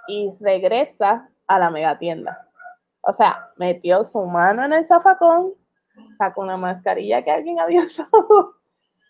y 0.08 0.34
regresa 0.40 1.30
a 1.48 1.60
la 1.60 1.70
megatienda. 1.70 2.48
O 3.02 3.14
sea, 3.14 3.50
metió 3.58 4.06
su 4.06 4.24
mano 4.26 4.64
en 4.64 4.74
el 4.74 4.88
zafacón, 4.88 5.54
sacó 6.18 6.42
una 6.42 6.58
mascarilla 6.58 7.24
que 7.24 7.32
alguien 7.32 7.60
había 7.60 7.82
usado. 7.86 8.56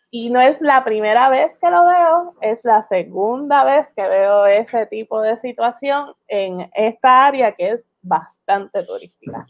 Y 0.09 0.29
no 0.29 0.41
es 0.41 0.59
la 0.59 0.83
primera 0.83 1.29
vez 1.29 1.57
que 1.59 1.69
lo 1.69 1.85
veo, 1.85 2.35
es 2.41 2.59
la 2.65 2.83
segunda 2.83 3.63
vez 3.63 3.87
que 3.95 4.05
veo 4.07 4.45
ese 4.45 4.85
tipo 4.87 5.21
de 5.21 5.39
situación 5.39 6.13
en 6.27 6.69
esta 6.73 7.25
área 7.25 7.53
que 7.53 7.69
es 7.71 7.81
bastante 8.01 8.83
turística. 8.83 9.45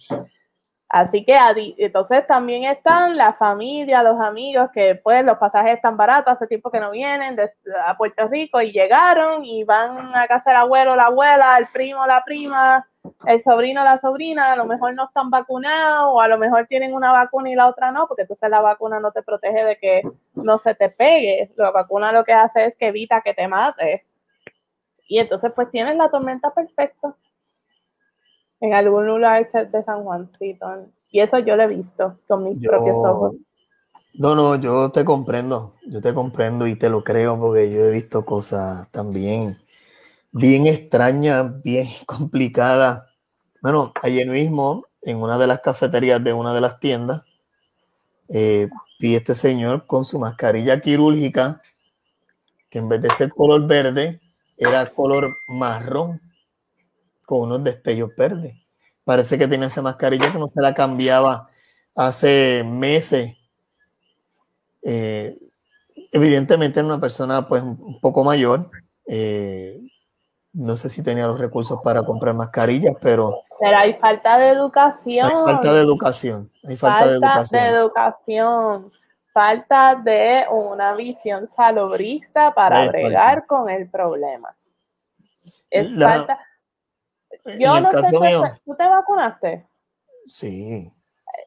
Así 0.93 1.23
que 1.23 1.37
entonces 1.77 2.27
también 2.27 2.65
están 2.65 3.15
la 3.15 3.31
familia, 3.31 4.03
los 4.03 4.19
amigos, 4.19 4.71
que 4.73 4.95
pues 4.95 5.23
los 5.23 5.37
pasajes 5.37 5.75
están 5.75 5.95
baratos, 5.95 6.33
hace 6.33 6.47
tiempo 6.47 6.69
que 6.69 6.81
no 6.81 6.91
vienen 6.91 7.37
a 7.85 7.95
Puerto 7.95 8.27
Rico 8.27 8.61
y 8.61 8.73
llegaron 8.73 9.45
y 9.45 9.63
van 9.63 10.13
a 10.13 10.27
casa 10.27 10.49
del 10.49 10.59
abuelo, 10.59 10.97
la 10.97 11.05
abuela, 11.05 11.57
el 11.57 11.67
primo, 11.67 12.05
la 12.05 12.21
prima, 12.25 12.85
el 13.25 13.39
sobrino, 13.39 13.85
la 13.85 13.99
sobrina, 13.99 14.51
a 14.51 14.57
lo 14.57 14.65
mejor 14.65 14.93
no 14.93 15.05
están 15.05 15.29
vacunados 15.29 16.09
o 16.11 16.19
a 16.19 16.27
lo 16.27 16.37
mejor 16.37 16.67
tienen 16.67 16.93
una 16.93 17.13
vacuna 17.13 17.49
y 17.49 17.55
la 17.55 17.67
otra 17.67 17.93
no, 17.93 18.05
porque 18.09 18.23
entonces 18.23 18.49
la 18.49 18.59
vacuna 18.59 18.99
no 18.99 19.13
te 19.13 19.23
protege 19.23 19.63
de 19.63 19.77
que 19.77 20.01
no 20.33 20.57
se 20.57 20.75
te 20.75 20.89
pegue. 20.89 21.53
La 21.55 21.71
vacuna 21.71 22.11
lo 22.11 22.25
que 22.25 22.33
hace 22.33 22.65
es 22.65 22.75
que 22.75 22.87
evita 22.87 23.21
que 23.21 23.33
te 23.33 23.47
mate. 23.47 24.05
Y 25.07 25.19
entonces 25.19 25.53
pues 25.55 25.71
tienes 25.71 25.95
la 25.95 26.09
tormenta 26.09 26.53
perfecta 26.53 27.15
en 28.61 28.73
algún 28.73 29.07
lugar 29.07 29.51
de 29.51 29.83
San 29.83 30.03
Juancito. 30.03 30.87
Y 31.09 31.19
eso 31.19 31.39
yo 31.39 31.55
lo 31.55 31.63
he 31.63 31.67
visto 31.67 32.19
con 32.27 32.45
mis 32.45 32.65
propios 32.65 32.95
ojos. 32.97 33.35
No, 34.13 34.35
no, 34.35 34.55
yo 34.55 34.89
te 34.91 35.03
comprendo, 35.03 35.75
yo 35.85 36.01
te 36.01 36.13
comprendo 36.13 36.67
y 36.67 36.75
te 36.75 36.89
lo 36.89 37.03
creo 37.03 37.39
porque 37.39 37.71
yo 37.71 37.85
he 37.85 37.91
visto 37.91 38.25
cosas 38.25 38.89
también 38.91 39.57
bien 40.31 40.67
extrañas, 40.67 41.61
bien 41.63 41.87
complicadas. 42.05 43.03
Bueno, 43.61 43.91
ayer 44.01 44.27
mismo, 44.27 44.85
en 45.01 45.17
una 45.17 45.37
de 45.37 45.47
las 45.47 45.59
cafeterías 45.59 46.23
de 46.23 46.33
una 46.33 46.53
de 46.53 46.61
las 46.61 46.79
tiendas, 46.79 47.23
eh, 48.29 48.69
vi 48.99 49.15
este 49.15 49.35
señor 49.35 49.85
con 49.85 50.05
su 50.05 50.19
mascarilla 50.19 50.79
quirúrgica, 50.79 51.61
que 52.69 52.79
en 52.79 52.87
vez 52.87 53.01
de 53.01 53.09
ser 53.09 53.29
color 53.31 53.67
verde, 53.67 54.21
era 54.57 54.85
color 54.85 55.35
marrón 55.47 56.21
con 57.31 57.43
unos 57.43 57.63
destellos 57.63 58.13
verdes. 58.17 58.57
Parece 59.05 59.37
que 59.37 59.47
tiene 59.47 59.67
esa 59.67 59.81
mascarilla 59.81 60.33
que 60.33 60.37
no 60.37 60.49
se 60.49 60.59
la 60.59 60.73
cambiaba 60.73 61.47
hace 61.95 62.61
meses. 62.65 63.37
Eh, 64.81 65.37
evidentemente 66.11 66.81
era 66.81 66.87
una 66.89 66.99
persona 66.99 67.47
pues 67.47 67.63
un 67.63 68.01
poco 68.01 68.25
mayor. 68.25 68.69
Eh, 69.07 69.79
no 70.51 70.75
sé 70.75 70.89
si 70.89 71.05
tenía 71.05 71.25
los 71.25 71.39
recursos 71.39 71.79
para 71.81 72.03
comprar 72.03 72.35
mascarillas, 72.35 72.95
pero... 72.99 73.43
Pero 73.61 73.77
hay 73.77 73.93
falta 73.93 74.37
de 74.37 74.49
educación. 74.49 75.27
Hay 75.27 75.43
falta 75.45 75.73
de 75.73 75.81
educación. 75.81 76.51
Hay 76.67 76.75
falta, 76.75 77.07
de 77.07 77.13
educación. 77.13 77.63
De 77.63 77.69
educación. 77.69 78.91
Falta 79.31 79.95
de 79.95 80.45
una 80.51 80.95
visión 80.95 81.47
salobrista 81.47 82.53
para 82.53 82.89
bregar 82.89 83.45
con 83.45 83.69
el 83.69 83.89
problema. 83.89 84.53
Es 85.69 85.87
falta 85.97 86.37
yo 87.59 87.79
no 87.79 87.91
sé, 87.91 88.59
¿tú 88.65 88.75
te 88.75 88.87
vacunaste? 88.87 89.67
Sí. 90.27 90.91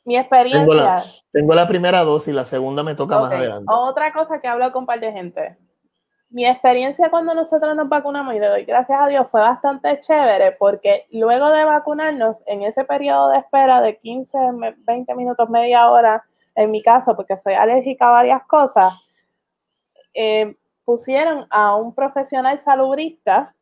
Mi 0.05 0.17
experiencia. 0.17 1.05
Tengo 1.33 1.55
la, 1.55 1.67
primera 1.69 2.05
dosis, 2.05 2.35
la 2.35 2.45
segunda 2.45 2.83
me 2.83 2.95
toca 2.95 3.19
más 3.19 3.33
adelante. 3.33 3.65
Otra 3.69 4.13
cosa 4.13 4.41
que 4.41 4.49
hablo 4.49 4.71
con 4.73 4.83
un 4.83 4.87
par 4.87 5.01
de 5.01 5.13
gente. 5.13 5.57
Mi 6.31 6.47
experiencia 6.47 7.11
cuando 7.11 7.35
nosotros 7.35 7.77
nos 7.77 7.89
vacunamos, 7.89 8.35
y 8.35 8.41
le 8.41 8.49
doy 8.49 8.65
gracias 8.65 8.99
a 9.01 9.07
Dios, 9.07 9.27
fue 9.31 9.41
bastante 9.41 10.01
chévere 10.01 10.53
porque 10.53 11.07
luego 11.13 11.51
de 11.51 11.65
vacunarnos, 11.65 12.39
en 12.47 12.63
ese 12.63 12.85
periodo 12.85 13.31
de 13.31 13.39
espera 13.39 13.81
de 13.81 13.99
15, 13.99 14.39
20 14.79 15.15
minutos, 15.15 15.49
media 15.49 15.91
hora, 15.91 16.25
en 16.57 16.71
mi 16.71 16.83
caso, 16.83 17.15
porque 17.15 17.39
soy 17.39 17.55
alérgica 17.55 18.09
a 18.09 18.13
varias 18.13 18.43
cosas, 18.47 18.93
eh, 20.13 20.57
pusieron 20.85 21.47
a 21.51 21.77
un 21.77 21.95
profesional 21.95 22.61
salubrista 22.61 23.55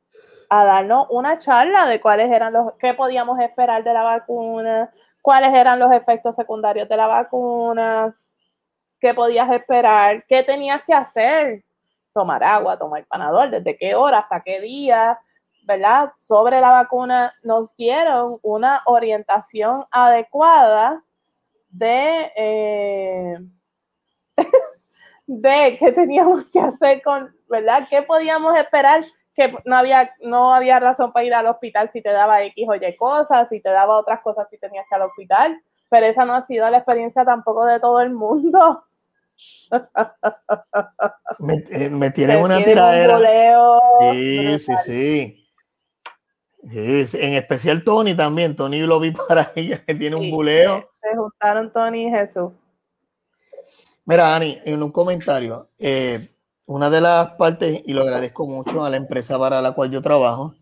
a 0.54 0.66
darnos 0.66 1.06
una 1.08 1.38
charla 1.38 1.86
de 1.86 1.98
cuáles 1.98 2.30
eran 2.30 2.52
los, 2.52 2.74
qué 2.78 2.92
podíamos 2.92 3.40
esperar 3.40 3.82
de 3.82 3.94
la 3.94 4.02
vacuna, 4.02 4.92
cuáles 5.22 5.54
eran 5.54 5.78
los 5.78 5.90
efectos 5.92 6.36
secundarios 6.36 6.86
de 6.90 6.96
la 6.98 7.06
vacuna, 7.06 8.14
qué 9.00 9.14
podías 9.14 9.50
esperar, 9.50 10.26
qué 10.28 10.42
tenías 10.42 10.82
que 10.84 10.92
hacer, 10.92 11.64
tomar 12.12 12.44
agua, 12.44 12.78
tomar 12.78 13.06
panador, 13.06 13.48
desde 13.48 13.78
qué 13.78 13.94
hora 13.94 14.18
hasta 14.18 14.42
qué 14.42 14.60
día, 14.60 15.18
¿verdad? 15.62 16.12
Sobre 16.28 16.60
la 16.60 16.70
vacuna 16.70 17.32
nos 17.42 17.74
dieron 17.74 18.38
una 18.42 18.82
orientación 18.84 19.86
adecuada 19.90 21.02
de, 21.70 22.30
eh, 22.36 23.38
de 25.26 25.78
qué 25.78 25.92
teníamos 25.92 26.44
que 26.52 26.60
hacer 26.60 27.00
con, 27.00 27.34
¿verdad? 27.48 27.86
¿Qué 27.88 28.02
podíamos 28.02 28.54
esperar 28.56 29.02
que 29.34 29.54
no 29.64 29.76
había, 29.76 30.14
no 30.20 30.54
había 30.54 30.78
razón 30.78 31.12
para 31.12 31.24
ir 31.24 31.34
al 31.34 31.46
hospital 31.46 31.90
si 31.92 32.02
te 32.02 32.10
daba 32.10 32.42
X 32.42 32.66
o 32.68 32.74
Y 32.74 32.96
cosas, 32.96 33.48
si 33.48 33.60
te 33.60 33.70
daba 33.70 33.98
otras 33.98 34.20
cosas 34.20 34.46
si 34.50 34.58
tenías 34.58 34.84
que 34.88 34.96
ir 34.96 35.02
al 35.02 35.08
hospital, 35.08 35.62
pero 35.88 36.06
esa 36.06 36.24
no 36.24 36.34
ha 36.34 36.44
sido 36.44 36.68
la 36.70 36.78
experiencia 36.78 37.24
tampoco 37.24 37.64
de 37.64 37.80
todo 37.80 38.00
el 38.00 38.10
mundo. 38.10 38.84
Me, 41.38 41.54
eh, 41.70 42.10
tienen 42.14 42.42
una 42.42 42.62
tiradera. 42.62 43.18
sí, 44.12 44.58
sí, 44.58 44.74
sí, 44.84 45.46
sí. 47.06 47.18
En 47.18 47.34
especial 47.34 47.82
Tony 47.82 48.14
también. 48.14 48.54
Tony 48.54 48.80
lo 48.80 49.00
vi 49.00 49.10
para 49.28 49.50
ella 49.54 49.82
que 49.84 49.94
tiene 49.94 50.16
un 50.16 50.30
buleo. 50.30 50.90
Se 51.00 51.16
juntaron 51.16 51.72
Tony 51.72 52.06
y 52.06 52.10
Jesús. 52.10 52.52
Mira, 54.04 54.34
Ani, 54.34 54.58
en 54.64 54.82
un 54.82 54.90
comentario, 54.90 55.68
eh, 55.78 56.28
una 56.66 56.90
de 56.90 57.00
las 57.00 57.32
partes, 57.32 57.82
y 57.84 57.92
lo 57.92 58.02
agradezco 58.02 58.46
mucho 58.46 58.84
a 58.84 58.90
la 58.90 58.96
empresa 58.96 59.38
para 59.38 59.60
la 59.60 59.72
cual 59.72 59.90
yo 59.90 60.02
trabajo, 60.02 60.54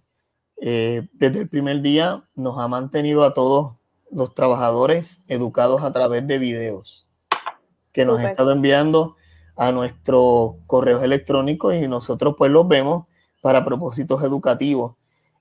eh, 0.60 1.08
desde 1.12 1.40
el 1.40 1.48
primer 1.48 1.80
día 1.80 2.24
nos 2.34 2.58
ha 2.58 2.68
mantenido 2.68 3.24
a 3.24 3.32
todos 3.32 3.76
los 4.10 4.34
trabajadores 4.34 5.24
educados 5.28 5.82
a 5.82 5.92
través 5.92 6.26
de 6.26 6.38
videos 6.38 7.06
que 7.92 8.04
nos 8.04 8.20
ha 8.20 8.30
estado 8.30 8.52
enviando 8.52 9.16
a 9.56 9.72
nuestros 9.72 10.54
correos 10.66 11.02
electrónicos 11.02 11.74
y 11.74 11.88
nosotros 11.88 12.34
pues 12.36 12.50
los 12.50 12.66
vemos 12.68 13.06
para 13.40 13.64
propósitos 13.64 14.22
educativos. 14.22 14.94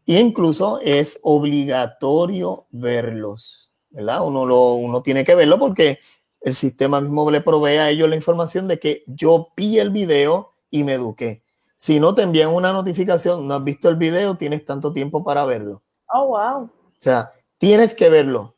E 0.06 0.20
incluso 0.20 0.80
es 0.82 1.20
obligatorio 1.24 2.66
verlos, 2.72 3.72
¿verdad? 3.92 4.26
Uno, 4.26 4.46
lo, 4.46 4.74
uno 4.74 5.04
tiene 5.04 5.24
que 5.24 5.36
verlo 5.36 5.60
porque 5.60 6.00
el 6.42 6.56
sistema 6.56 7.02
mismo 7.02 7.30
le 7.30 7.42
provee 7.42 7.78
a 7.78 7.90
ellos 7.90 8.10
la 8.10 8.16
información 8.16 8.68
de 8.68 8.80
que 8.80 9.04
yo 9.08 9.50
vi 9.56 9.80
el 9.80 9.90
video 9.90 10.54
y 10.70 10.84
me 10.84 10.94
eduqué. 10.94 11.44
Si 11.76 12.00
no 12.00 12.14
te 12.16 12.24
envían 12.24 12.54
una 12.54 12.74
notificación, 12.74 13.48
no 13.48 13.56
has 13.56 13.64
visto 13.64 13.90
el 13.90 13.96
video, 13.96 14.36
tienes 14.36 14.66
tanto 14.66 14.94
tiempo 14.94 15.24
para 15.24 15.46
verlo. 15.46 15.82
Oh, 16.14 16.28
wow. 16.28 16.64
O 16.64 16.72
sea, 16.98 17.32
tienes 17.58 17.96
que 17.96 18.10
verlo. 18.10 18.56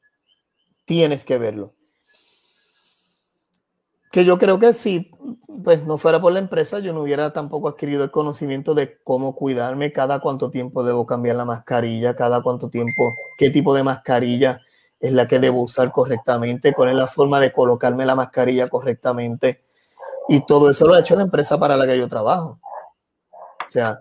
Tienes 0.86 1.24
que 1.24 1.38
verlo. 1.38 1.74
Que 4.12 4.26
yo 4.26 4.38
creo 4.38 4.60
que 4.60 4.74
si 4.74 5.12
pues 5.64 5.86
no 5.86 5.98
fuera 5.98 6.20
por 6.20 6.34
la 6.34 6.40
empresa, 6.40 6.80
yo 6.80 6.92
no 6.92 7.02
hubiera 7.02 7.34
tampoco 7.34 7.70
adquirido 7.70 8.04
el 8.04 8.12
conocimiento 8.12 8.74
de 8.74 9.00
cómo 9.04 9.36
cuidarme, 9.36 9.92
cada 9.92 10.20
cuánto 10.20 10.50
tiempo 10.50 10.84
debo 10.84 11.06
cambiar 11.06 11.36
la 11.36 11.46
mascarilla, 11.46 12.16
cada 12.16 12.42
cuánto 12.42 12.70
tiempo, 12.70 13.14
qué 13.38 13.52
tipo 13.52 13.76
de 13.76 13.84
mascarilla 13.84 14.60
es 15.02 15.14
la 15.14 15.28
que 15.28 15.40
debo 15.40 15.62
usar 15.62 15.92
correctamente, 15.92 16.74
cuál 16.74 16.90
es 16.90 16.96
la 16.96 17.08
forma 17.08 17.40
de 17.40 17.52
colocarme 17.52 18.06
la 18.06 18.16
mascarilla 18.16 18.70
correctamente. 18.70 19.64
Y 20.30 20.46
todo 20.46 20.70
eso 20.70 20.88
lo 20.88 20.94
ha 20.94 21.00
hecho 21.00 21.16
la 21.16 21.24
empresa 21.24 21.60
para 21.60 21.76
la 21.76 21.88
que 21.88 21.98
yo 21.98 22.08
trabajo. 22.08 22.60
O 23.34 23.70
sea, 23.70 24.00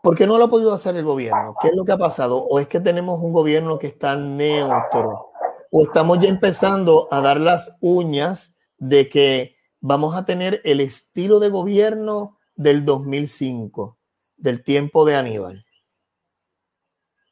¿por 0.00 0.16
qué 0.16 0.26
no 0.28 0.38
lo 0.38 0.44
ha 0.44 0.50
podido 0.50 0.72
hacer 0.72 0.96
el 0.96 1.04
gobierno? 1.04 1.56
¿Qué 1.60 1.68
es 1.68 1.74
lo 1.74 1.84
que 1.84 1.92
ha 1.92 1.98
pasado? 1.98 2.38
¿O 2.38 2.60
es 2.60 2.68
que 2.68 2.78
tenemos 2.78 3.20
un 3.20 3.32
gobierno 3.32 3.80
que 3.80 3.88
está 3.88 4.14
neutro? 4.14 5.32
¿O 5.72 5.82
estamos 5.82 6.20
ya 6.20 6.28
empezando 6.28 7.08
a 7.10 7.20
dar 7.20 7.40
las 7.40 7.78
uñas 7.80 8.56
de 8.78 9.08
que 9.08 9.56
vamos 9.80 10.14
a 10.14 10.24
tener 10.24 10.60
el 10.64 10.80
estilo 10.80 11.40
de 11.40 11.48
gobierno 11.48 12.38
del 12.54 12.84
2005, 12.84 13.98
del 14.36 14.62
tiempo 14.62 15.04
de 15.04 15.16
Aníbal? 15.16 15.64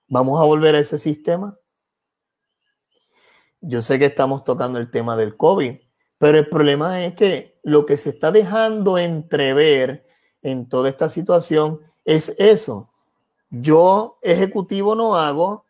¿Vamos 0.08 0.40
a 0.40 0.44
volver 0.44 0.74
a 0.74 0.80
ese 0.80 0.98
sistema? 0.98 1.59
Yo 3.60 3.82
sé 3.82 3.98
que 3.98 4.06
estamos 4.06 4.44
tocando 4.44 4.78
el 4.78 4.90
tema 4.90 5.16
del 5.16 5.36
COVID, 5.36 5.76
pero 6.18 6.38
el 6.38 6.48
problema 6.48 7.04
es 7.04 7.14
que 7.14 7.58
lo 7.62 7.86
que 7.86 7.96
se 7.96 8.10
está 8.10 8.30
dejando 8.30 8.98
entrever 8.98 10.06
en 10.42 10.68
toda 10.68 10.88
esta 10.88 11.08
situación 11.08 11.80
es 12.04 12.34
eso. 12.38 12.92
Yo 13.50 14.18
ejecutivo 14.22 14.94
no 14.94 15.16
hago, 15.16 15.64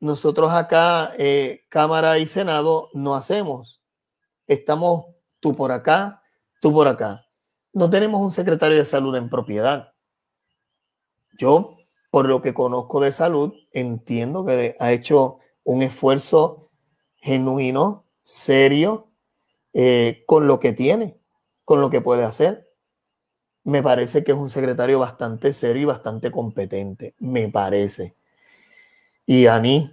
nosotros 0.00 0.52
acá, 0.52 1.12
eh, 1.16 1.64
Cámara 1.68 2.18
y 2.18 2.26
Senado, 2.26 2.90
no 2.92 3.14
hacemos. 3.14 3.80
Estamos 4.46 5.06
tú 5.40 5.54
por 5.54 5.72
acá, 5.72 6.22
tú 6.60 6.72
por 6.72 6.88
acá. 6.88 7.26
No 7.72 7.88
tenemos 7.88 8.20
un 8.20 8.32
secretario 8.32 8.78
de 8.78 8.84
salud 8.84 9.14
en 9.16 9.30
propiedad. 9.30 9.92
Yo, 11.38 11.78
por 12.10 12.26
lo 12.26 12.42
que 12.42 12.52
conozco 12.52 13.00
de 13.00 13.12
salud, 13.12 13.54
entiendo 13.72 14.44
que 14.44 14.76
ha 14.78 14.92
hecho 14.92 15.38
un 15.64 15.82
esfuerzo 15.82 16.61
genuino, 17.22 18.04
serio, 18.22 19.08
eh, 19.72 20.24
con 20.26 20.46
lo 20.46 20.60
que 20.60 20.72
tiene, 20.72 21.16
con 21.64 21.80
lo 21.80 21.88
que 21.88 22.00
puede 22.00 22.24
hacer. 22.24 22.68
Me 23.64 23.82
parece 23.82 24.24
que 24.24 24.32
es 24.32 24.38
un 24.38 24.50
secretario 24.50 24.98
bastante 24.98 25.52
serio 25.52 25.82
y 25.82 25.86
bastante 25.86 26.32
competente, 26.32 27.14
me 27.20 27.48
parece. 27.48 28.16
Y 29.24 29.46
Ani, 29.46 29.90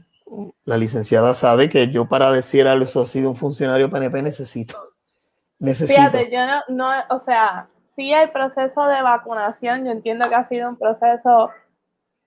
la 0.65 0.77
licenciada, 0.77 1.35
sabe 1.35 1.69
que 1.69 1.89
yo 1.89 2.09
para 2.09 2.31
decir 2.31 2.67
algo, 2.67 2.85
eso 2.85 3.03
ha 3.03 3.07
sido 3.07 3.29
un 3.29 3.37
funcionario 3.37 3.91
PNP 3.91 4.23
necesito. 4.23 4.75
necesito. 5.59 5.99
Fíjate, 5.99 6.31
yo 6.31 6.45
no, 6.45 6.61
no, 6.69 6.91
o 7.15 7.23
sea, 7.25 7.69
sí 7.95 8.11
el 8.11 8.31
proceso 8.31 8.87
de 8.87 9.03
vacunación, 9.03 9.85
yo 9.85 9.91
entiendo 9.91 10.27
que 10.27 10.35
ha 10.35 10.49
sido 10.49 10.67
un 10.67 10.77
proceso, 10.77 11.51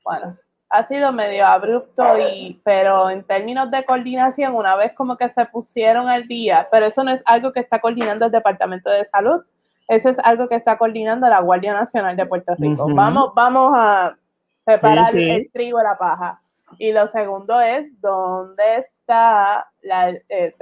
bueno, 0.04 0.38
ha 0.72 0.88
sido 0.88 1.12
medio 1.12 1.46
abrupto 1.46 2.02
y 2.18 2.60
pero 2.64 3.10
en 3.10 3.22
términos 3.24 3.70
de 3.70 3.84
coordinación 3.84 4.54
una 4.54 4.74
vez 4.74 4.92
como 4.94 5.16
que 5.16 5.28
se 5.28 5.44
pusieron 5.46 6.08
al 6.08 6.26
día 6.26 6.66
pero 6.70 6.86
eso 6.86 7.04
no 7.04 7.12
es 7.12 7.22
algo 7.26 7.52
que 7.52 7.60
está 7.60 7.80
coordinando 7.80 8.26
el 8.26 8.32
departamento 8.32 8.90
de 8.90 9.06
salud 9.06 9.42
eso 9.88 10.08
es 10.08 10.18
algo 10.20 10.48
que 10.48 10.54
está 10.54 10.78
coordinando 10.78 11.28
la 11.28 11.40
Guardia 11.40 11.74
Nacional 11.74 12.16
de 12.16 12.26
Puerto 12.26 12.54
Rico. 12.58 12.86
Vamos 12.94 13.32
vamos 13.34 13.72
a 13.74 14.16
separar 14.64 15.14
el 15.14 15.50
trigo 15.52 15.78
de 15.78 15.84
la 15.84 15.98
paja. 15.98 16.40
Y 16.78 16.92
lo 16.92 17.08
segundo 17.08 17.60
es 17.60 18.00
dónde 18.00 18.78
está 18.78 19.68
la, 19.82 20.08
eh, 20.08 20.54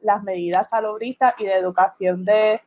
las 0.00 0.22
medidas 0.24 0.68
salubristas 0.68 1.34
y 1.38 1.44
de 1.44 1.54
educación 1.54 2.24
de 2.24 2.60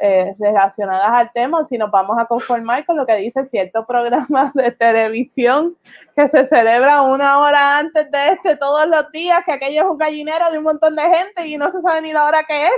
eh, 0.00 0.34
relacionadas 0.38 1.08
al 1.08 1.32
tema, 1.32 1.66
si 1.68 1.78
nos 1.78 1.90
vamos 1.90 2.18
a 2.18 2.26
conformar 2.26 2.84
con 2.84 2.96
lo 2.96 3.06
que 3.06 3.14
dice 3.16 3.44
cierto 3.44 3.86
programa 3.86 4.50
de 4.54 4.72
televisión 4.72 5.76
que 6.16 6.28
se 6.28 6.48
celebra 6.48 7.02
una 7.02 7.38
hora 7.38 7.78
antes 7.78 8.10
de 8.10 8.32
este 8.32 8.56
todos 8.56 8.88
los 8.88 9.10
días, 9.12 9.44
que 9.44 9.52
aquello 9.52 9.82
es 9.82 9.86
un 9.88 9.98
gallinero 9.98 10.50
de 10.50 10.58
un 10.58 10.64
montón 10.64 10.96
de 10.96 11.02
gente 11.02 11.46
y 11.46 11.56
no 11.56 11.70
se 11.70 11.80
sabe 11.80 12.02
ni 12.02 12.12
la 12.12 12.26
hora 12.26 12.44
que 12.44 12.66
es. 12.66 12.72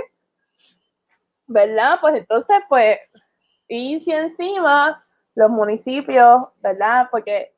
¿Verdad? 1.47 1.97
Pues 2.01 2.15
entonces, 2.15 2.57
pues, 2.69 2.99
y 3.67 3.99
si 4.01 4.11
encima 4.11 5.03
los 5.33 5.49
municipios, 5.49 6.43
¿verdad? 6.61 7.07
Porque 7.09 7.53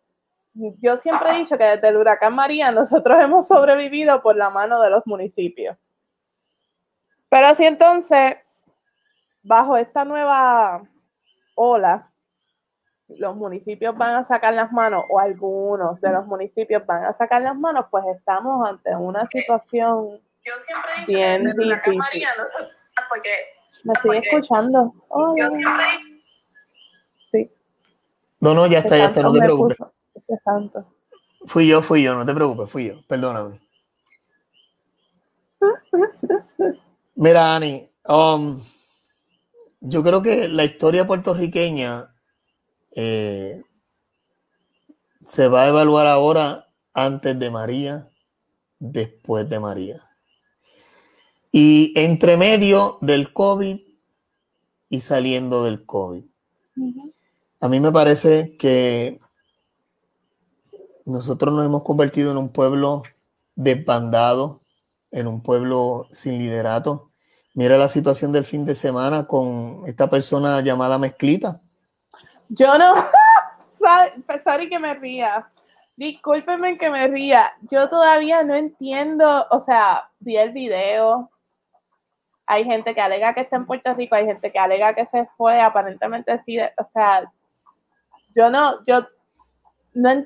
yo 0.53 0.97
siempre 0.97 1.31
he 1.31 1.37
dicho 1.39 1.57
que 1.57 1.63
desde 1.63 1.87
el 1.87 1.97
huracán 1.97 2.35
María 2.35 2.71
nosotros 2.71 3.19
hemos 3.21 3.47
sobrevivido 3.47 4.21
por 4.21 4.35
la 4.35 4.49
mano 4.49 4.81
de 4.81 4.89
los 4.89 5.05
municipios. 5.05 5.77
Pero 7.29 7.47
así 7.47 7.65
entonces, 7.65 8.37
bajo 9.43 9.77
esta 9.77 10.05
nueva 10.05 10.83
ola, 11.55 12.11
los 13.07 13.35
municipios 13.35 13.97
van 13.97 14.15
a 14.15 14.25
sacar 14.25 14.53
las 14.53 14.71
manos, 14.71 15.03
o 15.09 15.19
algunos 15.19 15.99
de 16.01 16.11
los 16.11 16.25
municipios 16.25 16.85
van 16.85 17.05
a 17.05 17.13
sacar 17.13 17.41
las 17.41 17.57
manos, 17.57 17.85
pues 17.89 18.05
estamos 18.15 18.67
ante 18.69 18.95
una 18.95 19.25
situación 19.27 20.21
yo 20.45 20.53
siempre 20.65 20.91
he 20.95 20.99
dicho 21.01 21.17
bien 21.17 21.43
que 21.43 21.63
difícil. 21.63 21.97
María, 21.97 22.29
no 22.37 22.43
porque, 23.09 23.29
Me 23.83 23.93
estoy 23.93 24.17
escuchando. 24.17 24.93
yo 25.37 25.49
siempre 25.51 25.85
Sí. 27.31 27.51
No, 28.39 28.53
no, 28.53 28.67
ya 28.67 28.79
está, 28.79 28.97
ya 28.97 29.05
está, 29.05 29.21
no 29.21 29.33
te 29.33 29.39
preocupes. 29.39 29.77
Este 30.15 30.37
santo. 30.43 30.85
Fui 31.45 31.67
yo, 31.67 31.81
fui 31.81 32.03
yo, 32.03 32.15
no 32.15 32.25
te 32.25 32.33
preocupes, 32.33 32.69
fui 32.69 32.87
yo, 32.87 33.01
perdóname. 33.07 33.59
Mira, 37.15 37.55
Ani, 37.55 37.89
um, 38.07 38.61
yo 39.81 40.03
creo 40.03 40.21
que 40.21 40.47
la 40.47 40.65
historia 40.65 41.07
puertorriqueña 41.07 42.13
eh, 42.95 43.61
se 45.25 45.47
va 45.47 45.63
a 45.63 45.67
evaluar 45.69 46.07
ahora 46.07 46.67
antes 46.93 47.37
de 47.39 47.49
María, 47.49 48.09
después 48.79 49.49
de 49.49 49.59
María. 49.59 50.01
Y 51.51 51.93
entre 51.95 52.37
medio 52.37 52.97
del 53.01 53.33
COVID 53.33 53.79
y 54.89 54.99
saliendo 55.01 55.63
del 55.63 55.85
COVID. 55.85 56.23
A 57.61 57.67
mí 57.67 57.79
me 57.79 57.91
parece 57.91 58.57
que 58.57 59.19
nosotros 61.05 61.53
nos 61.53 61.65
hemos 61.65 61.83
convertido 61.83 62.31
en 62.31 62.37
un 62.37 62.49
pueblo 62.49 63.03
desbandado, 63.55 64.61
en 65.11 65.27
un 65.27 65.41
pueblo 65.41 66.07
sin 66.11 66.37
liderato, 66.37 67.08
Mira 67.59 67.77
la 67.77 67.89
situación 67.89 68.31
del 68.31 68.45
fin 68.45 68.65
de 68.65 68.73
semana 68.73 69.27
con 69.27 69.83
esta 69.85 70.09
persona 70.09 70.61
llamada 70.61 70.97
Mezclita. 70.97 71.59
Yo 72.47 72.77
no, 72.77 72.93
sorry 74.45 74.69
que 74.69 74.79
me 74.79 74.93
ría. 74.93 75.45
Discúlpenme 75.97 76.77
que 76.77 76.89
me 76.89 77.05
ría. 77.09 77.51
Yo 77.69 77.89
todavía 77.89 78.43
no 78.43 78.55
entiendo, 78.55 79.45
o 79.51 79.59
sea, 79.59 80.09
vi 80.21 80.37
el 80.37 80.53
video. 80.53 81.29
Hay 82.45 82.63
gente 82.63 82.95
que 82.95 83.01
alega 83.01 83.33
que 83.33 83.41
está 83.41 83.57
en 83.57 83.65
Puerto 83.65 83.93
Rico, 83.93 84.15
hay 84.15 84.25
gente 84.25 84.53
que 84.53 84.57
alega 84.57 84.93
que 84.93 85.05
se 85.07 85.27
fue, 85.35 85.59
aparentemente 85.59 86.41
sí, 86.45 86.59
o 86.59 86.85
sea, 86.93 87.29
yo 88.33 88.49
no, 88.49 88.85
yo 88.85 89.05
no 89.95 90.25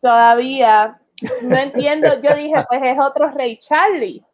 todavía 0.00 1.00
no 1.44 1.56
entiendo. 1.56 2.20
Yo 2.20 2.34
dije, 2.34 2.56
pues 2.68 2.80
es 2.82 2.98
otro 2.98 3.30
Rey 3.30 3.60
Charlie. 3.60 4.26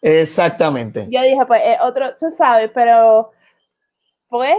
Exactamente. 0.00 1.06
Yo 1.10 1.22
dije, 1.22 1.44
pues, 1.46 1.62
eh, 1.64 1.78
otro, 1.82 2.14
tú 2.18 2.30
sabes, 2.30 2.70
pero, 2.72 3.32
pues, 4.28 4.56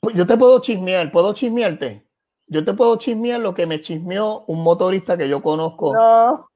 pues, 0.00 0.14
yo 0.14 0.26
te 0.26 0.36
puedo 0.36 0.60
chismear, 0.60 1.10
¿puedo 1.12 1.32
chismearte? 1.32 2.04
Yo 2.48 2.64
te 2.64 2.74
puedo 2.74 2.96
chismear 2.96 3.40
lo 3.40 3.54
que 3.54 3.66
me 3.66 3.80
chismeó 3.80 4.44
un 4.46 4.62
motorista 4.62 5.16
que 5.16 5.28
yo 5.28 5.42
conozco. 5.42 5.94
No. 5.94 6.48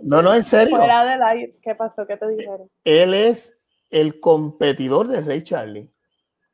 No, 0.00 0.22
no, 0.22 0.34
en 0.34 0.44
serio. 0.44 0.76
Fuera 0.76 1.04
del 1.04 1.22
aire. 1.22 1.56
¿Qué 1.62 1.74
pasó? 1.74 2.06
¿Qué 2.06 2.16
te 2.16 2.28
dijeron? 2.28 2.68
Él 2.84 3.14
es 3.14 3.58
el 3.90 4.20
competidor 4.20 5.08
de 5.08 5.20
Ray 5.20 5.42
Charlie. 5.42 5.90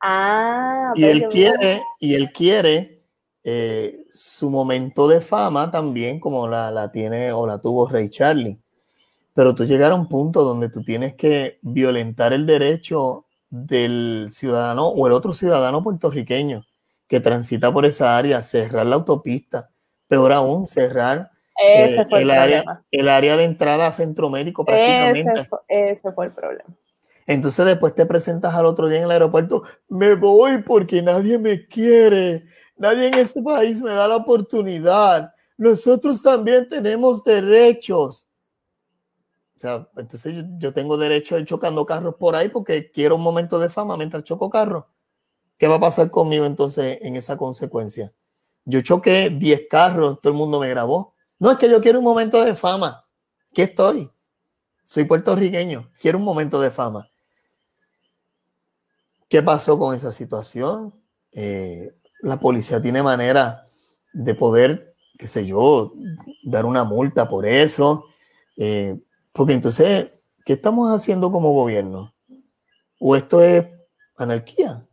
Ah, 0.01 0.93
y 0.95 1.05
él 1.05 1.27
quiere, 1.29 1.83
y 1.99 2.15
él 2.15 2.31
quiere 2.31 3.03
eh, 3.43 4.05
su 4.09 4.49
momento 4.49 5.07
de 5.07 5.21
fama 5.21 5.69
también, 5.69 6.19
como 6.19 6.47
la, 6.47 6.71
la 6.71 6.91
tiene 6.91 7.31
o 7.31 7.45
la 7.45 7.59
tuvo 7.59 7.87
Ray 7.87 8.09
Charlie 8.09 8.60
pero 9.33 9.55
tú 9.55 9.65
llegas 9.65 9.91
a 9.91 9.95
un 9.95 10.07
punto 10.07 10.43
donde 10.43 10.69
tú 10.69 10.83
tienes 10.83 11.15
que 11.15 11.59
violentar 11.61 12.33
el 12.33 12.45
derecho 12.45 13.25
del 13.49 14.29
ciudadano 14.31 14.87
o 14.87 15.07
el 15.07 15.13
otro 15.13 15.33
ciudadano 15.33 15.83
puertorriqueño 15.83 16.65
que 17.07 17.19
transita 17.19 17.73
por 17.73 17.85
esa 17.85 18.17
área, 18.17 18.41
cerrar 18.41 18.85
la 18.85 18.95
autopista, 18.95 19.69
peor 20.07 20.31
aún, 20.31 20.65
cerrar 20.65 21.29
eh, 21.61 22.05
el, 22.11 22.31
área, 22.31 22.83
el 22.89 23.09
área 23.09 23.35
de 23.35 23.43
entrada 23.43 23.87
a 23.87 23.91
centro 23.91 24.29
médico 24.29 24.63
prácticamente. 24.63 25.49
Ese 25.67 26.11
fue, 26.13 26.27
el 26.27 26.31
problema. 26.31 26.69
Entonces 27.27 27.65
después 27.65 27.93
te 27.93 28.05
presentas 28.05 28.55
al 28.55 28.65
otro 28.65 28.87
día 28.87 28.99
en 28.99 29.05
el 29.05 29.11
aeropuerto, 29.11 29.63
me 29.89 30.15
voy 30.15 30.63
porque 30.63 31.01
nadie 31.01 31.37
me 31.37 31.67
quiere, 31.67 32.45
nadie 32.77 33.07
en 33.07 33.15
este 33.15 33.41
país 33.41 33.81
me 33.81 33.91
da 33.91 34.07
la 34.07 34.15
oportunidad, 34.15 35.33
nosotros 35.57 36.23
también 36.23 36.67
tenemos 36.67 37.23
derechos. 37.23 38.27
Sea, 39.61 39.87
entonces 39.95 40.43
yo, 40.57 40.73
tengo 40.73 40.97
derecho 40.97 41.35
a 41.35 41.39
ir 41.39 41.45
chocando 41.45 41.85
carros 41.85 42.15
por 42.15 42.35
ahí 42.35 42.49
porque 42.49 42.91
quiero 42.91 43.15
un 43.15 43.21
momento 43.21 43.59
de 43.59 43.69
fama 43.69 43.95
mientras 43.95 44.23
choco 44.23 44.49
carros. 44.49 44.85
¿Qué 45.59 45.67
va 45.67 45.75
a 45.75 45.79
pasar 45.79 46.09
conmigo 46.09 46.45
entonces 46.45 46.97
en 46.99 47.15
esa 47.15 47.37
consecuencia? 47.37 48.11
Yo 48.65 48.81
choqué 48.81 49.29
10 49.29 49.67
carros, 49.69 50.19
todo 50.19 50.33
el 50.33 50.39
mundo 50.39 50.59
me 50.59 50.67
grabó. 50.67 51.13
No 51.37 51.51
es 51.51 51.59
que 51.59 51.69
yo 51.69 51.79
quiero 51.79 51.99
un 51.99 52.05
momento 52.05 52.43
de 52.43 52.55
fama. 52.55 53.05
¿Qué 53.53 53.61
estoy? 53.61 54.09
Soy 54.83 55.03
puertorriqueño, 55.03 55.91
quiero 56.01 56.17
un 56.17 56.25
momento 56.25 56.59
de 56.59 56.71
fama. 56.71 57.07
¿Qué 59.29 59.43
pasó 59.43 59.77
con 59.77 59.93
esa 59.93 60.11
situación? 60.11 60.91
Eh, 61.33 61.93
la 62.21 62.39
policía 62.39 62.81
tiene 62.81 63.03
manera 63.03 63.67
de 64.11 64.33
poder, 64.33 64.95
qué 65.19 65.27
sé 65.27 65.45
yo, 65.45 65.93
dar 66.43 66.65
una 66.65 66.83
multa 66.83 67.29
por 67.29 67.45
eso. 67.45 68.07
Eh, 68.57 68.99
porque 69.33 69.53
entonces, 69.53 70.11
¿qué 70.45 70.53
estamos 70.53 70.89
haciendo 70.89 71.31
como 71.31 71.53
gobierno? 71.53 72.13
¿O 72.99 73.15
esto 73.15 73.41
es 73.41 73.65
anarquía? 74.17 74.85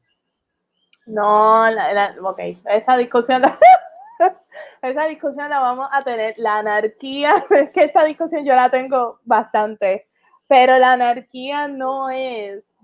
No, 1.07 1.69
la, 1.71 2.15
ok, 2.23 2.39
esa 2.67 2.97
discusión. 2.97 3.43
esa 4.83 5.07
discusión 5.07 5.49
la 5.51 5.61
vamos 5.61 5.89
a 5.91 6.03
tener. 6.05 6.35
La 6.39 6.59
anarquía, 6.59 7.47
es 7.51 7.71
que 7.71 7.85
esta 7.85 8.05
discusión 8.05 8.45
yo 8.45 8.55
la 8.55 8.71
tengo 8.71 9.19
bastante, 9.25 10.09
pero 10.47 10.79
la 10.79 10.93
anarquía 10.93 11.69
no 11.69 12.11
es, 12.11 12.77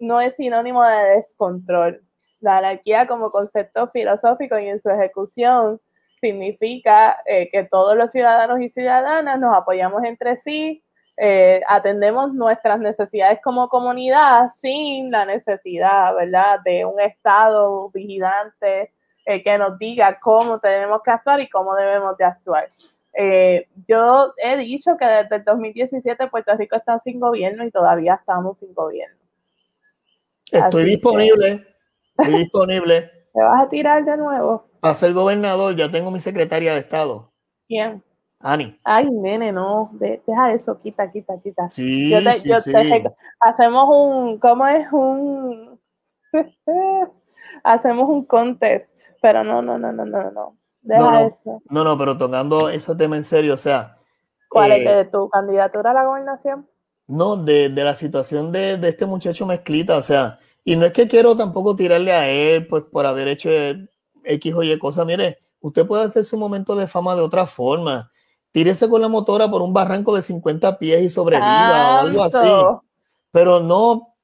no 0.00 0.20
es 0.20 0.36
sinónimo 0.36 0.84
de 0.84 1.04
descontrol. 1.16 2.02
La 2.40 2.58
anarquía 2.58 3.06
como 3.06 3.30
concepto 3.30 3.88
filosófico 3.90 4.58
y 4.58 4.68
en 4.68 4.80
su 4.80 4.90
ejecución 4.90 5.80
significa 6.20 7.20
eh, 7.26 7.50
que 7.50 7.64
todos 7.64 7.96
los 7.96 8.12
ciudadanos 8.12 8.60
y 8.60 8.70
ciudadanas 8.70 9.38
nos 9.40 9.54
apoyamos 9.56 10.04
entre 10.04 10.38
sí, 10.38 10.84
eh, 11.16 11.60
atendemos 11.68 12.32
nuestras 12.32 12.80
necesidades 12.80 13.40
como 13.42 13.68
comunidad 13.68 14.50
sin 14.60 15.10
la 15.10 15.26
necesidad, 15.26 16.14
¿verdad?, 16.14 16.60
de 16.64 16.84
un 16.84 17.00
Estado 17.00 17.90
vigilante 17.90 18.92
eh, 19.26 19.42
que 19.42 19.58
nos 19.58 19.78
diga 19.78 20.18
cómo 20.20 20.58
tenemos 20.58 21.02
que 21.02 21.10
actuar 21.10 21.40
y 21.40 21.50
cómo 21.50 21.74
debemos 21.74 22.16
de 22.16 22.24
actuar. 22.24 22.68
yo 23.86 24.32
he 24.42 24.56
dicho 24.56 24.96
que 24.96 25.04
desde 25.04 25.36
el 25.36 25.44
2017 25.44 26.28
Puerto 26.28 26.56
Rico 26.56 26.76
está 26.76 26.98
sin 27.04 27.20
gobierno 27.20 27.64
y 27.64 27.70
todavía 27.70 28.14
estamos 28.14 28.58
sin 28.58 28.72
gobierno. 28.72 29.22
Estoy 30.50 30.84
disponible, 30.84 31.66
estoy 32.18 32.38
disponible. 32.40 33.10
¿Te 33.32 33.40
vas 33.40 33.62
a 33.62 33.68
tirar 33.68 34.04
de 34.04 34.16
nuevo? 34.16 34.66
Para 34.80 34.94
ser 34.94 35.14
gobernador, 35.14 35.74
ya 35.74 35.90
tengo 35.90 36.10
mi 36.10 36.20
secretaria 36.20 36.74
de 36.74 36.80
Estado. 36.80 37.32
¿Quién? 37.66 38.02
Ani. 38.42 38.76
Ay, 38.82 39.08
nene, 39.10 39.52
no, 39.52 39.90
deja 39.92 40.52
eso, 40.52 40.80
quita, 40.80 41.10
quita, 41.10 41.40
quita. 41.40 41.70
Sí, 41.70 42.12
sí, 42.12 42.50
sí. 42.64 42.72
hacemos 43.38 43.88
un, 43.88 44.38
¿cómo 44.40 44.66
es 44.66 44.92
un? 44.92 45.80
hacemos 47.64 48.08
un 48.08 48.24
contest, 48.24 49.02
pero 49.20 49.44
no, 49.44 49.62
no, 49.62 49.78
no, 49.78 49.92
no, 49.92 50.04
no, 50.04 50.30
no. 50.32 50.56
Deja 50.80 51.10
no, 51.10 51.18
eso. 51.18 51.62
No, 51.70 51.84
no, 51.84 51.96
pero 51.96 52.16
tocando 52.16 52.68
ese 52.68 52.94
tema 52.96 53.16
en 53.16 53.24
serio, 53.24 53.54
o 53.54 53.58
sea. 53.58 53.96
¿Cuál 54.48 54.72
es 54.72 54.86
eh, 54.86 54.90
de 54.96 55.04
tu 55.04 55.28
candidatura 55.28 55.92
a 55.92 55.94
la 55.94 56.04
gobernación? 56.04 56.68
No, 57.06 57.36
de, 57.36 57.68
de 57.68 57.84
la 57.84 57.94
situación 57.94 58.50
de, 58.50 58.76
de, 58.76 58.88
este 58.88 59.06
muchacho 59.06 59.46
mezclita, 59.46 59.96
o 59.96 60.02
sea, 60.02 60.40
y 60.64 60.74
no 60.76 60.84
es 60.84 60.92
que 60.92 61.06
quiero 61.06 61.36
tampoco 61.36 61.76
tirarle 61.76 62.12
a 62.12 62.28
él, 62.28 62.66
pues 62.66 62.84
por 62.84 63.06
haber 63.06 63.28
hecho 63.28 63.50
X 64.24 64.54
o 64.54 64.62
Y 64.62 64.78
cosa, 64.78 65.04
mire, 65.04 65.38
usted 65.60 65.86
puede 65.86 66.04
hacer 66.04 66.24
su 66.24 66.36
momento 66.36 66.74
de 66.74 66.86
fama 66.86 67.14
de 67.14 67.22
otra 67.22 67.46
forma. 67.46 68.11
Tírese 68.52 68.88
con 68.88 69.00
la 69.00 69.08
motora 69.08 69.50
por 69.50 69.62
un 69.62 69.72
barranco 69.72 70.14
de 70.14 70.22
50 70.22 70.78
pies 70.78 71.02
y 71.02 71.08
sobreviva 71.08 71.96
o 71.96 71.98
algo 72.00 72.22
así. 72.22 72.80
Pero 73.30 73.60
no, 73.60 74.14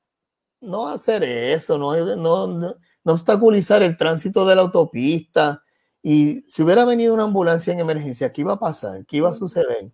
no 0.61 0.89
hacer 0.89 1.23
eso, 1.25 1.79
no, 1.79 1.95
no, 2.17 2.47
no, 2.47 2.75
obstaculizar 3.05 3.83
el 3.83 3.97
tránsito 3.97 4.47
de 4.47 4.55
la 4.55 4.63
autopista. 4.63 5.63
Y 6.03 6.45
si 6.47 6.63
hubiera 6.63 6.85
venido 6.85 7.15
una 7.15 7.25
ambulancia 7.25 7.73
en 7.73 7.81
emergencia, 7.81 8.33
¿qué 8.33 8.43
iba 8.43 8.53
a 8.53 8.59
pasar? 8.59 9.07
¿Qué 9.07 9.17
iba 9.17 9.31
a 9.31 9.35
suceder? 9.35 9.91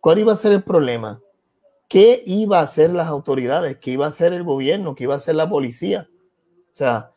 ¿Cuál 0.00 0.18
iba 0.18 0.32
a 0.34 0.36
ser 0.36 0.52
el 0.52 0.62
problema? 0.62 1.20
¿Qué 1.88 2.22
iba 2.26 2.60
a 2.60 2.62
hacer 2.62 2.90
las 2.90 3.08
autoridades? 3.08 3.78
¿Qué 3.78 3.92
iba 3.92 4.04
a 4.04 4.10
hacer 4.10 4.32
el 4.32 4.44
gobierno? 4.44 4.94
¿Qué 4.94 5.04
iba 5.04 5.14
a 5.14 5.16
hacer 5.16 5.34
la 5.34 5.48
policía? 5.48 6.08
O 6.10 6.74
sea, 6.74 7.09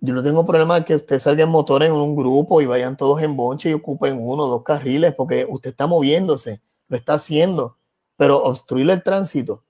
yo 0.00 0.14
no 0.14 0.22
tengo 0.22 0.46
problema 0.46 0.84
que 0.84 0.96
usted 0.96 1.18
salga 1.18 1.44
en 1.44 1.50
motor 1.50 1.82
en 1.82 1.92
un 1.92 2.16
grupo 2.16 2.60
y 2.62 2.66
vayan 2.66 2.96
todos 2.96 3.20
en 3.22 3.36
bonche 3.36 3.70
y 3.70 3.74
ocupen 3.74 4.18
uno 4.18 4.44
o 4.44 4.48
dos 4.48 4.62
carriles 4.62 5.14
porque 5.14 5.46
usted 5.48 5.70
está 5.70 5.86
moviéndose, 5.86 6.62
lo 6.88 6.96
está 6.96 7.14
haciendo, 7.14 7.76
pero 8.16 8.42
obstruir 8.42 8.88
el 8.90 9.02
tránsito. 9.02 9.62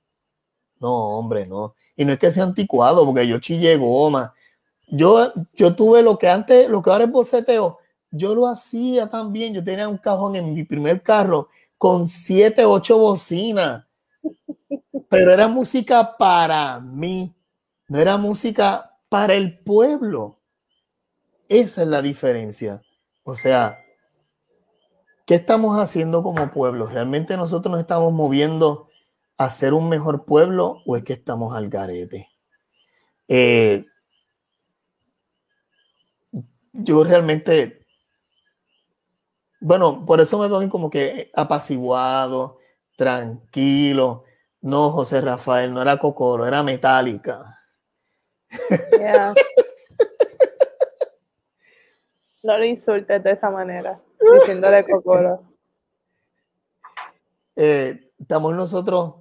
No, 0.79 1.19
hombre, 1.19 1.47
no. 1.47 1.75
Y 1.97 2.05
no 2.05 2.13
es 2.13 2.19
que 2.19 2.31
sea 2.31 2.45
anticuado, 2.45 3.05
porque 3.05 3.27
yo 3.27 3.39
chillé 3.39 3.77
goma. 3.77 4.33
Yo, 4.89 5.33
yo 5.55 5.75
tuve 5.75 6.03
lo 6.03 6.19
que 6.19 6.29
antes, 6.29 6.69
lo 6.69 6.81
que 6.81 6.91
ahora 6.91 7.05
es 7.05 7.11
boceteo, 7.11 7.79
yo 8.11 8.35
lo 8.35 8.47
hacía 8.47 9.09
también. 9.09 9.53
Yo 9.53 9.63
tenía 9.63 9.89
un 9.89 9.99
cajón 9.99 10.37
en 10.37 10.55
mi 10.55 10.65
primer 10.65 11.03
carro 11.03 11.49
con 11.77 12.09
siete, 12.09 12.65
ocho 12.65 12.99
bocinas. 12.99 13.85
Pero 15.09 15.33
era 15.33 15.49
música 15.49 16.17
para 16.17 16.79
mí, 16.81 17.35
no 17.89 17.99
era 17.99 18.17
música 18.17 18.90
para 19.11 19.35
el 19.35 19.59
pueblo. 19.59 20.39
Esa 21.51 21.83
es 21.83 21.89
la 21.89 22.01
diferencia. 22.01 22.81
O 23.25 23.35
sea, 23.35 23.85
¿qué 25.27 25.35
estamos 25.35 25.79
haciendo 25.79 26.23
como 26.23 26.51
pueblo? 26.51 26.87
¿Realmente 26.87 27.37
nosotros 27.37 27.71
nos 27.73 27.81
estamos 27.81 28.15
moviendo 28.15 28.89
a 29.37 29.51
ser 29.51 29.75
un 29.75 29.91
mejor 29.91 30.25
pueblo 30.25 30.81
o 30.87 30.97
es 30.97 31.03
que 31.03 31.13
estamos 31.13 31.55
al 31.55 31.69
garete? 31.69 32.31
Eh, 33.29 33.85
yo 36.73 37.05
realmente, 37.05 37.85
bueno, 39.61 40.07
por 40.07 40.21
eso 40.21 40.39
me 40.39 40.47
voy 40.47 40.69
como 40.69 40.89
que 40.89 41.33
apaciguado, 41.35 42.59
tranquilo. 42.97 44.23
No, 44.61 44.91
José 44.91 45.21
Rafael, 45.21 45.75
no 45.75 45.83
era 45.83 45.99
Cocoro, 45.99 46.47
era 46.47 46.63
Metálica. 46.63 47.60
No 52.43 52.57
lo 52.57 52.65
insultes 52.65 53.23
de 53.23 53.33
esa 53.33 53.51
manera, 53.51 54.01
diciéndole 54.33 54.85
cocoro. 54.85 55.43
Eh, 57.55 58.11
estamos 58.19 58.55
nosotros 58.55 59.17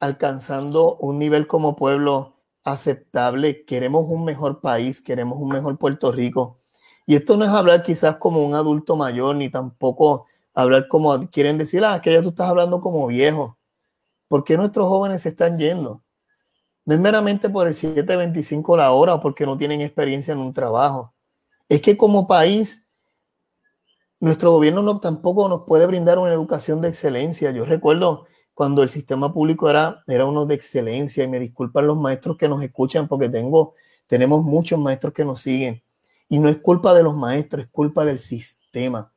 alcanzando 0.00 0.96
un 0.96 1.18
nivel 1.18 1.46
como 1.46 1.76
pueblo 1.76 2.40
aceptable. 2.64 3.64
Queremos 3.64 4.06
un 4.08 4.24
mejor 4.24 4.60
país, 4.60 5.00
queremos 5.00 5.38
un 5.38 5.50
mejor 5.50 5.78
Puerto 5.78 6.10
Rico. 6.10 6.58
Y 7.06 7.14
esto 7.14 7.36
no 7.36 7.44
es 7.44 7.50
hablar 7.50 7.82
quizás 7.82 8.16
como 8.16 8.44
un 8.44 8.54
adulto 8.54 8.96
mayor, 8.96 9.36
ni 9.36 9.50
tampoco 9.50 10.26
hablar 10.54 10.88
como 10.88 11.28
quieren 11.30 11.58
decir, 11.58 11.84
ah, 11.84 12.00
que 12.00 12.12
ya 12.12 12.22
tú 12.22 12.30
estás 12.30 12.48
hablando 12.48 12.80
como 12.80 13.06
viejo. 13.06 13.58
¿Por 14.28 14.44
qué 14.44 14.56
nuestros 14.56 14.88
jóvenes 14.88 15.22
se 15.22 15.28
están 15.30 15.58
yendo? 15.58 16.03
No 16.86 16.94
es 16.94 17.00
meramente 17.00 17.48
por 17.48 17.66
el 17.66 17.74
7.25 17.74 18.76
la 18.76 18.92
hora 18.92 19.14
o 19.14 19.20
porque 19.20 19.46
no 19.46 19.56
tienen 19.56 19.80
experiencia 19.80 20.32
en 20.32 20.38
un 20.38 20.52
trabajo. 20.52 21.14
Es 21.68 21.80
que 21.80 21.96
como 21.96 22.26
país, 22.26 22.90
nuestro 24.20 24.52
gobierno 24.52 24.82
no, 24.82 25.00
tampoco 25.00 25.48
nos 25.48 25.62
puede 25.62 25.86
brindar 25.86 26.18
una 26.18 26.32
educación 26.32 26.82
de 26.82 26.88
excelencia. 26.88 27.50
Yo 27.52 27.64
recuerdo 27.64 28.26
cuando 28.52 28.82
el 28.82 28.90
sistema 28.90 29.32
público 29.32 29.70
era, 29.70 30.02
era 30.06 30.26
uno 30.26 30.44
de 30.44 30.54
excelencia 30.54 31.24
y 31.24 31.28
me 31.28 31.40
disculpan 31.40 31.86
los 31.86 31.96
maestros 31.96 32.36
que 32.36 32.48
nos 32.48 32.62
escuchan 32.62 33.08
porque 33.08 33.30
tengo, 33.30 33.74
tenemos 34.06 34.44
muchos 34.44 34.78
maestros 34.78 35.14
que 35.14 35.24
nos 35.24 35.40
siguen. 35.40 35.82
Y 36.28 36.38
no 36.38 36.48
es 36.48 36.58
culpa 36.58 36.92
de 36.92 37.02
los 37.02 37.16
maestros, 37.16 37.64
es 37.64 37.70
culpa 37.70 38.04
del 38.04 38.18
sistema. 38.20 39.10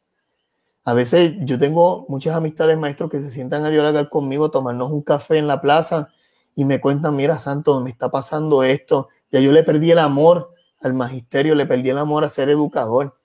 A 0.86 0.93
veces 0.93 1.34
yo 1.41 1.59
tengo 1.59 2.05
muchas 2.07 2.34
amistades 2.34 2.78
maestros 2.78 3.11
que 3.11 3.20
se 3.20 3.30
sientan 3.30 3.65
a 3.65 3.70
dialogar 3.70 4.07
conmigo, 4.09 4.45
a 4.45 4.51
tomarnos 4.51 4.89
un 4.89 5.01
café 5.01 5.38
en 5.38 5.47
la 5.47 5.59
plaza 5.59 6.13
y 6.58 6.66
me 6.66 6.82
cuentan, 6.82 7.16
mira, 7.16 7.38
Santo, 7.38 7.80
me 7.82 7.91
está 7.91 8.10
pasando 8.10 8.64
esto. 8.64 9.10
Ya 9.32 9.39
yo 9.39 9.51
le 9.51 9.64
perdí 9.64 9.91
el 9.91 9.99
amor 9.99 10.55
al 10.80 10.95
magisterio, 10.95 11.53
le 11.53 11.68
perdí 11.68 11.91
el 11.91 11.99
amor 11.99 12.24
a 12.24 12.30
ser 12.30 12.49
educador. 12.49 13.16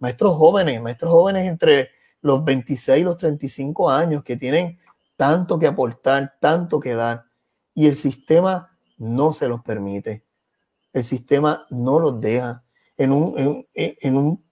Maestros 0.00 0.34
jóvenes, 0.34 0.82
maestros 0.82 1.12
jóvenes 1.12 1.46
entre 1.46 1.90
los 2.22 2.44
26 2.44 3.02
y 3.02 3.04
los 3.04 3.18
35 3.18 3.88
años 3.88 4.24
que 4.24 4.36
tienen 4.36 4.80
tanto 5.14 5.60
que 5.60 5.68
aportar, 5.68 6.34
tanto 6.40 6.80
que 6.80 6.96
dar. 6.96 7.26
Y 7.72 7.86
el 7.86 7.94
sistema 7.94 8.76
no 8.98 9.32
se 9.32 9.46
los 9.46 9.62
permite. 9.62 10.24
El 10.92 11.04
sistema 11.04 11.68
no 11.70 12.00
los 12.00 12.20
deja. 12.20 12.64
En 12.96 13.12
un, 13.12 13.64
en, 13.74 14.16
un, 14.16 14.44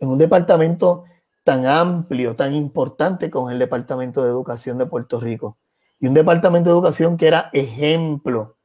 en 0.00 0.08
un 0.08 0.18
departamento 0.18 1.04
tan 1.44 1.64
amplio, 1.64 2.34
tan 2.34 2.56
importante 2.56 3.30
como 3.30 3.52
el 3.52 3.60
Departamento 3.60 4.24
de 4.24 4.30
Educación 4.30 4.78
de 4.78 4.86
Puerto 4.86 5.20
Rico 5.20 5.59
y 6.00 6.08
un 6.08 6.14
departamento 6.14 6.70
de 6.70 6.74
educación 6.74 7.18
que 7.18 7.26
era 7.26 7.50
ejemplo, 7.52 8.56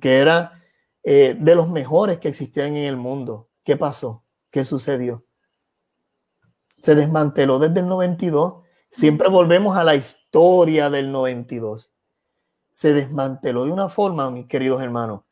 que 0.00 0.18
era 0.18 0.62
eh, 1.02 1.36
de 1.38 1.54
los 1.54 1.68
mejores 1.68 2.18
que 2.18 2.28
existían 2.28 2.74
en 2.76 2.84
el 2.84 2.96
mundo. 2.96 3.50
¿Qué 3.62 3.76
pasó? 3.76 4.24
¿Qué 4.50 4.64
sucedió? 4.64 5.24
Se 6.78 6.94
desmanteló 6.94 7.58
desde 7.58 7.80
el 7.80 7.86
92. 7.86 8.62
Siempre 8.90 9.28
volvemos 9.28 9.76
a 9.76 9.84
la 9.84 9.94
historia 9.94 10.88
del 10.88 11.12
92. 11.12 11.92
Se 12.70 12.94
desmanteló 12.94 13.66
de 13.66 13.72
una 13.72 13.90
forma, 13.90 14.30
mis 14.30 14.46
queridos 14.46 14.82
hermanos, 14.82 15.22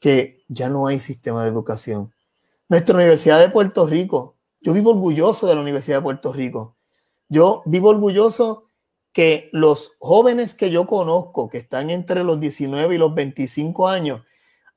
que 0.00 0.44
ya 0.48 0.70
no 0.70 0.86
hay 0.86 0.98
sistema 0.98 1.42
de 1.42 1.50
educación. 1.50 2.14
Nuestra 2.68 2.94
Universidad 2.94 3.40
de 3.40 3.50
Puerto 3.50 3.86
Rico, 3.86 4.36
yo 4.60 4.72
vivo 4.72 4.90
orgulloso 4.90 5.46
de 5.46 5.54
la 5.54 5.60
Universidad 5.60 5.98
de 5.98 6.02
Puerto 6.02 6.32
Rico. 6.32 6.76
Yo 7.28 7.62
vivo 7.66 7.90
orgulloso 7.90 8.67
que 9.12 9.48
los 9.52 9.96
jóvenes 9.98 10.54
que 10.54 10.70
yo 10.70 10.86
conozco, 10.86 11.48
que 11.48 11.58
están 11.58 11.90
entre 11.90 12.24
los 12.24 12.38
19 12.38 12.94
y 12.94 12.98
los 12.98 13.14
25 13.14 13.88
años, 13.88 14.22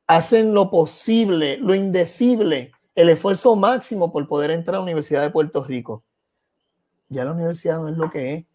hacen 0.08 0.54
lo 0.54 0.70
posible, 0.70 1.58
lo 1.58 1.76
indecible, 1.76 2.72
el 2.96 3.10
esfuerzo 3.10 3.56
máximo 3.56 4.12
por 4.12 4.28
poder 4.28 4.52
entrar 4.52 4.76
a 4.76 4.78
la 4.80 4.84
Universidad 4.84 5.22
de 5.22 5.30
Puerto 5.30 5.64
Rico. 5.64 6.04
Ya 7.10 7.26
la 7.26 7.32
universidad 7.32 7.80
no 7.80 7.90
es 7.90 7.98
lo 7.98 8.10
que 8.10 8.34
es. 8.34 8.46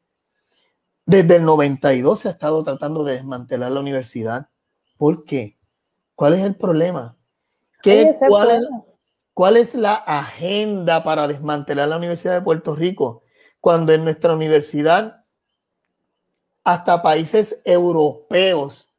Desde 1.04 1.36
el 1.36 1.44
92 1.44 2.20
se 2.20 2.28
ha 2.28 2.32
estado 2.32 2.64
tratando 2.64 3.04
de 3.04 3.14
desmantelar 3.14 3.70
la 3.70 3.80
universidad. 3.80 4.48
¿Por 4.96 5.24
qué? 5.24 5.56
¿Cuál 6.14 6.34
es 6.34 6.40
el 6.40 6.56
problema? 6.56 7.16
¿Qué, 7.82 8.16
cuál, 8.18 8.66
¿Cuál 9.32 9.56
es 9.56 9.74
la 9.74 9.94
agenda 9.94 11.04
para 11.04 11.28
desmantelar 11.28 11.88
la 11.88 11.98
Universidad 11.98 12.34
de 12.34 12.42
Puerto 12.42 12.74
Rico? 12.74 13.22
Cuando 13.60 13.92
en 13.92 14.02
nuestra 14.02 14.34
universidad 14.34 15.15
hasta 16.66 17.00
países 17.00 17.62
europeos 17.64 18.92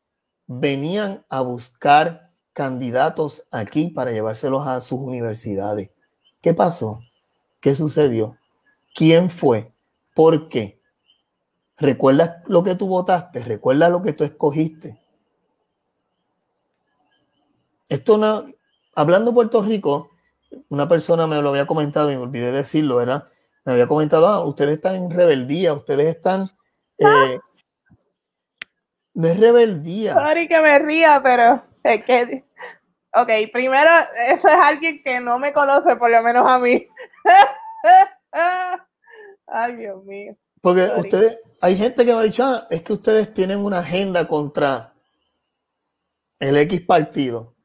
venían 0.47 1.25
a 1.27 1.41
buscar 1.41 2.31
candidatos 2.53 3.45
aquí 3.51 3.89
para 3.89 4.13
llevárselos 4.13 4.65
a 4.65 4.79
sus 4.79 5.01
universidades. 5.01 5.89
¿Qué 6.41 6.53
pasó? 6.53 7.01
¿Qué 7.59 7.75
sucedió? 7.75 8.37
¿Quién 8.95 9.29
fue? 9.29 9.73
¿Por 10.15 10.47
qué? 10.47 10.79
¿Recuerdas 11.77 12.41
lo 12.47 12.63
que 12.63 12.75
tú 12.75 12.87
votaste? 12.87 13.41
¿Recuerdas 13.41 13.91
lo 13.91 14.01
que 14.01 14.13
tú 14.13 14.23
escogiste? 14.23 14.97
Esto 17.89 18.17
no, 18.17 18.45
hablando 18.95 19.31
de 19.31 19.35
Puerto 19.35 19.61
Rico, 19.61 20.11
una 20.69 20.87
persona 20.87 21.27
me 21.27 21.41
lo 21.41 21.49
había 21.49 21.67
comentado 21.67 22.09
y 22.13 22.15
me 22.15 22.23
olvidé 22.23 22.53
decirlo, 22.53 22.95
¿verdad? 22.95 23.27
Me 23.65 23.73
había 23.73 23.87
comentado, 23.87 24.25
ah, 24.25 24.45
ustedes 24.45 24.75
están 24.77 24.95
en 24.95 25.11
rebeldía, 25.11 25.73
ustedes 25.73 26.15
están 26.15 26.49
eh, 26.97 27.39
no 29.17 29.27
es 29.27 29.39
rebeldía. 29.39 30.13
Sorry 30.13 30.47
que 30.47 30.61
me 30.61 30.77
ría, 30.77 31.19
pero 31.23 31.63
es 31.83 32.05
que. 32.05 32.43
Ok, 33.15 33.29
primero, 33.51 33.89
eso 34.29 34.47
es 34.47 34.53
alguien 34.53 35.01
que 35.01 35.19
no 35.19 35.39
me 35.39 35.51
conoce, 35.53 35.95
por 35.95 36.11
lo 36.11 36.21
menos 36.21 36.47
a 36.47 36.59
mí. 36.59 36.87
Ay, 39.47 39.75
Dios 39.75 40.03
mío. 40.03 40.35
Porque 40.61 40.91
ustedes, 40.97 41.39
hay 41.61 41.75
gente 41.75 42.05
que 42.05 42.13
me 42.13 42.19
ha 42.19 42.23
dicho, 42.23 42.45
ah, 42.45 42.67
es 42.69 42.83
que 42.83 42.93
ustedes 42.93 43.33
tienen 43.33 43.57
una 43.57 43.79
agenda 43.79 44.27
contra 44.27 44.93
el 46.37 46.55
X 46.55 46.81
partido. 46.81 47.55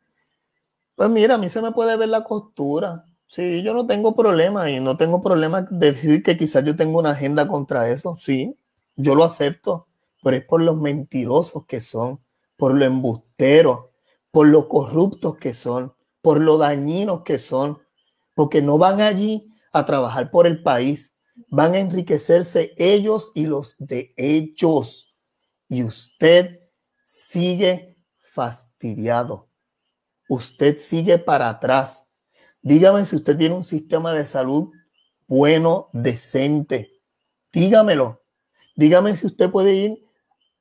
Pues 0.95 1.11
mira, 1.11 1.35
a 1.35 1.39
mí 1.39 1.51
se 1.51 1.61
me 1.61 1.73
puede 1.73 1.99
ver 1.99 2.09
la 2.09 2.25
costura. 2.25 3.05
Sí, 3.27 3.63
yo 3.63 3.75
no 3.75 3.87
tengo 3.87 4.17
problema 4.17 4.71
y 4.71 4.81
no 4.81 4.97
tengo 4.97 5.21
problema 5.21 5.67
de 5.71 5.93
decir 5.93 6.23
que 6.23 6.39
quizás 6.39 6.65
yo 6.65 6.77
tengo 6.77 6.99
una 6.99 7.11
agenda 7.11 7.47
contra 7.47 7.91
eso. 7.91 8.17
Sí, 8.17 8.57
yo 8.97 9.15
lo 9.15 9.25
acepto 9.25 9.87
pero 10.23 10.37
es 10.37 10.45
por 10.45 10.63
los 10.63 10.81
mentirosos 10.81 11.67
que 11.67 11.81
son, 11.81 12.21
por 12.57 12.75
lo 12.75 12.85
embusteros, 12.85 13.87
por 14.31 14.47
lo 14.47 14.69
corruptos 14.69 15.37
que 15.37 15.53
son, 15.53 15.95
por 16.21 16.41
lo 16.41 16.59
dañinos 16.59 17.23
que 17.23 17.39
son, 17.39 17.79
porque 18.35 18.63
no 18.63 18.79
van 18.79 19.01
allí 19.01 19.53
a 19.73 19.85
trabajar 19.85 20.31
por 20.31 20.47
el 20.47 20.63
país, 20.63 21.17
van 21.49 21.75
a 21.75 21.79
enriquecerse 21.79 22.73
ellos 22.77 23.33
y 23.35 23.47
los 23.47 23.77
de 23.79 24.15
ellos. 24.17 25.15
Y 25.69 25.83
usted 25.83 26.61
sigue 27.03 27.99
fastidiado. 28.21 29.49
Usted 30.29 30.77
sigue 30.77 31.19
para 31.19 31.49
atrás. 31.49 32.09
Dígame 32.63 33.05
si 33.05 33.17
usted 33.17 33.37
tiene 33.37 33.55
un 33.55 33.65
sistema 33.65 34.13
de 34.13 34.25
salud 34.25 34.71
bueno, 35.27 35.89
decente. 35.93 37.01
Dígamelo. 37.53 38.23
Dígame 38.77 39.17
si 39.17 39.27
usted 39.27 39.51
puede 39.51 39.75
ir 39.75 40.12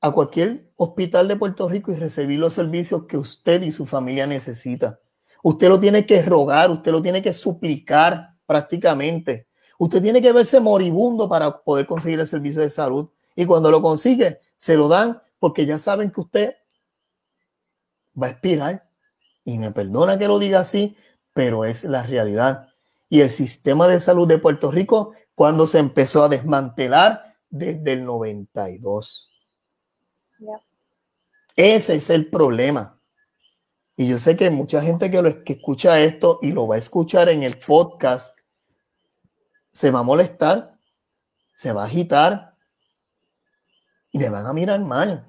a 0.01 0.11
cualquier 0.11 0.71
hospital 0.75 1.27
de 1.27 1.35
Puerto 1.35 1.69
Rico 1.69 1.91
y 1.91 1.95
recibir 1.95 2.39
los 2.39 2.55
servicios 2.55 3.05
que 3.05 3.17
usted 3.17 3.61
y 3.61 3.71
su 3.71 3.85
familia 3.85 4.25
necesita. 4.25 4.99
Usted 5.43 5.69
lo 5.69 5.79
tiene 5.79 6.05
que 6.05 6.21
rogar, 6.23 6.71
usted 6.71 6.91
lo 6.91 7.01
tiene 7.01 7.21
que 7.21 7.31
suplicar 7.33 8.35
prácticamente. 8.47 9.47
Usted 9.77 10.01
tiene 10.01 10.21
que 10.21 10.31
verse 10.31 10.59
moribundo 10.59 11.29
para 11.29 11.61
poder 11.61 11.85
conseguir 11.85 12.19
el 12.19 12.27
servicio 12.27 12.61
de 12.61 12.69
salud. 12.69 13.09
Y 13.35 13.45
cuando 13.45 13.71
lo 13.71 13.81
consigue, 13.81 14.39
se 14.57 14.75
lo 14.75 14.87
dan 14.87 15.21
porque 15.39 15.65
ya 15.65 15.77
saben 15.77 16.11
que 16.11 16.21
usted 16.21 16.55
va 18.21 18.27
a 18.27 18.31
expirar. 18.31 18.89
Y 19.43 19.57
me 19.57 19.71
perdona 19.71 20.17
que 20.17 20.27
lo 20.27 20.37
diga 20.37 20.59
así, 20.59 20.95
pero 21.33 21.65
es 21.65 21.83
la 21.83 22.03
realidad. 22.03 22.69
Y 23.09 23.21
el 23.21 23.29
sistema 23.29 23.87
de 23.87 23.99
salud 23.99 24.27
de 24.27 24.37
Puerto 24.37 24.71
Rico, 24.71 25.13
cuando 25.35 25.65
se 25.65 25.79
empezó 25.79 26.23
a 26.23 26.29
desmantelar 26.29 27.35
desde 27.49 27.93
el 27.93 28.05
92. 28.05 29.30
Ese 31.55 31.95
es 31.95 32.09
el 32.09 32.27
problema. 32.27 32.99
Y 33.95 34.07
yo 34.07 34.19
sé 34.19 34.35
que 34.35 34.49
mucha 34.49 34.81
gente 34.81 35.11
que, 35.11 35.21
lo, 35.21 35.43
que 35.43 35.53
escucha 35.53 35.99
esto 35.99 36.39
y 36.41 36.51
lo 36.51 36.67
va 36.67 36.75
a 36.75 36.79
escuchar 36.79 37.29
en 37.29 37.43
el 37.43 37.59
podcast 37.59 38.37
se 39.71 39.91
va 39.91 39.99
a 39.99 40.03
molestar, 40.03 40.77
se 41.53 41.71
va 41.71 41.83
a 41.83 41.85
agitar 41.85 42.55
y 44.11 44.19
me 44.19 44.29
van 44.29 44.45
a 44.45 44.53
mirar 44.53 44.79
mal. 44.79 45.27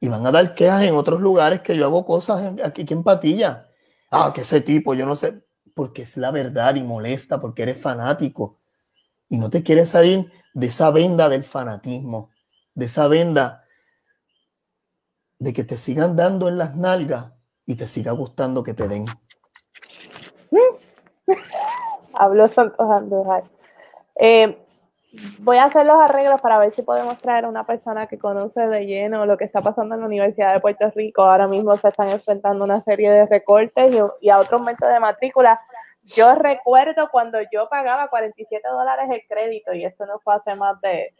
Y 0.00 0.08
van 0.08 0.26
a 0.26 0.32
dar 0.32 0.54
quejas 0.54 0.84
en 0.84 0.94
otros 0.94 1.20
lugares 1.20 1.60
que 1.60 1.76
yo 1.76 1.84
hago 1.86 2.04
cosas 2.04 2.54
aquí 2.62 2.84
en 2.88 3.02
Patilla. 3.02 3.68
Ah, 4.10 4.32
que 4.34 4.42
ese 4.42 4.60
tipo, 4.60 4.94
yo 4.94 5.06
no 5.06 5.16
sé, 5.16 5.42
porque 5.74 6.02
es 6.02 6.16
la 6.16 6.30
verdad 6.30 6.74
y 6.74 6.82
molesta, 6.82 7.40
porque 7.40 7.62
eres 7.62 7.80
fanático 7.80 8.58
y 9.28 9.38
no 9.38 9.50
te 9.50 9.62
quieres 9.62 9.90
salir 9.90 10.30
de 10.52 10.66
esa 10.66 10.90
venda 10.90 11.28
del 11.28 11.42
fanatismo, 11.42 12.30
de 12.74 12.86
esa 12.86 13.08
venda 13.08 13.63
de 15.44 15.52
que 15.52 15.62
te 15.62 15.76
sigan 15.76 16.16
dando 16.16 16.48
en 16.48 16.56
las 16.56 16.74
nalgas 16.74 17.34
y 17.66 17.76
te 17.76 17.86
siga 17.86 18.12
gustando 18.12 18.64
que 18.64 18.72
te 18.72 18.88
den. 18.88 19.04
Habló 22.14 22.48
Santos 22.48 22.90
Andújar. 22.90 23.44
Eh, 24.18 24.56
voy 25.40 25.58
a 25.58 25.64
hacer 25.64 25.84
los 25.84 25.96
arreglos 26.00 26.40
para 26.40 26.58
ver 26.58 26.74
si 26.74 26.80
podemos 26.80 27.18
traer 27.18 27.44
a 27.44 27.50
una 27.50 27.66
persona 27.66 28.06
que 28.06 28.18
conoce 28.18 28.58
de 28.58 28.86
lleno 28.86 29.26
lo 29.26 29.36
que 29.36 29.44
está 29.44 29.60
pasando 29.60 29.94
en 29.94 30.00
la 30.00 30.06
Universidad 30.06 30.54
de 30.54 30.60
Puerto 30.60 30.90
Rico. 30.94 31.20
Ahora 31.20 31.46
mismo 31.46 31.76
se 31.76 31.88
están 31.88 32.08
enfrentando 32.08 32.64
una 32.64 32.82
serie 32.82 33.10
de 33.10 33.26
recortes 33.26 33.94
y, 34.22 34.30
a 34.30 34.38
otro 34.38 34.56
aumento 34.56 34.86
de 34.86 34.98
matrícula. 34.98 35.60
Yo 36.04 36.36
recuerdo 36.36 37.10
cuando 37.10 37.38
yo 37.52 37.68
pagaba 37.68 38.08
47 38.08 38.66
dólares 38.66 39.10
el 39.10 39.20
crédito 39.28 39.74
y 39.74 39.84
esto 39.84 40.06
no 40.06 40.20
fue 40.20 40.36
hace 40.36 40.54
más 40.54 40.80
de 40.80 41.14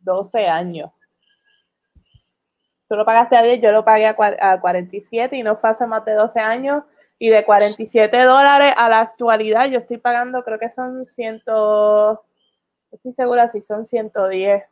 12 0.00 0.48
años 0.48 0.90
tú 2.94 2.98
lo 2.98 3.04
pagaste 3.04 3.36
a 3.36 3.42
10, 3.42 3.60
yo 3.60 3.72
lo 3.72 3.84
pagué 3.84 4.06
a, 4.06 4.14
47 4.60 5.36
y 5.36 5.42
no 5.42 5.56
fue 5.56 5.70
hace 5.70 5.84
más 5.84 6.04
de 6.04 6.14
12 6.14 6.38
años. 6.38 6.84
Y 7.18 7.28
de 7.28 7.44
47 7.44 8.16
dólares 8.24 8.72
a 8.76 8.88
la 8.88 9.00
actualidad 9.00 9.68
yo 9.68 9.78
estoy 9.78 9.98
pagando, 9.98 10.44
creo 10.44 10.58
que 10.58 10.70
son 10.70 11.04
100, 11.06 11.34
estoy 11.34 13.12
segura 13.12 13.48
si 13.50 13.62
son 13.62 13.86
110 13.86 14.64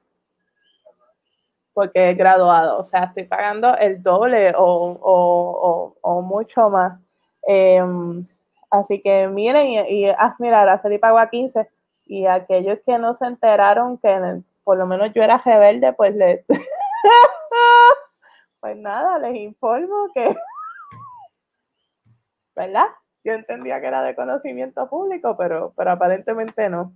porque 1.72 2.10
es 2.10 2.18
graduado, 2.18 2.78
o 2.78 2.84
sea, 2.84 3.04
estoy 3.04 3.24
pagando 3.24 3.74
el 3.78 4.02
doble 4.02 4.52
o, 4.56 6.22
mucho 6.22 6.68
más. 6.68 7.00
Em, 7.46 8.26
así 8.70 9.00
que 9.00 9.26
miren, 9.28 9.68
y, 9.68 9.78
y 9.78 10.06
ah, 10.10 10.36
mira, 10.38 10.62
Araceli 10.62 10.98
pagó 10.98 11.18
a 11.18 11.30
15 11.30 11.68
y 12.06 12.26
aquellos 12.26 12.78
que 12.84 12.98
no 12.98 13.14
se 13.14 13.24
enteraron 13.26 13.98
que 13.98 14.42
por 14.64 14.76
lo 14.76 14.86
menos 14.86 15.12
yo 15.14 15.22
era 15.22 15.38
rebelde, 15.44 15.92
pues 15.94 16.14
les... 16.14 16.44
Pues 18.62 18.76
nada, 18.76 19.18
les 19.18 19.34
informo 19.34 20.08
que, 20.14 20.36
¿verdad? 22.54 22.86
Yo 23.24 23.32
entendía 23.32 23.80
que 23.80 23.88
era 23.88 24.04
de 24.04 24.14
conocimiento 24.14 24.88
público, 24.88 25.36
pero, 25.36 25.74
pero 25.76 25.90
aparentemente 25.90 26.68
no. 26.68 26.92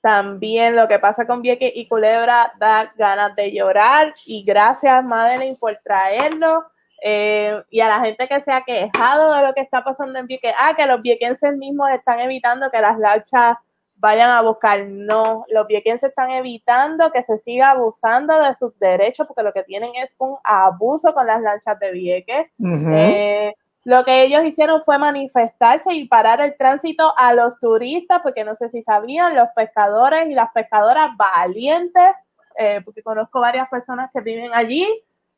También 0.00 0.74
lo 0.74 0.88
que 0.88 0.98
pasa 0.98 1.24
con 1.24 1.40
Vieques 1.40 1.70
y 1.76 1.86
Culebra 1.86 2.52
da 2.58 2.92
ganas 2.96 3.36
de 3.36 3.52
llorar 3.52 4.12
y 4.26 4.42
gracias 4.42 5.04
Madeline 5.04 5.56
por 5.56 5.78
traerlo. 5.84 6.64
Eh, 7.00 7.62
y 7.70 7.78
a 7.78 7.86
la 7.86 8.00
gente 8.00 8.26
que 8.26 8.40
se 8.40 8.50
ha 8.50 8.62
quejado 8.62 9.34
de 9.34 9.42
lo 9.46 9.54
que 9.54 9.60
está 9.60 9.84
pasando 9.84 10.18
en 10.18 10.26
Vieques, 10.26 10.52
ah, 10.58 10.74
que 10.76 10.86
los 10.86 11.00
viequenses 11.00 11.56
mismos 11.56 11.90
están 11.90 12.18
evitando 12.18 12.72
que 12.72 12.80
las 12.80 12.98
lanchas 12.98 13.56
vayan 14.02 14.30
a 14.30 14.42
buscar. 14.42 14.84
No, 14.84 15.44
los 15.48 15.66
viequenses 15.68 16.10
están 16.10 16.32
evitando 16.32 17.12
que 17.12 17.22
se 17.22 17.38
siga 17.38 17.70
abusando 17.70 18.36
de 18.42 18.54
sus 18.56 18.76
derechos 18.80 19.28
porque 19.28 19.44
lo 19.44 19.52
que 19.52 19.62
tienen 19.62 19.92
es 19.94 20.14
un 20.18 20.36
abuso 20.42 21.14
con 21.14 21.24
las 21.26 21.40
lanchas 21.40 21.78
de 21.78 21.92
Vieques. 21.92 22.48
Eh, 22.58 23.54
lo 23.84 24.04
que 24.04 24.24
ellos 24.24 24.44
hicieron 24.44 24.82
fue 24.84 24.98
manifestarse 24.98 25.94
y 25.94 26.08
parar 26.08 26.40
el 26.40 26.56
tránsito 26.56 27.12
a 27.16 27.32
los 27.32 27.58
turistas, 27.60 28.20
porque 28.22 28.42
no 28.42 28.56
sé 28.56 28.70
si 28.70 28.82
sabían, 28.82 29.36
los 29.36 29.48
pescadores 29.54 30.28
y 30.28 30.34
las 30.34 30.50
pescadoras 30.52 31.16
valientes, 31.16 32.10
eh, 32.58 32.80
porque 32.84 33.04
conozco 33.04 33.40
varias 33.40 33.68
personas 33.68 34.10
que 34.12 34.20
viven 34.20 34.50
allí 34.52 34.86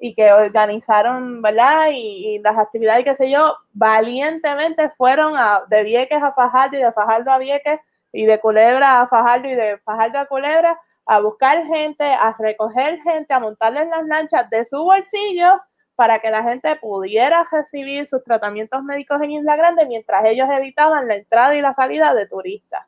y 0.00 0.14
que 0.14 0.32
organizaron, 0.32 1.42
¿verdad? 1.42 1.88
Y, 1.92 2.38
las 2.38 2.56
actividades, 2.56 3.04
qué 3.04 3.14
sé 3.16 3.30
yo, 3.30 3.56
valientemente 3.74 4.90
fueron 4.96 5.36
a, 5.36 5.64
de 5.68 5.84
Vieques 5.84 6.22
a 6.22 6.32
Fajardo 6.32 6.78
y 6.78 6.82
de 6.82 6.92
Fajardo 6.92 7.30
a 7.30 7.38
Vieques 7.38 7.78
y 8.14 8.26
de 8.26 8.40
Culebra 8.40 9.00
a 9.00 9.08
Fajardo 9.08 9.48
y 9.48 9.54
de 9.54 9.78
Fajardo 9.78 10.20
a 10.20 10.26
Culebra 10.26 10.80
a 11.04 11.20
buscar 11.20 11.66
gente, 11.66 12.04
a 12.04 12.34
recoger 12.38 13.02
gente, 13.02 13.34
a 13.34 13.40
montarles 13.40 13.88
las 13.88 14.06
lanchas 14.06 14.48
de 14.48 14.64
su 14.64 14.82
bolsillo 14.82 15.60
para 15.96 16.20
que 16.20 16.30
la 16.30 16.42
gente 16.44 16.76
pudiera 16.76 17.46
recibir 17.50 18.06
sus 18.06 18.22
tratamientos 18.24 18.82
médicos 18.84 19.20
en 19.20 19.32
Isla 19.32 19.56
Grande 19.56 19.84
mientras 19.86 20.24
ellos 20.24 20.48
evitaban 20.50 21.08
la 21.08 21.16
entrada 21.16 21.54
y 21.56 21.60
la 21.60 21.74
salida 21.74 22.14
de 22.14 22.26
turistas. 22.26 22.86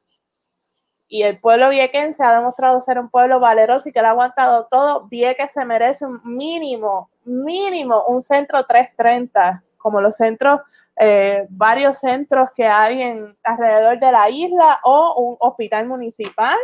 Y 1.09 1.22
el 1.22 1.39
pueblo 1.41 1.70
viequense 1.70 2.22
ha 2.22 2.35
demostrado 2.35 2.85
ser 2.85 2.99
un 2.99 3.11
pueblo 3.11 3.39
valeroso 3.39 3.89
y 3.89 3.93
que 3.93 4.01
le 4.01 4.09
ha 4.09 4.11
aguantado 4.11 4.66
todo. 4.70 5.07
Vieques 5.09 5.53
se 5.53 5.64
merece 5.64 6.05
un 6.05 6.20
mínimo, 6.24 7.11
mínimo, 7.24 8.05
un 8.07 8.22
centro 8.22 8.64
330, 8.64 9.62
como 9.77 10.01
los 10.01 10.16
centros 10.16 10.61
eh, 10.99 11.47
varios 11.51 11.99
centros 11.99 12.49
que 12.57 12.66
hay 12.66 13.03
en, 13.03 13.36
alrededor 13.42 13.99
de 14.01 14.12
la 14.12 14.30
isla 14.30 14.80
o 14.82 15.14
un 15.20 15.36
hospital 15.40 15.86
municipal 15.86 16.57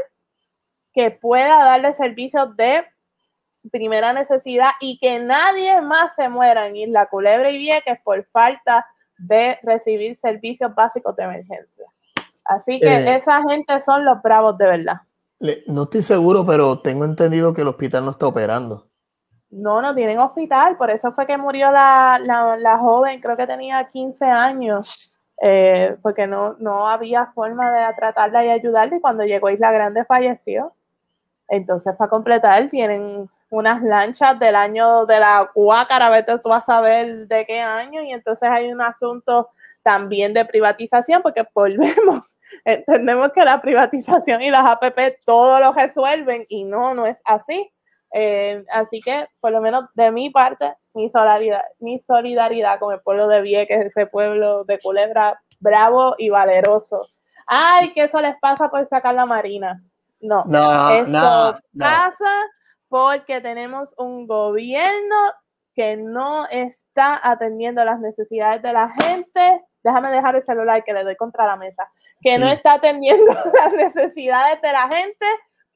que 0.93 1.11
pueda 1.11 1.65
darle 1.65 1.93
servicios 1.95 2.57
de 2.57 2.85
primera 3.71 4.13
necesidad 4.13 4.71
y 4.81 4.99
que 4.99 5.19
nadie 5.19 5.81
más 5.83 6.15
se 6.17 6.29
muera 6.29 6.67
en 6.67 6.77
Isla 6.77 7.07
Culebra 7.07 7.51
y 7.51 7.59
Vieques 7.59 7.99
por 8.03 8.25
falta 8.33 8.87
de 9.19 9.59
recibir 9.63 10.19
servicios 10.19 10.75
básicos 10.75 11.15
de 11.17 11.25
emergencia. 11.25 11.87
Así 12.45 12.81
que 12.81 12.89
eh. 12.89 13.17
esa 13.17 13.43
gente 13.43 13.81
son 13.83 14.05
los 14.05 14.21
bravos 14.21 14.59
de 14.59 14.67
verdad. 14.67 14.97
no 15.67 15.85
estoy 15.85 16.03
seguro, 16.03 16.45
pero 16.45 16.81
tengo 16.81 17.05
entendido 17.05 17.55
que 17.55 17.63
el 17.63 17.69
hospital 17.69 18.05
no 18.05 18.11
está 18.13 18.27
operando. 18.27 18.89
No, 19.53 19.83
no 19.83 19.95
tienen 19.95 20.19
hospital, 20.19 20.79
por 20.79 20.91
eso 20.91 21.13
fue 21.13 21.27
que 21.27 21.37
murió 21.37 21.71
la, 21.71 22.19
la, 22.59 22.79
joven, 22.79 23.21
creo 23.21 23.37
que 23.37 23.47
tenía 23.47 23.85
15 23.93 24.25
años, 24.25 25.13
eh, 25.43 25.95
porque 26.01 26.27
no, 26.27 26.57
no 26.59 26.89
había 26.89 27.27
forma 27.35 27.71
de 27.71 27.95
tratarla 27.95 28.47
y 28.47 28.49
ayudarla 28.49 28.97
y 28.97 29.01
cuando 29.01 29.25
llegó 29.25 29.51
Isla 29.51 29.71
Grande 29.71 30.07
falleció. 30.07 30.73
Entonces, 31.49 31.95
para 31.97 32.09
completar, 32.09 32.71
tienen 32.71 33.29
unas 33.51 33.83
lanchas 33.83 34.39
del 34.39 34.57
año 34.57 35.05
de 35.05 35.21
la 35.21 35.51
Cuácara, 35.53 36.09
vete 36.09 36.39
tú 36.39 36.49
vas 36.49 36.67
a 36.67 36.77
saber 36.77 37.29
de 37.29 37.45
qué 37.45 37.61
año, 37.61 38.03
y 38.03 38.11
entonces 38.13 38.49
hay 38.49 38.73
un 38.73 38.81
asunto 38.81 39.51
también 39.83 40.33
de 40.33 40.47
privatización, 40.47 41.21
porque 41.21 41.47
volvemos, 41.55 42.23
entendemos 42.65 43.33
que 43.33 43.45
la 43.45 43.61
privatización 43.61 44.41
y 44.41 44.51
las 44.51 44.65
APP 44.65 45.21
todo 45.27 45.61
lo 45.61 45.75
resuelven 45.75 46.47
y 46.49 46.65
no, 46.65 46.95
no 46.95 47.07
es 47.07 47.21
así. 47.25 47.71
Eh, 48.13 48.65
así 48.71 49.01
que, 49.01 49.27
por 49.41 49.53
lo 49.53 49.61
menos 49.61 49.87
de 49.95 50.11
mi 50.11 50.31
parte, 50.31 50.75
mi 50.95 51.11
solidaridad, 51.11 51.63
mi 51.81 51.99
solidaridad 52.01 52.79
con 52.79 52.93
el 52.93 53.01
pueblo 53.01 53.27
de 53.29 53.41
Vieques, 53.41 53.87
ese 53.87 54.07
pueblo 54.07 54.65
de 54.65 54.79
Culebra 54.81 55.41
bravo 55.61 56.15
y 56.19 56.29
valeroso. 56.29 57.07
Ay, 57.47 57.93
que 57.93 58.05
eso 58.05 58.21
les 58.21 58.39
pasa 58.39 58.69
por 58.69 58.87
sacar 58.87 59.15
la 59.15 59.27
marina. 59.27 59.83
No, 60.21 60.45
no 60.47 60.91
esto 60.91 61.59
pasa 61.79 62.43
porque 62.89 63.41
tenemos 63.41 63.95
un 63.97 64.27
gobierno 64.27 65.17
que 65.75 65.97
no 65.97 66.47
está 66.49 67.19
atendiendo 67.23 67.85
las 67.85 67.99
necesidades 67.99 68.63
de 68.63 68.73
la 68.73 68.91
gente. 68.91 69.65
Déjame 69.83 70.11
dejar 70.11 70.37
el 70.37 70.45
celular 70.45 70.85
que 70.85 70.93
le 70.93 71.03
doy 71.03 71.17
contra 71.17 71.47
la 71.47 71.57
mesa. 71.57 71.91
Que 72.21 72.39
no 72.39 72.47
está 72.47 72.75
atendiendo 72.75 73.33
las 73.55 73.73
necesidades 73.73 74.61
de 74.61 74.73
la 74.73 74.89
gente 74.89 75.27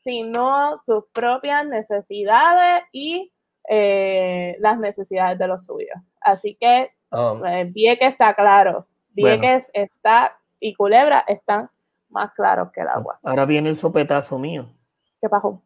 sino 0.06 0.80
sus 0.86 1.04
propias 1.12 1.66
necesidades 1.66 2.84
y 2.92 3.32
eh, 3.68 4.56
las 4.60 4.78
necesidades 4.78 5.36
de 5.36 5.48
los 5.48 5.66
suyos. 5.66 5.98
Así 6.20 6.56
que 6.60 6.92
um, 7.10 7.44
eh, 7.44 7.64
Vieques 7.64 8.12
está 8.12 8.32
claro, 8.32 8.86
Vieques 9.08 9.68
está 9.72 10.38
y 10.60 10.74
Culebra 10.74 11.24
están 11.26 11.68
más 12.08 12.32
claros 12.34 12.70
que 12.70 12.82
el 12.82 12.88
agua. 12.88 13.18
Ahora 13.24 13.46
viene 13.46 13.68
el 13.68 13.74
sopetazo 13.74 14.38
mío. 14.38 14.72
¿Qué 15.20 15.28
pasó? 15.28 15.60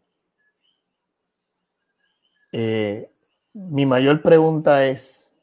Eh, 2.50 3.12
mi 3.52 3.84
mayor 3.84 4.22
pregunta 4.22 4.86
es, 4.86 5.34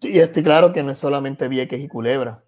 y 0.00 0.20
estoy 0.20 0.42
claro 0.42 0.72
que 0.72 0.82
no 0.82 0.92
es 0.92 0.98
solamente 0.98 1.48
Vieques 1.48 1.80
y 1.80 1.88
Culebra, 1.88 2.42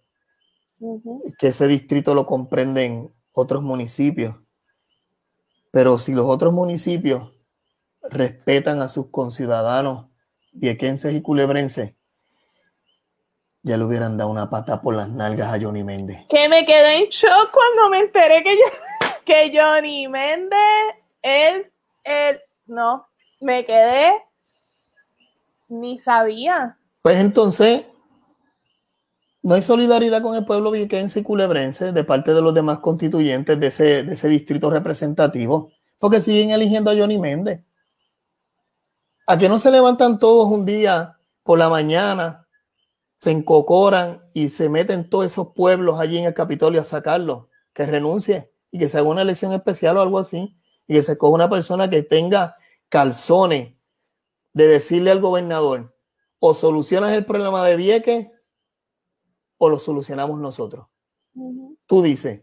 que 1.38 1.48
ese 1.48 1.68
distrito 1.68 2.14
lo 2.14 2.24
comprenden 2.24 3.12
otros 3.32 3.62
municipios. 3.62 4.34
Pero 5.72 5.98
si 5.98 6.12
los 6.12 6.26
otros 6.26 6.52
municipios 6.52 7.32
respetan 8.02 8.80
a 8.82 8.88
sus 8.88 9.10
conciudadanos 9.10 10.06
viequenses 10.52 11.14
y 11.14 11.22
culebrenses, 11.22 11.94
ya 13.62 13.78
le 13.78 13.84
hubieran 13.84 14.18
dado 14.18 14.30
una 14.30 14.50
pata 14.50 14.82
por 14.82 14.94
las 14.94 15.08
nalgas 15.08 15.52
a 15.52 15.58
Johnny 15.58 15.82
Méndez. 15.82 16.26
Que 16.28 16.46
me 16.48 16.66
quedé 16.66 16.96
en 16.96 17.08
shock 17.08 17.50
cuando 17.52 17.88
me 17.90 18.00
enteré 18.00 18.44
que, 18.44 18.58
que 19.24 19.52
Johnny 19.56 20.08
Méndez 20.08 20.58
es 21.22 21.66
el... 22.04 22.40
No, 22.66 23.08
me 23.40 23.64
quedé... 23.64 24.12
Ni 25.68 25.98
sabía. 26.00 26.76
Pues 27.00 27.16
entonces, 27.16 27.84
no 29.43 29.55
hay 29.55 29.62
solidaridad 29.62 30.22
con 30.22 30.36
el 30.36 30.45
pueblo 30.45 30.70
viequense 30.70 31.20
y 31.20 31.22
culebrense 31.22 31.93
de 31.93 32.05
parte 32.05 32.32
de 32.32 32.40
los 32.40 32.55
demás 32.55 32.78
constituyentes 32.78 33.59
de 33.59 33.66
ese, 33.66 34.05
de 34.05 34.12
ese 34.12 34.28
distrito 34.28 34.70
representativo, 34.70 35.72
porque 35.99 36.20
siguen 36.20 36.51
eligiendo 36.51 36.90
a 36.90 36.97
Johnny 36.97 37.18
Méndez. 37.18 37.61
¿A 39.26 39.36
que 39.38 39.49
no 39.49 39.59
se 39.59 39.70
levantan 39.70 40.18
todos 40.18 40.49
un 40.49 40.64
día 40.64 41.18
por 41.43 41.59
la 41.59 41.68
mañana, 41.68 42.47
se 43.16 43.30
encocoran 43.30 44.22
y 44.32 44.49
se 44.49 44.68
meten 44.68 45.09
todos 45.09 45.26
esos 45.26 45.49
pueblos 45.55 45.99
allí 45.99 46.18
en 46.18 46.26
el 46.26 46.34
Capitolio 46.34 46.80
a 46.80 46.84
sacarlo? 46.84 47.49
Que 47.72 47.86
renuncie 47.86 48.53
y 48.70 48.78
que 48.78 48.88
se 48.88 48.99
haga 48.99 49.09
una 49.09 49.22
elección 49.22 49.53
especial 49.53 49.97
o 49.97 50.03
algo 50.03 50.18
así, 50.18 50.57
y 50.86 50.95
que 50.95 51.03
se 51.03 51.18
coja 51.18 51.34
una 51.34 51.51
persona 51.51 51.90
que 51.90 52.03
tenga 52.03 52.57
calzones 52.88 53.74
de 54.53 54.68
decirle 54.68 55.11
al 55.11 55.20
gobernador, 55.20 55.97
o 56.38 56.55
solucionas 56.55 57.12
el 57.12 57.24
problema 57.24 57.64
de 57.64 57.76
Vieques 57.76 58.32
o 59.64 59.68
lo 59.68 59.78
solucionamos 59.78 60.40
nosotros. 60.40 60.88
Tú 61.86 62.02
dices, 62.02 62.42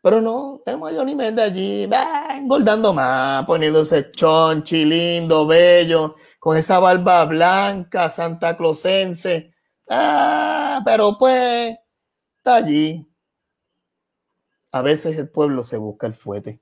pero 0.00 0.20
no, 0.20 0.62
tenemos 0.64 0.92
a 0.92 0.94
Johnny 0.94 1.16
Méndez 1.16 1.46
allí, 1.46 1.88
engordando 2.32 2.92
más, 2.92 3.44
poniéndose 3.44 4.12
chonchi, 4.12 4.84
lindo, 4.84 5.48
bello, 5.48 6.14
con 6.38 6.56
esa 6.56 6.78
barba 6.78 7.24
blanca, 7.24 8.08
santa 8.08 8.56
closense. 8.56 9.52
Ah, 9.88 10.80
pero 10.84 11.18
pues, 11.18 11.76
está 12.36 12.54
allí. 12.54 13.04
A 14.70 14.80
veces 14.80 15.18
el 15.18 15.28
pueblo 15.28 15.64
se 15.64 15.76
busca 15.76 16.06
el 16.06 16.14
fuete. 16.14 16.60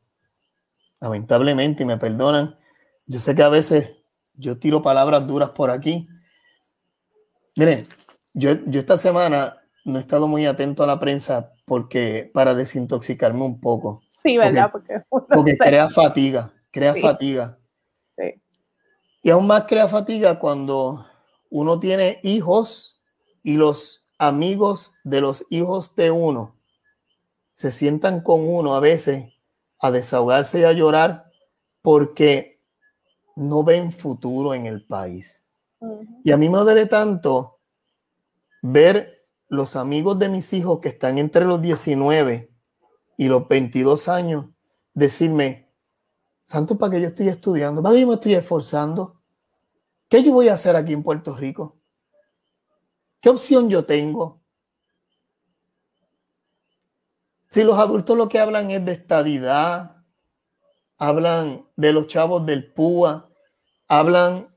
Lamentablemente, 1.01 1.83
y 1.83 1.87
me 1.87 1.99
perdonan, 1.99 2.59
yo 3.05 3.21
sé 3.21 3.35
que 3.35 3.43
a 3.43 3.51
veces 3.51 3.91
yo 4.33 4.59
tiro 4.59 4.81
palabras 4.81 5.27
duras 5.27 5.51
por 5.51 5.71
aquí. 5.71 6.09
Miren, 7.57 7.87
yo, 8.33 8.53
yo 8.65 8.81
esta 8.81 8.97
semana 8.97 9.59
no 9.89 9.99
he 9.99 10.03
estado 10.03 10.29
muy 10.29 10.45
atento 10.45 10.83
a 10.83 10.87
la 10.87 11.01
prensa 11.01 11.55
porque 11.65 12.31
para 12.35 12.55
desintoxicarme 12.55 13.43
un 13.43 13.59
poco. 13.59 14.03
Sí, 14.23 14.37
¿verdad? 14.37 14.71
Porque, 14.71 15.03
porque, 15.09 15.57
crea 15.57 15.89
fatiga, 15.89 16.53
crea 16.71 16.95
fatiga. 16.95 17.59
Sí. 18.17 18.35
Y 19.23 19.31
aún 19.31 19.47
más 19.47 19.65
crea 19.65 19.89
fatiga 19.89 20.39
cuando 20.39 21.07
uno 21.49 21.81
tiene 21.81 22.21
hijos 22.23 23.01
y 23.43 23.55
los 23.55 24.05
amigos 24.19 24.93
de 25.05 25.23
los 25.23 25.47
hijos 25.49 25.97
de 25.97 26.11
uno 26.11 26.55
se 27.55 27.73
sientan 27.73 28.21
con 28.21 28.47
uno 28.47 28.75
a 28.75 28.81
veces 28.81 29.33
a 29.81 29.91
desahogarse 29.91 30.61
y 30.61 30.65
a 30.65 30.73
llorar 30.73 31.31
porque 31.81 32.61
no 33.37 33.65
ven 33.65 33.91
futuro 33.91 34.53
en 34.53 34.67
el 34.67 34.85
país. 34.85 35.47
Y 36.25 36.31
a 36.31 36.37
mí 36.37 36.51
me 36.51 36.59
duele 36.59 36.85
tanto 36.87 37.61
ver 38.61 39.18
los 39.49 39.77
amigos 39.77 40.19
de 40.19 40.29
mis 40.29 40.53
hijos 40.53 40.81
que 40.81 40.91
están 40.91 41.19
entre 41.19 41.45
los 41.45 41.61
19 41.61 42.53
y 43.17 43.29
los 43.29 43.49
22 43.49 44.09
años 44.09 44.47
decirme, 44.95 45.73
Santo, 46.45 46.79
¿para 46.79 46.93
qué 46.93 47.01
yo 47.01 47.09
estoy 47.09 47.29
estudiando? 47.29 47.83
¿Para 47.83 47.95
qué 47.95 48.07
me 48.07 48.15
estoy 48.15 48.35
esforzando? 48.35 49.21
¿Qué 50.09 50.23
yo 50.23 50.33
voy 50.33 50.49
a 50.49 50.55
hacer 50.55 50.77
aquí 50.77 50.93
en 50.93 51.03
Puerto 51.03 51.37
Rico? 51.37 51.79
¿Qué 53.21 53.29
opción 53.31 53.69
yo 53.69 53.85
tengo? 53.85 54.41
Si 57.49 57.65
los 57.65 57.79
adultos 57.79 58.17
lo 58.17 58.29
que 58.29 58.39
hablan 58.39 58.71
es 58.71 58.85
de 58.85 58.93
estadidad, 58.93 60.05
hablan 60.99 61.67
de 61.77 61.93
los 61.93 62.07
chavos 62.07 62.45
del 62.45 62.73
PUA, 62.73 63.31
hablan 63.89 64.55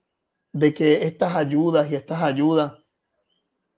de 0.52 0.74
que 0.74 1.06
estas 1.06 1.36
ayudas 1.36 1.90
y 1.90 1.96
estas 1.96 2.22
ayudas 2.22 2.81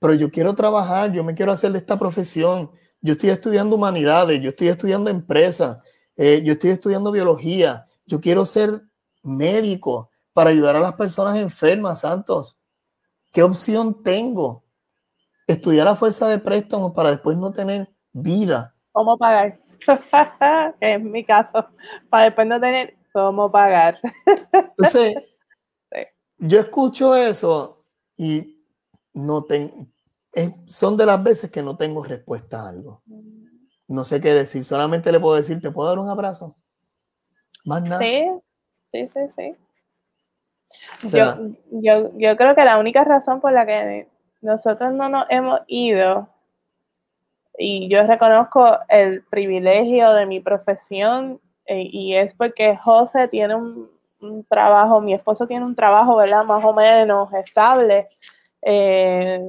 pero 0.03 0.15
yo 0.15 0.29
quiero 0.29 0.53
trabajar, 0.53 1.13
yo 1.13 1.23
me 1.23 1.33
quiero 1.33 1.53
hacer 1.53 1.71
de 1.71 1.77
esta 1.77 1.97
profesión. 1.97 2.69
Yo 2.99 3.13
estoy 3.13 3.29
estudiando 3.29 3.77
humanidades, 3.77 4.41
yo 4.41 4.49
estoy 4.49 4.67
estudiando 4.67 5.09
empresas, 5.09 5.79
eh, 6.17 6.41
yo 6.43 6.51
estoy 6.51 6.71
estudiando 6.71 7.09
biología, 7.09 7.87
yo 8.05 8.19
quiero 8.19 8.43
ser 8.43 8.81
médico 9.21 10.09
para 10.33 10.49
ayudar 10.49 10.75
a 10.75 10.81
las 10.81 10.91
personas 10.95 11.37
enfermas, 11.37 12.01
Santos. 12.01 12.57
¿Qué 13.31 13.43
opción 13.43 14.03
tengo? 14.03 14.65
Estudiar 15.47 15.87
a 15.87 15.95
fuerza 15.95 16.27
de 16.27 16.37
préstamo 16.37 16.93
para 16.93 17.11
después 17.11 17.37
no 17.37 17.53
tener 17.53 17.89
vida. 18.11 18.75
¿Cómo 18.91 19.17
pagar? 19.17 19.57
es 20.81 21.01
mi 21.01 21.23
caso. 21.23 21.65
Para 22.09 22.25
después 22.25 22.45
no 22.45 22.59
tener 22.59 22.97
cómo 23.13 23.49
pagar. 23.49 24.01
Entonces, 24.51 25.15
yo 26.39 26.59
escucho 26.59 27.15
eso 27.15 27.85
y 28.17 28.59
no 29.13 29.45
tengo, 29.45 29.92
son 30.67 30.97
de 30.97 31.05
las 31.05 31.21
veces 31.21 31.51
que 31.51 31.61
no 31.61 31.77
tengo 31.77 32.03
respuesta 32.03 32.61
a 32.61 32.69
algo. 32.69 33.03
No 33.87 34.03
sé 34.03 34.21
qué 34.21 34.33
decir, 34.33 34.63
solamente 34.63 35.11
le 35.11 35.19
puedo 35.19 35.35
decir, 35.35 35.61
¿te 35.61 35.71
puedo 35.71 35.89
dar 35.89 35.99
un 35.99 36.09
abrazo? 36.09 36.55
Más 37.65 37.83
nada. 37.83 37.99
Sí, 37.99 38.27
sí, 38.91 39.09
sí, 39.13 39.19
sí. 39.35 39.55
Yo, 41.15 41.35
yo, 41.71 42.11
yo, 42.17 42.35
creo 42.35 42.55
que 42.55 42.65
la 42.65 42.79
única 42.79 43.03
razón 43.03 43.39
por 43.39 43.51
la 43.51 43.65
que 43.65 44.07
nosotros 44.41 44.93
no 44.93 45.09
nos 45.09 45.25
hemos 45.29 45.59
ido 45.67 46.27
y 47.57 47.87
yo 47.89 48.03
reconozco 48.07 48.79
el 48.89 49.23
privilegio 49.23 50.11
de 50.13 50.25
mi 50.25 50.39
profesión 50.39 51.39
eh, 51.65 51.87
y 51.91 52.15
es 52.15 52.33
porque 52.33 52.75
José 52.77 53.27
tiene 53.27 53.55
un, 53.55 53.91
trabajo, 54.49 55.01
mi 55.01 55.13
esposo 55.13 55.45
tiene 55.47 55.65
un 55.65 55.75
trabajo, 55.75 56.15
¿verdad? 56.15 56.45
Más 56.45 56.63
o 56.63 56.73
menos 56.73 57.31
estable, 57.33 58.07
eh, 58.61 59.41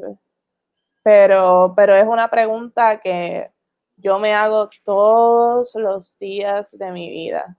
pero, 1.05 1.75
pero 1.77 1.95
es 1.95 2.07
una 2.07 2.29
pregunta 2.29 3.01
que 3.01 3.51
yo 3.97 4.19
me 4.19 4.35
hago 4.35 4.71
todos 4.85 5.73
los 5.75 6.19
días 6.19 6.71
de 6.73 6.91
mi 6.91 7.11
vida. 7.11 7.57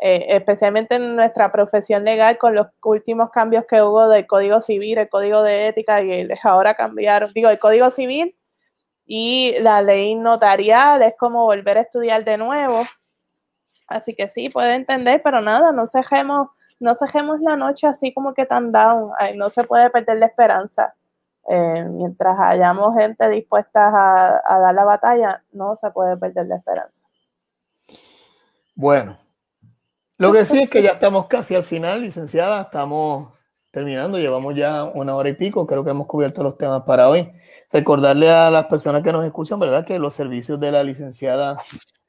Eh, 0.00 0.26
especialmente 0.36 0.96
en 0.96 1.16
nuestra 1.16 1.52
profesión 1.52 2.04
legal 2.04 2.38
con 2.38 2.54
los 2.54 2.66
últimos 2.82 3.30
cambios 3.30 3.64
que 3.66 3.82
hubo 3.82 4.08
del 4.08 4.26
Código 4.26 4.60
Civil, 4.60 4.98
el 4.98 5.08
Código 5.08 5.42
de 5.42 5.68
Ética 5.68 6.02
y 6.02 6.28
ahora 6.44 6.74
cambiaron, 6.74 7.32
digo, 7.34 7.48
el 7.48 7.58
Código 7.58 7.90
Civil 7.90 8.36
y 9.06 9.54
la 9.60 9.82
ley 9.82 10.14
notarial 10.14 11.02
es 11.02 11.14
como 11.18 11.44
volver 11.44 11.78
a 11.78 11.82
estudiar 11.82 12.24
de 12.24 12.38
nuevo. 12.38 12.84
Así 13.88 14.14
que 14.14 14.30
sí, 14.30 14.48
puede 14.50 14.74
entender, 14.74 15.20
pero 15.22 15.40
nada, 15.40 15.72
no 15.72 15.86
cejemos, 15.86 16.48
no 16.80 16.94
cejemos 16.94 17.40
la 17.40 17.56
noche 17.56 17.86
así 17.86 18.12
como 18.14 18.34
que 18.34 18.46
tan 18.46 18.72
down, 18.72 19.10
no 19.36 19.50
se 19.50 19.64
puede 19.64 19.90
perder 19.90 20.18
la 20.18 20.26
esperanza. 20.26 20.94
Eh, 21.48 21.84
mientras 21.90 22.38
hayamos 22.40 22.96
gente 22.96 23.28
dispuesta 23.28 23.88
a, 23.88 24.58
dar 24.58 24.74
la 24.74 24.84
batalla, 24.84 25.44
no 25.52 25.76
se 25.76 25.90
puede 25.90 26.16
perder 26.16 26.46
la 26.46 26.56
esperanza. 26.56 27.04
Bueno, 28.74 29.18
lo 30.16 30.32
que 30.32 30.44
sí 30.44 30.62
es 30.62 30.70
que 30.70 30.82
ya 30.82 30.92
estamos 30.92 31.26
casi 31.26 31.54
al 31.54 31.64
final, 31.64 32.02
licenciada, 32.02 32.62
estamos 32.62 33.28
terminando, 33.70 34.18
llevamos 34.18 34.54
ya 34.54 34.84
una 34.84 35.16
hora 35.16 35.28
y 35.28 35.34
pico, 35.34 35.66
creo 35.66 35.84
que 35.84 35.90
hemos 35.90 36.06
cubierto 36.06 36.42
los 36.42 36.56
temas 36.56 36.82
para 36.82 37.08
hoy. 37.08 37.30
Recordarle 37.70 38.30
a 38.30 38.50
las 38.50 38.66
personas 38.66 39.02
que 39.02 39.12
nos 39.12 39.24
escuchan, 39.24 39.58
¿verdad? 39.58 39.84
Que 39.84 39.98
los 39.98 40.14
servicios 40.14 40.60
de 40.60 40.72
la 40.72 40.84
licenciada 40.84 41.58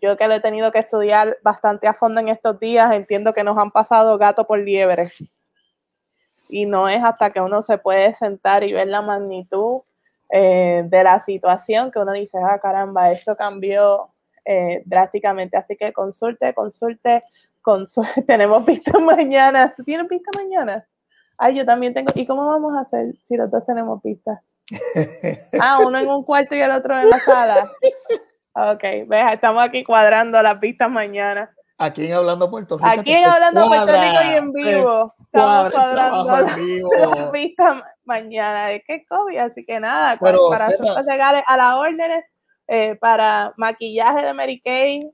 yo 0.00 0.16
que 0.16 0.28
lo 0.28 0.34
he 0.34 0.40
tenido 0.40 0.72
que 0.72 0.78
estudiar 0.78 1.38
bastante 1.42 1.88
a 1.88 1.94
fondo 1.94 2.20
en 2.20 2.28
estos 2.28 2.58
días, 2.60 2.92
entiendo 2.92 3.32
que 3.32 3.44
nos 3.44 3.58
han 3.58 3.70
pasado 3.70 4.18
gato 4.18 4.46
por 4.46 4.58
liebre. 4.58 5.10
Y 6.48 6.66
no 6.66 6.88
es 6.88 7.02
hasta 7.02 7.30
que 7.30 7.40
uno 7.40 7.62
se 7.62 7.78
puede 7.78 8.14
sentar 8.14 8.64
y 8.64 8.72
ver 8.72 8.88
la 8.88 9.02
magnitud 9.02 9.82
eh, 10.30 10.82
de 10.86 11.04
la 11.04 11.20
situación 11.20 11.90
que 11.90 11.98
uno 11.98 12.12
dice, 12.12 12.38
ah, 12.38 12.58
caramba, 12.60 13.10
esto 13.10 13.36
cambió 13.36 14.10
eh, 14.44 14.82
drásticamente. 14.84 15.56
Así 15.56 15.76
que 15.76 15.92
consulte, 15.92 16.54
consulte, 16.54 17.24
consulte. 17.62 18.22
Tenemos 18.26 18.64
vista 18.64 18.98
mañana. 18.98 19.74
¿Tú 19.76 19.84
tienes 19.84 20.08
vista 20.08 20.30
mañana? 20.36 20.86
Ay, 21.36 21.56
yo 21.56 21.64
también 21.64 21.94
tengo. 21.94 22.12
¿Y 22.14 22.26
cómo 22.26 22.46
vamos 22.46 22.74
a 22.76 22.80
hacer 22.80 23.14
si 23.24 23.36
los 23.36 23.50
dos 23.50 23.64
tenemos 23.66 24.02
vista? 24.02 24.42
Ah, 25.60 25.80
uno 25.84 25.98
en 25.98 26.08
un 26.08 26.22
cuarto 26.22 26.54
y 26.54 26.60
el 26.60 26.70
otro 26.70 26.96
en 26.98 27.10
la 27.10 27.18
sala. 27.18 27.66
Ok, 28.62 28.82
ves, 29.06 29.32
estamos 29.32 29.62
aquí 29.62 29.82
cuadrando 29.84 30.42
las 30.42 30.60
vistas 30.60 30.90
mañana. 30.90 31.50
Aquí 31.78 32.04
en 32.04 32.12
Hablando 32.12 32.50
Puerto 32.50 32.76
Rico. 32.76 32.90
Aquí 32.90 33.14
en 33.14 33.24
Hablando 33.24 33.66
Puerto 33.68 33.92
Rico 33.92 34.22
y 34.22 34.34
en 34.34 34.52
vivo. 34.52 35.14
Estamos 35.18 35.72
cuadrando 35.72 36.24
las 36.24 37.32
vistas 37.32 37.82
mañana. 38.04 38.70
Es 38.72 38.82
que 38.86 39.06
COVID, 39.06 39.38
así 39.38 39.64
que 39.64 39.80
nada, 39.80 40.18
para 40.18 40.68
llegar 41.08 41.42
a 41.46 41.56
las 41.56 41.74
órdenes, 41.74 42.24
eh, 42.68 42.96
para 42.96 43.54
maquillaje 43.56 44.26
de 44.26 44.34
Mary 44.34 44.60
Kay, 44.60 45.10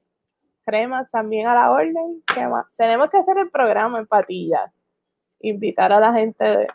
cremas 0.64 1.08
también 1.12 1.46
a 1.46 1.54
la 1.54 1.70
orden. 1.70 2.24
Tenemos 2.76 3.10
que 3.10 3.18
hacer 3.18 3.38
el 3.38 3.50
programa 3.50 4.00
en 4.00 4.08
patillas. 4.08 4.72
Invitar 5.38 5.92
a 5.92 6.00
la 6.00 6.12
gente, 6.12 6.44
de, 6.44 6.66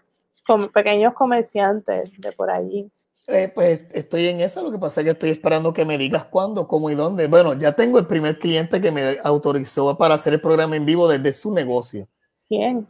como 0.47 0.71
pequeños 0.71 1.13
comerciantes 1.15 2.09
de 2.17 2.31
por 2.31 2.49
allí. 2.49 2.89
Eh, 3.27 3.51
pues 3.53 3.81
estoy 3.91 4.27
en 4.27 4.41
esa, 4.41 4.61
lo 4.61 4.71
que 4.71 4.79
pasa 4.79 5.01
es 5.01 5.05
que 5.05 5.11
estoy 5.11 5.29
esperando 5.29 5.73
que 5.73 5.85
me 5.85 5.97
digas 5.97 6.25
cuándo, 6.25 6.67
cómo 6.67 6.89
y 6.89 6.95
dónde. 6.95 7.27
Bueno, 7.27 7.53
ya 7.53 7.71
tengo 7.73 7.99
el 7.99 8.07
primer 8.07 8.39
cliente 8.39 8.81
que 8.81 8.91
me 8.91 9.19
autorizó 9.23 9.97
para 9.97 10.15
hacer 10.15 10.33
el 10.33 10.41
programa 10.41 10.75
en 10.75 10.85
vivo 10.85 11.07
desde 11.07 11.31
su 11.33 11.51
negocio. 11.51 12.07
¿Quién? 12.49 12.87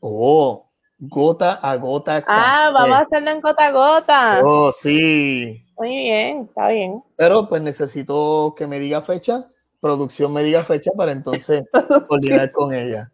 Oh, 0.00 0.66
gota 0.98 1.54
a 1.54 1.76
gota. 1.76 2.24
Ah, 2.26 2.70
vamos 2.72 2.96
a 2.96 3.00
hacerlo 3.00 3.30
en 3.30 3.40
gota 3.40 3.66
a 3.66 3.70
gota. 3.70 4.40
Oh, 4.42 4.72
sí. 4.72 5.64
Muy 5.76 5.88
bien, 5.90 6.42
está 6.48 6.68
bien. 6.68 7.02
Pero 7.16 7.48
pues 7.48 7.62
necesito 7.62 8.54
que 8.56 8.66
me 8.66 8.78
diga 8.78 9.02
fecha, 9.02 9.44
producción 9.80 10.32
me 10.32 10.42
diga 10.42 10.64
fecha 10.64 10.90
para 10.96 11.12
entonces 11.12 11.68
coordinar 12.08 12.50
con 12.52 12.72
ella. 12.72 13.10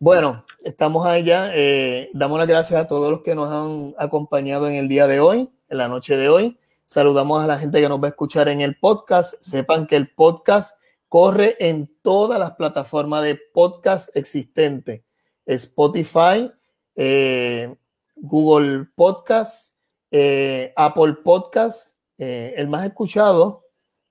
Bueno, 0.00 0.44
estamos 0.64 1.06
allá. 1.06 1.50
Eh, 1.54 2.10
damos 2.14 2.38
las 2.38 2.46
gracias 2.48 2.80
a 2.80 2.86
todos 2.86 3.10
los 3.10 3.22
que 3.22 3.34
nos 3.34 3.50
han 3.50 3.94
acompañado 3.98 4.68
en 4.68 4.74
el 4.74 4.88
día 4.88 5.06
de 5.06 5.20
hoy, 5.20 5.50
en 5.68 5.78
la 5.78 5.88
noche 5.88 6.16
de 6.16 6.28
hoy. 6.28 6.58
Saludamos 6.86 7.42
a 7.42 7.46
la 7.46 7.58
gente 7.58 7.80
que 7.80 7.88
nos 7.88 8.00
va 8.00 8.06
a 8.06 8.10
escuchar 8.10 8.48
en 8.48 8.60
el 8.60 8.78
podcast. 8.78 9.34
Sepan 9.40 9.86
que 9.86 9.96
el 9.96 10.10
podcast 10.10 10.78
corre 11.08 11.56
en 11.60 11.90
todas 12.02 12.38
las 12.38 12.52
plataformas 12.52 13.22
de 13.22 13.38
podcast 13.52 14.14
existentes. 14.16 15.02
Spotify, 15.46 16.50
eh, 16.94 17.74
Google 18.16 18.86
Podcast, 18.94 19.74
eh, 20.10 20.72
Apple 20.76 21.14
Podcast. 21.24 21.96
el 22.18 22.68
más 22.68 22.84
escuchado 22.84 23.64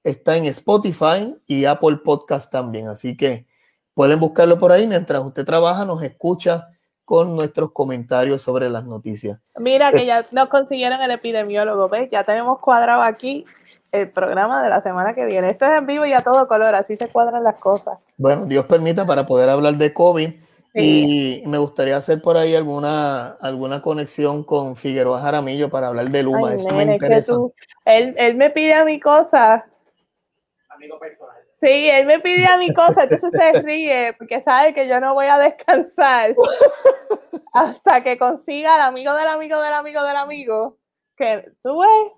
está 0.03 0.35
en 0.35 0.45
Spotify 0.45 1.35
y 1.45 1.65
Apple 1.65 1.97
Podcast 2.03 2.51
también. 2.51 2.87
Así 2.87 3.15
que 3.15 3.48
Pueden 3.93 4.19
buscarlo 4.19 4.57
por 4.59 4.71
ahí 4.71 4.87
mientras 4.87 5.23
usted 5.23 5.45
trabaja, 5.45 5.85
nos 5.85 6.01
escucha 6.03 6.67
con 7.05 7.35
nuestros 7.35 7.71
comentarios 7.71 8.41
sobre 8.41 8.69
las 8.69 8.85
noticias. 8.85 9.41
Mira 9.57 9.91
que 9.91 10.05
ya 10.05 10.25
nos 10.31 10.47
consiguieron 10.47 11.01
el 11.01 11.11
epidemiólogo, 11.11 11.89
¿ves? 11.89 12.09
Ya 12.11 12.23
tenemos 12.23 12.59
cuadrado 12.59 13.01
aquí 13.01 13.45
el 13.91 14.11
programa 14.11 14.61
de 14.61 14.69
la 14.69 14.81
semana 14.81 15.13
que 15.15 15.25
viene. 15.25 15.49
Esto 15.49 15.65
es 15.65 15.71
en 15.77 15.87
vivo 15.87 16.05
y 16.05 16.13
a 16.13 16.21
todo 16.21 16.47
color, 16.47 16.75
así 16.75 16.95
se 16.95 17.07
cuadran 17.07 17.43
las 17.43 17.59
cosas. 17.59 17.97
Bueno, 18.17 18.45
Dios 18.45 18.65
permita 18.65 19.05
para 19.05 19.25
poder 19.25 19.49
hablar 19.49 19.75
de 19.75 19.91
COVID. 19.91 20.29
Y 20.75 21.41
me 21.47 21.57
gustaría 21.57 21.97
hacer 21.97 22.21
por 22.21 22.37
ahí 22.37 22.55
alguna, 22.55 23.31
alguna 23.41 23.81
conexión 23.81 24.43
con 24.43 24.75
Figueroa 24.75 25.19
Jaramillo 25.19 25.69
para 25.69 25.87
hablar 25.87 26.09
de 26.09 26.23
Luma. 26.23 26.53
Eso 26.53 26.71
me 26.71 26.83
interesa. 26.83 27.33
él, 27.85 28.13
él 28.17 28.35
me 28.35 28.51
pide 28.51 28.75
a 28.75 28.85
mi 28.85 28.99
cosa. 28.99 29.65
Amigo 30.69 30.99
personal. 30.99 31.38
Sí, 31.61 31.89
él 31.89 32.05
me 32.05 32.19
pide 32.19 32.45
a 32.45 32.57
mi 32.57 32.73
cosa, 32.73 33.03
entonces 33.03 33.31
se 33.31 33.61
ríe 33.63 34.13
porque 34.17 34.41
sabe 34.41 34.73
que 34.73 34.87
yo 34.87 34.99
no 35.01 35.13
voy 35.13 35.25
a 35.25 35.37
descansar 35.37 36.33
hasta 37.53 38.03
que 38.03 38.17
consiga 38.17 38.75
al 38.75 38.81
amigo 38.81 39.13
del 39.13 39.27
amigo 39.27 39.61
del 39.61 39.73
amigo 39.73 40.03
del 40.03 40.15
amigo. 40.15 40.77
Que 41.17 41.51
tú 41.61 41.81
ves, 41.81 42.11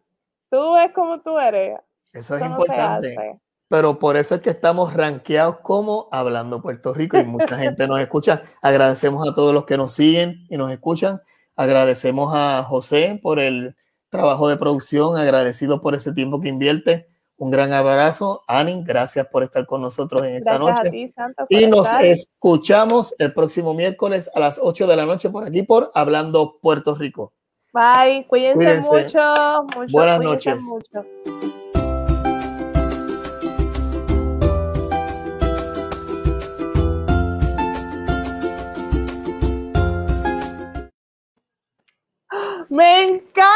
tú 0.51 0.73
ves 0.73 0.91
como 0.93 1.21
tú 1.21 1.39
eres. 1.39 1.79
Eso 2.13 2.35
es 2.35 2.45
importante. 2.45 3.39
pero 3.67 3.97
por 3.97 4.15
eso 4.15 4.35
es 4.35 4.41
que 4.41 4.51
estamos 4.51 4.93
rankeados 4.93 5.59
como 5.61 6.07
Hablando 6.11 6.61
Puerto 6.61 6.93
Rico 6.93 7.17
y 7.17 7.23
mucha 7.23 7.57
gente 7.57 7.87
nos 7.87 7.99
escucha. 7.99 8.43
Agradecemos 8.61 9.27
a 9.27 9.33
todos 9.33 9.53
los 9.55 9.65
que 9.65 9.77
nos 9.77 9.93
siguen 9.93 10.45
y 10.49 10.57
nos 10.57 10.71
escuchan. 10.71 11.19
Agradecemos 11.55 12.31
a 12.35 12.63
José 12.63 13.19
por 13.23 13.39
el 13.39 13.75
trabajo 14.09 14.49
de 14.49 14.57
producción, 14.57 15.17
agradecido 15.17 15.81
por 15.81 15.95
ese 15.95 16.13
tiempo 16.13 16.41
que 16.41 16.49
invierte 16.49 17.10
un 17.41 17.49
gran 17.49 17.73
abrazo, 17.73 18.43
Anin, 18.45 18.83
gracias 18.83 19.25
por 19.25 19.41
estar 19.41 19.65
con 19.65 19.81
nosotros 19.81 20.23
en 20.23 20.35
esta 20.35 20.59
noche. 20.59 21.11
Y 21.49 21.65
nos 21.65 21.91
escuchamos 21.99 23.15
el 23.17 23.33
próximo 23.33 23.73
miércoles 23.73 24.29
a 24.35 24.39
las 24.39 24.59
8 24.61 24.85
de 24.85 24.95
la 24.95 25.07
noche 25.07 25.31
por 25.31 25.45
aquí 25.45 25.63
por 25.63 25.89
Hablando 25.95 26.59
Puerto 26.61 26.93
Rico. 26.93 27.33
Bye, 27.73 28.27
cuídense, 28.27 28.57
cuídense. 28.57 29.05
Mucho, 29.05 29.63
mucho, 29.75 29.91
Buenas 29.91 30.21
noches. 30.21 30.63
Me 42.69 43.01
encanta. 43.01 43.51